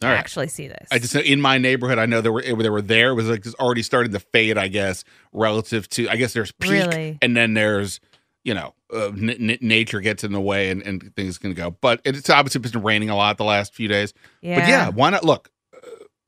to 0.02 0.06
right. 0.09 0.18
actually 0.18 0.48
see 0.48 0.68
this. 0.68 0.88
I 0.90 0.98
just 0.98 1.14
know 1.14 1.20
in 1.20 1.40
my 1.40 1.59
neighborhood, 1.59 1.98
I 1.98 2.06
know 2.06 2.20
there 2.20 2.32
were 2.32 2.42
they 2.42 2.70
were 2.70 2.82
there. 2.82 3.11
It 3.11 3.14
was 3.14 3.28
like 3.28 3.42
just 3.42 3.56
already 3.56 3.82
starting 3.82 4.12
to 4.12 4.20
fade, 4.20 4.59
I 4.59 4.68
guess, 4.68 5.04
relative 5.32 5.88
to 5.90 6.09
I 6.09 6.16
guess 6.16 6.32
there's 6.32 6.52
peak, 6.52 6.70
Really? 6.70 7.18
and 7.20 7.36
then 7.36 7.54
there's 7.54 8.00
you 8.44 8.54
know 8.54 8.74
uh, 8.93 9.09
n- 9.09 9.30
n- 9.30 9.59
nature 9.61 10.01
gets 10.01 10.24
in 10.24 10.32
the 10.32 10.41
way 10.41 10.70
and, 10.70 10.82
and 10.82 11.14
things 11.14 11.39
can 11.39 11.55
go. 11.55 11.70
But 11.70 12.01
it's 12.05 12.30
obviously 12.30 12.61
been 12.61 12.82
raining 12.82 13.11
a 13.11 13.16
lot 13.16 13.36
the 13.36 13.45
last 13.45 13.74
few 13.74 13.89
days. 13.89 14.14
Yeah. 14.41 14.61
But 14.61 14.68
Yeah. 14.68 14.89
why 14.91 15.11
not? 15.11 15.24
Look, 15.24 15.51
uh, 15.74 15.78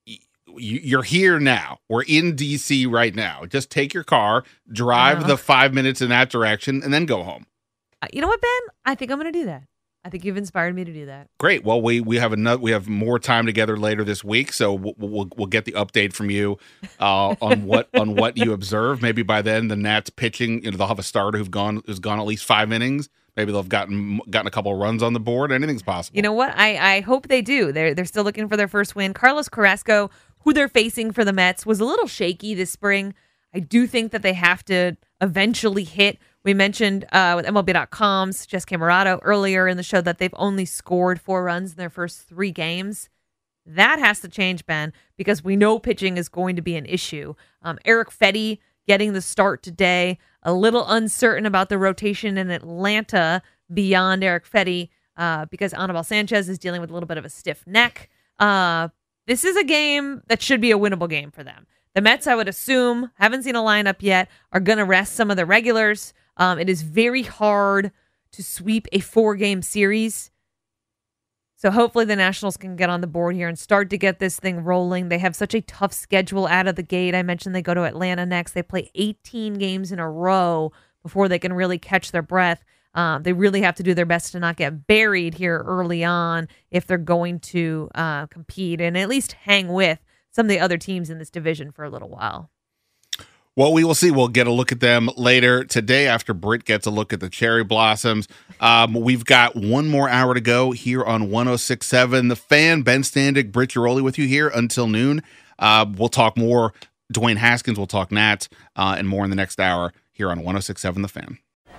y- 0.07 0.19
you're 0.57 1.03
here 1.03 1.39
now. 1.41 1.79
We're 1.89 2.03
in 2.03 2.35
DC 2.37 2.87
right 2.91 3.15
now. 3.15 3.45
Just 3.47 3.71
take 3.71 3.95
your 3.95 4.05
car, 4.05 4.45
drive 4.73 5.21
know. 5.23 5.29
the 5.29 5.37
five 5.37 5.73
minutes 5.73 6.01
in 6.03 6.11
that 6.11 6.31
direction, 6.31 6.83
and 6.83 6.93
then 6.93 7.07
go 7.07 7.23
home. 7.23 7.47
Uh, 8.03 8.07
you 8.13 8.21
know 8.21 8.29
what, 8.29 8.41
Ben? 8.41 8.51
I 8.85 8.95
think 8.95 9.11
I'm 9.11 9.19
going 9.19 9.33
to 9.33 9.39
do 9.39 9.47
that. 9.47 9.65
I 10.05 10.09
think 10.09 10.25
you've 10.25 10.39
inspired 10.39 10.75
me 10.75 10.85
to 10.85 10.93
do 10.93 11.07
that. 11.07 11.29
Great. 11.39 11.63
Well, 11.63 11.83
we 11.83 12.01
we 12.01 12.17
have 12.17 12.33
another 12.33 12.61
we 12.61 12.71
have 12.71 12.89
more 12.89 13.19
time 13.19 13.45
together 13.45 13.77
later 13.77 14.03
this 14.03 14.25
week, 14.25 14.53
so 14.53 14.73
we'll 14.73 14.95
we'll, 14.97 15.29
we'll 15.37 15.47
get 15.47 15.67
the 15.67 15.73
update 15.73 16.15
from 16.15 16.31
you 16.31 16.59
uh, 16.99 17.35
on 17.43 17.67
what 17.67 17.89
on 17.95 18.15
what 18.17 18.39
you 18.39 18.53
observe. 18.53 19.03
Maybe 19.03 19.23
by 19.23 19.43
then 19.43 19.69
the 19.69 19.77
Nats 19.77 20.09
pitching, 20.09 20.65
you 20.65 20.71
know, 20.71 20.79
they'll 20.79 20.87
have 20.87 20.99
a 20.99 21.03
starter 21.03 21.37
who've 21.37 21.51
gone 21.51 21.83
who's 21.87 21.99
gone 21.99 22.19
at 22.19 22.27
least 22.27 22.47
five 22.47 22.73
innings. 22.73 23.11
Maybe 23.37 23.53
they'll 23.53 23.61
have 23.63 23.69
gotten 23.69 24.21
gotten 24.31 24.47
a 24.47 24.51
couple 24.51 24.73
of 24.73 24.79
runs 24.79 25.03
on 25.03 25.13
the 25.13 25.21
board. 25.21 25.53
Anything's 25.53 25.83
possible. 25.83 26.17
You 26.17 26.23
know 26.23 26.33
what? 26.33 26.57
I, 26.57 26.97
I 26.97 27.01
hope 27.01 27.29
they 27.29 27.43
do. 27.43 27.71
They're 27.71 27.95
they're 27.95 28.05
still 28.07 28.25
looking 28.25 28.49
for 28.49 28.57
their 28.57 28.69
first 28.69 28.97
win. 28.97 29.13
Carlos 29.13 29.49
Carrasco, 29.49 30.11
who 30.41 30.53
they're 30.53 30.69
facing 30.69 31.13
for 31.13 31.25
the 31.25 31.33
Mets, 31.33 31.67
was 31.67 31.79
a 31.79 31.85
little 31.85 32.07
shaky 32.07 32.55
this 32.55 32.71
spring. 32.71 33.15
I 33.55 33.61
do 33.61 33.87
think 33.87 34.13
that 34.13 34.23
they 34.23 34.33
have 34.33 34.65
to 34.67 34.97
eventually 35.21 35.85
hit. 35.85 36.19
We 36.43 36.55
mentioned 36.55 37.05
uh, 37.13 37.35
with 37.37 37.47
MLB.com's 37.47 38.47
Jess 38.47 38.65
Camerato 38.65 39.21
earlier 39.23 39.69
in 39.69 39.77
the 39.77 39.83
show 39.83 40.01
that 40.01 40.19
they've 40.19 40.35
only 40.37 40.65
scored 40.65 41.21
four 41.21 41.45
runs 41.45 41.73
in 41.73 41.77
their 41.77 41.91
first 41.91 42.27
three 42.27 42.51
games. 42.51 43.11
That 43.67 43.99
has 43.99 44.21
to 44.21 44.29
change, 44.29 44.65
Ben, 44.65 44.93
because 45.17 45.45
we 45.45 45.55
know 45.55 45.79
pitching 45.79 46.17
is 46.17 46.29
going 46.31 46.57
to 46.57 46.63
be 46.63 46.77
an 46.77 46.87
issue. 46.87 47.35
Um, 47.63 47.79
Erick 47.85 48.11
Fedde 48.11 48.59
getting 48.87 49.13
the 49.13 49.21
start 49.21 49.63
today, 49.63 50.19
a 50.43 50.53
little 50.53 50.89
uncertain 50.89 51.45
about 51.45 51.69
the 51.69 51.79
rotation 51.79 52.39
in 52.39 52.51
Atlanta 52.51 53.43
beyond 53.73 54.25
Erick 54.25 54.49
Fedde 54.51 54.89
uh, 55.19 55.45
because 55.45 55.75
Anibal 55.75 56.03
Sanchez 56.03 56.49
is 56.49 56.59
dealing 56.59 56.81
with 56.81 56.91
a 56.91 56.95
little 56.95 57.07
bit 57.07 57.19
of 57.19 57.25
a 57.27 57.31
stiff 57.31 57.67
neck. 57.67 58.09
Uh, 58.39 58.89
this 59.27 59.45
is 59.45 59.57
a 59.57 59.65
game 59.65 60.23
that 60.29 60.41
should 60.41 60.61
be 60.61 60.71
a 60.71 60.79
winnable 60.79 61.09
game 61.09 61.31
for 61.31 61.45
them. 61.45 61.67
The 61.95 62.01
Mets, 62.01 62.27
I 62.27 62.35
would 62.35 62.49
assume, 62.49 63.11
haven't 63.15 63.43
seen 63.43 63.57
a 63.57 63.61
lineup 63.61 63.97
yet, 64.01 64.29
are 64.53 64.61
going 64.61 64.79
to 64.79 64.85
rest 64.85 65.15
some 65.15 65.31
of 65.31 65.37
the 65.37 65.45
regulars. 65.45 66.15
Um, 66.37 66.59
it 66.59 66.69
is 66.69 66.83
very 66.83 67.23
hard 67.23 67.93
to 68.33 68.43
sweep 68.43 68.87
a 68.93 69.01
four 69.01 69.37
game 69.37 69.63
series. 69.63 70.31
So 71.57 71.71
hopefully 71.71 72.07
the 72.07 72.17
Nationals 72.17 72.57
can 72.57 72.75
get 72.75 72.89
on 72.89 73.03
the 73.03 73.07
board 73.07 73.37
here 73.37 73.47
and 73.47 73.59
start 73.59 73.91
to 73.91 73.99
get 73.99 74.19
this 74.19 74.39
thing 74.39 74.65
rolling. 74.65 75.11
They 75.11 75.19
have 75.19 75.37
such 75.37 75.55
a 75.55 75.61
tough 75.61 75.93
schedule 75.93 76.47
out 76.47 76.67
of 76.67 76.77
the 76.77 76.83
gate. 76.83 77.15
I 77.15 77.23
mentioned 77.23 77.55
they 77.55 77.61
go 77.61 77.75
to 77.75 77.85
Atlanta 77.85 78.25
next. 78.25 78.53
They 78.53 78.63
play 78.63 78.91
18 78.95 79.55
games 79.55 79.93
in 79.93 79.99
a 79.99 80.11
row 80.11 80.73
before 81.03 81.29
they 81.29 81.39
can 81.39 81.53
really 81.53 81.79
catch 81.79 82.13
their 82.13 82.23
breath. 82.23 82.65
Um, 82.95 83.25
they 83.25 83.35
really 83.35 83.61
have 83.61 83.75
to 83.75 83.83
do 83.83 83.93
their 83.93 84.07
best 84.07 84.33
to 84.33 84.41
not 84.41 84.57
get 84.57 84.87
buried 84.87 85.35
here 85.35 85.63
early 85.67 86.03
on 86.03 86.49
if 86.71 86.87
they're 86.87 86.97
going 86.97 87.41
to 87.41 87.91
uh, 87.95 88.27
compete 88.29 88.81
and 88.81 88.97
at 88.97 89.11
least 89.11 89.33
hang 89.33 89.69
with 89.69 89.99
some 90.31 90.47
of 90.47 90.51
the 90.51 90.61
other 90.61 90.79
teams 90.79 91.11
in 91.11 91.19
this 91.19 91.31
division 91.31 91.73
for 91.73 91.85
a 91.85 91.91
little 91.91 92.09
while. 92.09 92.51
Well, 93.57 93.73
we 93.73 93.83
will 93.85 93.95
see. 93.95 94.11
We'll 94.11 94.29
get 94.29 94.47
a 94.47 94.53
look 94.53 94.71
at 94.71 94.81
them 94.81 95.11
later 95.17 95.65
today 95.65 96.07
after 96.07 96.33
Britt 96.33 96.65
gets 96.65 96.87
a 96.87 96.91
look 96.91 97.13
at 97.13 97.21
the 97.21 97.29
cherry 97.29 97.65
blossoms. 97.65 98.29
Um, 98.61 98.95
we've 98.95 99.25
got 99.25 99.57
one 99.57 99.89
more 99.89 100.09
hour 100.09 100.35
to 100.35 100.41
go 100.41 100.71
here 100.71 101.03
on 101.03 101.31
1067. 101.31 102.29
The 102.29 102.37
fan, 102.37 102.83
Ben 102.83 103.03
Standig, 103.03 103.51
Britt 103.51 103.71
Ghiroli 103.71 104.03
with 104.03 104.19
you 104.19 104.27
here 104.29 104.49
until 104.49 104.87
noon. 104.87 105.23
Uh, 105.59 105.85
we'll 105.97 106.09
talk 106.09 106.37
more 106.39 106.73
Dwayne 107.13 107.37
Haskins, 107.37 107.77
we'll 107.77 107.87
talk 107.87 108.13
Nats, 108.13 108.49
uh, 108.77 108.95
and 108.97 109.09
more 109.09 109.25
in 109.25 109.31
the 109.31 109.37
next 109.37 109.59
hour 109.61 109.93
here 110.13 110.31
on 110.31 110.39
1067 110.39 111.03
The 111.03 111.09
Fan. 111.09 111.39